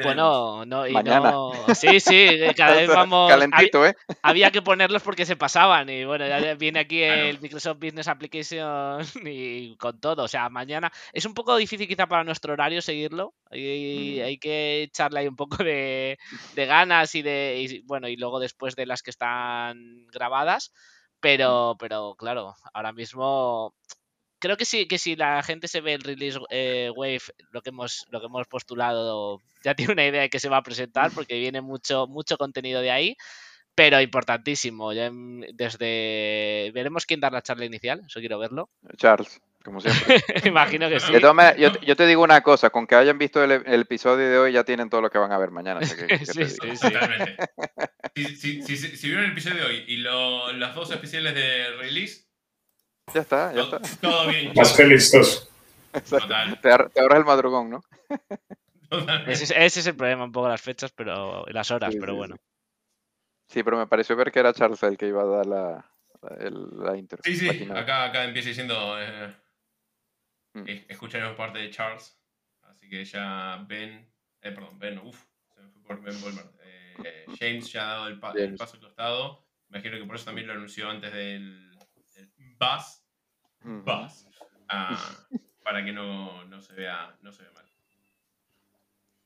Bueno, 0.03 0.65
no, 0.65 0.87
y 0.87 0.93
Mañana. 0.93 1.31
no. 1.31 1.51
Sí, 1.75 1.99
sí, 1.99 2.27
cada 2.57 2.75
vez 2.75 2.87
vamos. 2.87 3.29
Calentito, 3.29 3.85
¿eh? 3.85 3.95
Había 4.21 4.49
que 4.51 4.61
ponerlos 4.61 5.01
porque 5.01 5.25
se 5.25 5.35
pasaban. 5.35 5.89
Y 5.89 6.05
bueno, 6.05 6.25
ya 6.27 6.37
viene 6.55 6.79
aquí 6.79 6.99
Claro. 6.99 7.21
el 7.23 7.41
Microsoft 7.41 7.79
Business 7.79 8.07
Application 8.07 8.99
y 9.27 9.75
con 9.77 9.99
todo. 9.99 10.23
O 10.23 10.27
sea, 10.27 10.49
mañana 10.49 10.91
es 11.11 11.25
un 11.25 11.33
poco 11.33 11.55
difícil 11.57 11.87
quizá 11.87 12.07
para 12.07 12.23
nuestro 12.23 12.53
horario 12.53 12.81
seguirlo. 12.81 13.33
Hay, 13.51 14.19
Mm. 14.21 14.25
hay 14.25 14.37
que 14.37 14.83
echarle 14.83 15.19
ahí 15.19 15.27
un 15.27 15.35
poco 15.35 15.63
de, 15.63 16.17
de 16.55 16.65
ganas 16.65 17.13
y 17.15 17.21
de. 17.21 17.57
y, 17.69 17.79
bueno, 17.81 18.07
y 18.07 18.15
luego 18.15 18.39
después 18.39 18.75
de 18.75 18.85
las 18.85 19.01
que 19.03 19.11
están 19.11 20.07
grabadas. 20.07 20.71
Pero, 21.19 21.75
pero 21.79 22.15
claro, 22.17 22.55
ahora 22.73 22.91
mismo 22.91 23.73
creo 24.43 24.57
que 24.57 24.65
sí, 24.65 24.87
que 24.87 24.97
si 24.99 25.15
la 25.15 25.41
gente 25.41 25.67
se 25.69 25.79
ve 25.81 25.93
el 25.93 26.01
release 26.03 26.37
eh, 26.49 26.91
wave, 26.95 27.21
lo 27.51 27.61
que 27.61 27.69
hemos, 27.69 28.05
lo 28.11 28.19
que 28.19 28.25
hemos 28.27 28.45
postulado, 28.47 29.39
ya 29.63 29.73
tiene 29.73 29.93
una 29.93 30.05
idea 30.05 30.21
de 30.23 30.29
que 30.29 30.39
se 30.39 30.49
va 30.49 30.57
a 30.57 30.63
presentar, 30.63 31.11
porque 31.15 31.39
viene 31.39 31.61
mucho, 31.61 32.05
mucho 32.07 32.37
contenido 32.37 32.81
de 32.81 32.91
ahí. 32.91 33.15
Pero 33.75 33.99
importantísimo. 34.01 34.93
ya, 34.93 35.09
desde 35.53 36.71
veremos 36.73 37.05
quién 37.05 37.19
da 37.19 37.29
la 37.31 37.41
charla 37.41 37.65
inicial. 37.65 38.01
Eso 38.05 38.19
quiero 38.19 38.37
verlo. 38.37 38.69
Charles, 38.97 39.41
como 39.63 39.81
siempre. 39.81 40.17
Imagino 40.45 40.89
que 40.89 40.99
sí. 40.99 41.11
De 41.11 41.19
todas 41.19 41.35
maneras, 41.35 41.57
yo, 41.57 41.81
yo 41.81 41.95
te 41.95 42.05
digo 42.05 42.21
una 42.23 42.41
cosa, 42.41 42.69
con 42.69 42.85
que 42.85 42.93
hayan 42.95 43.17
visto 43.17 43.43
el, 43.43 43.51
el 43.65 43.81
episodio 43.81 44.29
de 44.29 44.37
hoy 44.37 44.51
ya 44.51 44.63
tienen 44.63 44.89
todo 44.89 45.01
lo 45.01 45.09
que 45.09 45.17
van 45.17 45.31
a 45.31 45.37
ver 45.39 45.49
mañana. 45.51 45.79
así 45.81 45.95
que- 45.95 46.05
que 46.07 46.17
Sí, 46.25 46.45
sí, 46.45 46.75
sí. 46.75 46.91
Totalmente. 46.91 47.37
Si, 48.15 48.25
si- 48.35 48.61
si- 48.61 48.77
si- 48.77 48.95
si 48.97 49.07
vieron 49.07 49.25
el 49.25 49.31
episodio 49.31 49.55
de 49.63 49.65
hoy 49.65 49.83
y 49.87 49.97
lo- 49.97 50.51
los 50.53 50.75
dos 50.75 50.91
especiales 50.91 51.33
de 51.33 51.71
release, 51.77 52.27
Ya 53.13 53.21
está, 53.21 53.51
ya 53.53 53.61
todo, 53.63 53.77
está. 53.81 54.01
todo 54.01 54.27
bien. 54.27 54.53
Más 54.55 54.73
que 54.73 54.83
listos. 54.85 55.49
Total, 56.09 56.59
Te, 56.61 56.69
ahor- 56.69 56.91
te 56.91 56.99
ahorras 57.01 57.19
el 57.19 57.25
madrugón, 57.25 57.69
¿no? 57.69 57.83
Ese, 59.27 59.43
es- 59.45 59.51
ese 59.51 59.79
es 59.81 59.87
el 59.87 59.95
problema, 59.95 60.23
un 60.23 60.31
poco 60.31 60.47
las 60.47 60.61
fechas, 60.61 60.91
pero 60.91 61.45
las 61.47 61.69
horas, 61.71 61.93
Sí, 61.93 61.99
pero 61.99 62.13
sí, 62.13 62.17
bueno. 62.17 62.35
Sí, 63.49 63.63
pero 63.63 63.77
me 63.77 63.87
pareció 63.87 64.15
ver 64.15 64.31
que 64.31 64.39
era 64.39 64.53
Charles 64.53 64.81
el 64.83 64.97
que 64.97 65.07
iba 65.07 65.21
a 65.21 65.25
dar 65.25 65.45
la, 65.45 65.91
la, 66.21 66.49
la 66.91 66.97
intro. 66.97 67.19
Sí, 67.23 67.35
sí, 67.35 67.69
acá, 67.71 68.05
acá 68.05 68.23
empieza 68.23 68.49
diciendo. 68.49 68.95
Eh, 68.99 69.35
Mm. 70.55 70.65
eh, 70.67 70.85
escucharemos 70.87 71.35
parte 71.35 71.57
de 71.57 71.71
Charles. 71.71 72.15
Así 72.61 72.87
que 72.87 73.03
ya 73.03 73.65
Ben. 73.67 74.07
Eh, 74.39 74.51
perdón, 74.51 74.77
Ben, 74.77 74.99
uff, 74.99 75.19
se 75.51 75.61
me 75.61 75.69
fue 75.71 75.81
por 75.81 76.01
Ben 76.03 76.21
Volmer. 76.21 76.45
Eh, 76.61 76.93
eh, 77.03 77.25
James 77.39 77.71
ya 77.71 77.81
ha 77.89 77.93
dado 77.95 78.07
el, 78.09 78.19
pa- 78.19 78.33
el 78.33 78.53
paso 78.55 78.75
al 78.75 78.81
costado. 78.81 79.43
Imagino 79.69 79.97
que 79.97 80.05
por 80.05 80.15
eso 80.15 80.25
también 80.25 80.45
lo 80.45 80.53
anunció 80.53 80.91
antes 80.91 81.11
del 81.11 81.72
Buzz. 82.59 83.03
Buzz. 83.63 84.25
ah, 84.69 84.97
para 85.63 85.83
que 85.83 85.91
no, 85.91 86.43
no 86.45 86.61
se 86.61 86.73
vea, 86.73 87.15
no 87.21 87.31
se 87.31 87.43
vea 87.43 87.51
mal. 87.53 87.63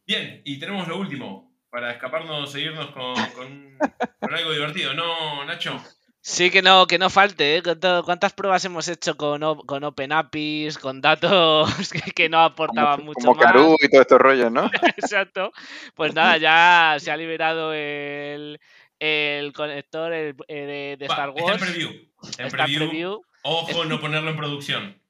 Bien, 0.06 0.42
y 0.46 0.60
tenemos 0.60 0.88
lo 0.88 0.98
último. 0.98 1.54
Para 1.70 1.92
escaparnos, 1.92 2.52
seguirnos 2.52 2.92
con, 2.92 3.14
con, 3.36 3.78
con 4.20 4.34
algo 4.34 4.52
divertido. 4.52 4.94
¿No, 4.94 5.44
Nacho? 5.46 5.78
Sí, 6.22 6.50
que 6.50 6.62
no, 6.62 6.88
que 6.88 6.98
no 6.98 7.10
falte, 7.10 7.58
¿eh? 7.58 7.64
¿Cuántas 8.04 8.34
pruebas 8.34 8.64
hemos 8.66 8.88
hecho 8.88 9.16
con, 9.16 9.44
o- 9.44 9.58
con 9.66 9.84
Open 9.84 10.12
APIs, 10.14 10.78
con 10.78 11.02
datos 11.02 11.70
que, 11.92 12.12
que 12.12 12.30
no 12.30 12.40
aportaban 12.40 12.98
Como, 12.98 13.06
mucho 13.08 13.28
como 13.28 13.36
más? 13.36 13.46
Karoo 13.46 13.76
y 13.82 13.90
todo 13.90 14.02
estos 14.02 14.20
rollos, 14.20 14.52
¿no? 14.52 14.70
Exacto. 14.98 15.52
Pues 15.94 16.14
nada, 16.14 16.38
ya 16.38 16.98
se 17.00 17.12
ha 17.12 17.18
liberado 17.18 17.74
el, 17.74 18.60
el 19.00 19.54
conector 19.54 20.12
el- 20.14 20.36
eh, 20.48 20.66
de, 20.66 20.98
de 20.98 21.06
Star 21.06 21.30
Está 21.30 21.40
en 21.42 21.46
Wars. 21.46 21.62
preview. 21.64 21.90
Está 22.24 22.44
en 22.44 22.50
preview. 22.50 22.88
preview. 22.90 23.22
Ojo, 23.44 23.86
no 23.86 24.00
ponerlo 24.02 24.30
en 24.32 24.38
producción. 24.38 25.02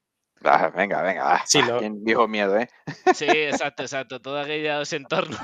Ah, 0.44 0.68
venga, 0.72 1.02
venga. 1.02 1.34
ah, 1.34 1.42
Sí, 1.46 1.60
lo- 1.62 1.80
viejo 1.80 2.28
miedo, 2.28 2.56
¿eh? 2.58 2.68
Sí, 3.12 3.24
exacto, 3.26 3.82
exacto. 3.82 4.20
Todos 4.20 4.44
aquellos 4.44 4.92
entornos 4.92 5.36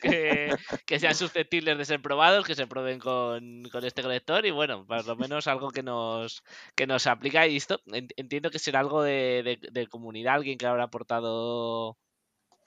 que, 0.00 0.54
que 0.86 1.00
sean 1.00 1.16
susceptibles 1.16 1.76
de 1.76 1.84
ser 1.84 2.00
probados, 2.00 2.46
que 2.46 2.54
se 2.54 2.68
prueben 2.68 3.00
con, 3.00 3.64
con 3.72 3.84
este 3.84 4.00
conector 4.02 4.46
y 4.46 4.52
bueno, 4.52 4.86
por 4.86 5.04
lo 5.04 5.16
menos 5.16 5.48
algo 5.48 5.70
que 5.72 5.82
nos, 5.82 6.44
que 6.76 6.86
nos 6.86 7.08
aplica. 7.08 7.48
Y 7.48 7.56
esto 7.56 7.80
en- 7.86 8.06
entiendo 8.16 8.50
que 8.52 8.60
será 8.60 8.78
algo 8.78 9.02
de, 9.02 9.42
de- 9.60 9.68
de 9.72 9.86
comunidad, 9.88 10.34
alguien 10.36 10.56
que 10.56 10.66
habrá 10.66 10.84
aportado 10.84 11.96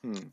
Hmm. 0.04 0.32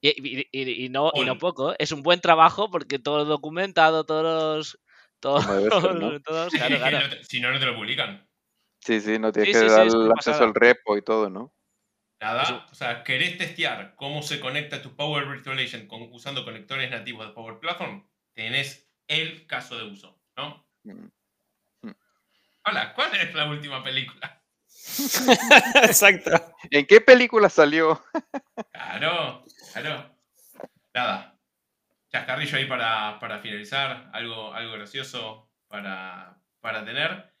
Y, 0.00 0.08
y- 0.08 0.48
y- 0.52 0.84
y 0.84 0.88
no, 0.88 1.10
y 1.14 1.24
no 1.24 1.32
Ol. 1.32 1.38
poco, 1.38 1.72
¿eh? 1.72 1.76
es 1.78 1.92
un 1.92 2.02
buen 2.02 2.20
trabajo 2.20 2.70
porque 2.70 2.98
todo 2.98 3.24
documentado, 3.24 4.04
todos 4.04 4.22
los. 4.24 4.80
Todos, 5.20 5.44
todos, 6.24 6.52
claro, 6.52 6.78
claro. 6.78 7.08
si 7.22 7.40
no, 7.40 7.50
no 7.50 7.58
te 7.58 7.66
lo 7.66 7.74
publican. 7.74 8.28
Sí, 8.80 9.00
sí, 9.00 9.18
no 9.18 9.32
tienes 9.32 9.48
Sí, 9.56 9.64
que 9.64 9.68
sí, 9.68 9.74
dar 9.74 9.86
el 9.86 10.12
acceso 10.12 10.44
al 10.44 10.54
repo 10.54 10.96
y 10.96 11.02
todo, 11.02 11.28
¿no? 11.28 11.52
Nada. 12.20 12.66
O 12.70 12.74
sea, 12.74 13.02
¿querés 13.02 13.36
testear 13.38 13.94
cómo 13.96 14.22
se 14.22 14.38
conecta 14.40 14.80
tu 14.82 14.94
Power 14.94 15.26
Virtual 15.26 15.58
Agent 15.58 15.88
con- 15.88 16.08
usando 16.12 16.44
conectores 16.44 16.90
nativos 16.90 17.26
de 17.26 17.32
Power 17.32 17.58
Platform? 17.58 18.08
Tenés 18.32 18.88
el 19.08 19.46
caso 19.46 19.76
de 19.76 19.84
uso, 19.90 20.20
¿no? 20.36 20.64
Mm. 20.84 21.08
Hola, 22.64 22.92
¿cuál 22.94 23.14
es 23.16 23.34
la 23.34 23.46
última 23.48 23.82
película? 23.82 24.42
Exacto. 25.82 26.30
¿En 26.70 26.86
qué 26.86 27.00
película 27.00 27.48
salió? 27.48 28.02
Claro, 28.72 29.44
claro. 29.72 30.14
Nada. 30.94 31.38
chascarrillo 32.10 32.58
ahí 32.58 32.66
para, 32.66 33.18
para 33.20 33.38
finalizar, 33.38 34.10
algo, 34.12 34.52
algo 34.52 34.72
gracioso 34.72 35.48
para, 35.68 36.40
para 36.60 36.84
tener. 36.84 37.32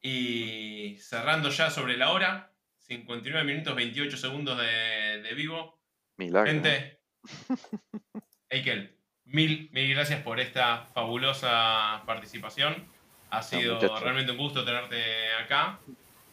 Y 0.00 0.98
cerrando 1.00 1.50
ya 1.50 1.70
sobre 1.70 1.96
la 1.96 2.12
hora, 2.12 2.52
59 2.78 3.44
minutos 3.44 3.74
28 3.74 4.16
segundos 4.16 4.58
de, 4.58 5.22
de 5.22 5.34
vivo. 5.34 5.80
Milagro. 6.16 6.50
Gente, 6.50 7.00
Eikel, 8.48 8.96
mil, 9.24 9.68
mil 9.72 9.90
gracias 9.94 10.22
por 10.22 10.40
esta 10.40 10.86
fabulosa 10.94 12.02
participación. 12.06 12.86
Ha 13.30 13.42
sido 13.42 13.80
realmente 13.98 14.32
un 14.32 14.38
gusto 14.38 14.64
tenerte 14.64 15.32
acá. 15.42 15.80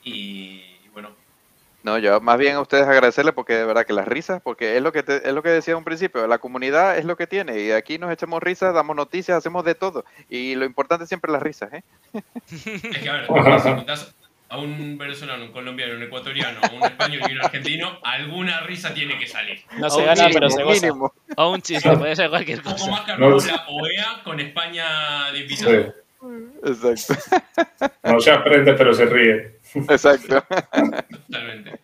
Y 0.03 0.63
bueno, 0.93 1.09
No, 1.83 1.97
yo 1.97 2.21
más 2.21 2.37
bien 2.37 2.55
a 2.55 2.61
ustedes 2.61 2.85
agradecerles 2.87 3.33
porque 3.33 3.53
de 3.53 3.65
verdad 3.65 3.85
que 3.85 3.93
las 3.93 4.07
risas, 4.07 4.41
porque 4.41 4.77
es 4.77 4.81
lo 4.81 4.91
que 4.93 5.03
te- 5.03 5.27
es 5.27 5.33
lo 5.33 5.43
que 5.43 5.49
decía 5.49 5.75
un 5.75 5.83
principio, 5.83 6.27
la 6.27 6.37
comunidad 6.37 6.97
es 6.97 7.03
lo 7.05 7.17
que 7.17 7.27
tiene 7.27 7.59
y 7.59 7.71
aquí 7.71 7.97
nos 7.97 8.11
echamos 8.11 8.41
risas, 8.41 8.73
damos 8.73 8.95
noticias, 8.95 9.37
hacemos 9.37 9.65
de 9.65 9.75
todo 9.75 10.05
y 10.29 10.55
lo 10.55 10.63
importante 10.65 11.05
siempre 11.07 11.29
es 11.29 11.33
las 11.33 11.43
risas, 11.43 11.73
¿eh? 11.73 11.83
es 12.53 12.97
que 12.99 13.09
a 13.09 13.13
ver, 13.13 13.27
si 13.97 14.05
a 14.49 14.57
un 14.59 14.97
venezolano, 14.99 15.45
un 15.45 15.51
colombiano, 15.51 15.95
un 15.95 16.03
ecuatoriano, 16.03 16.59
un 16.75 16.83
español 16.83 17.21
y 17.27 17.33
un 17.33 17.41
argentino, 17.43 17.97
alguna 18.03 18.59
risa 18.61 18.93
tiene 18.93 19.17
que 19.17 19.25
salir. 19.25 19.59
No 19.79 19.89
se 19.89 20.05
gana, 20.05 20.29
pero 20.31 20.47
se 20.47 20.61
goza. 20.63 20.85
mínimo. 20.85 21.11
O 21.37 21.51
un 21.53 21.61
chiste, 21.63 21.97
puede 21.97 22.15
ser 22.15 22.29
cualquier 22.29 22.59
Un 22.59 22.63
poco 22.65 22.75
cosa. 22.77 23.17
más 23.17 23.61
OEA 23.67 24.21
con 24.23 24.39
España 24.39 25.31
de 25.31 25.39
invitado. 25.39 25.71
Sí. 26.21 26.27
Exacto, 26.65 27.15
No 28.03 28.19
se 28.19 28.29
aprende, 28.31 28.73
pero 28.75 28.93
se 28.93 29.05
ríe. 29.07 29.52
Exacto. 29.89 30.43
Totalmente. 31.27 31.79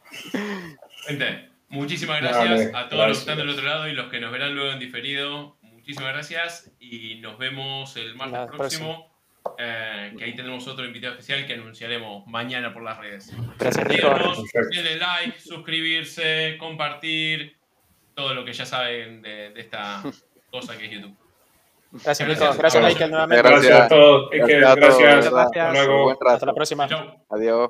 Gente, 1.07 1.49
muchísimas 1.69 2.21
gracias 2.21 2.71
Vale, 2.71 2.85
a 2.85 2.89
todos 2.89 3.07
los 3.07 3.17
que 3.17 3.21
están 3.21 3.37
del 3.37 3.49
otro 3.49 3.65
lado 3.65 3.87
y 3.87 3.93
los 3.93 4.09
que 4.09 4.19
nos 4.19 4.31
verán 4.31 4.55
luego 4.55 4.71
en 4.71 4.79
diferido. 4.79 5.57
Muchísimas 5.61 6.13
gracias 6.13 6.71
y 6.79 7.15
nos 7.15 7.37
vemos 7.37 7.95
el 7.97 8.15
martes 8.15 8.33
La 8.33 8.47
próximo. 8.47 9.11
eh, 9.57 10.13
que 10.17 10.23
ahí 10.25 10.35
tenemos 10.35 10.67
otro 10.67 10.85
invitado 10.85 11.13
especial 11.13 11.47
que 11.47 11.53
anunciaremos 11.53 12.27
mañana 12.27 12.73
por 12.73 12.83
las 12.83 12.97
redes. 12.99 13.31
Gracias, 13.57 13.85
Perfecto. 13.87 14.43
denle 14.71 14.97
like, 14.97 15.39
suscribirse, 15.39 16.57
compartir, 16.59 17.55
todo 18.13 18.33
lo 18.33 18.45
que 18.45 18.53
ya 18.53 18.65
saben 18.65 19.21
de, 19.21 19.49
de 19.51 19.61
esta 19.61 20.03
cosa 20.51 20.77
que 20.77 20.85
es 20.85 20.91
YouTube. 20.91 21.15
Gracias, 21.91 22.29
Nico. 22.29 22.53
Gracias. 22.57 22.83
Michael, 22.83 23.11
nuevamente. 23.11 23.49
Gracias. 23.49 23.79
A 23.79 23.87
todos. 23.87 24.29
Gracias 24.31 24.75
Gracias. 24.75 25.33
Hasta 25.33 25.73
luego. 25.73 26.11
Hasta 26.25 26.45
la 26.45 26.53
próxima. 26.53 26.87
Adiós. 27.29 27.69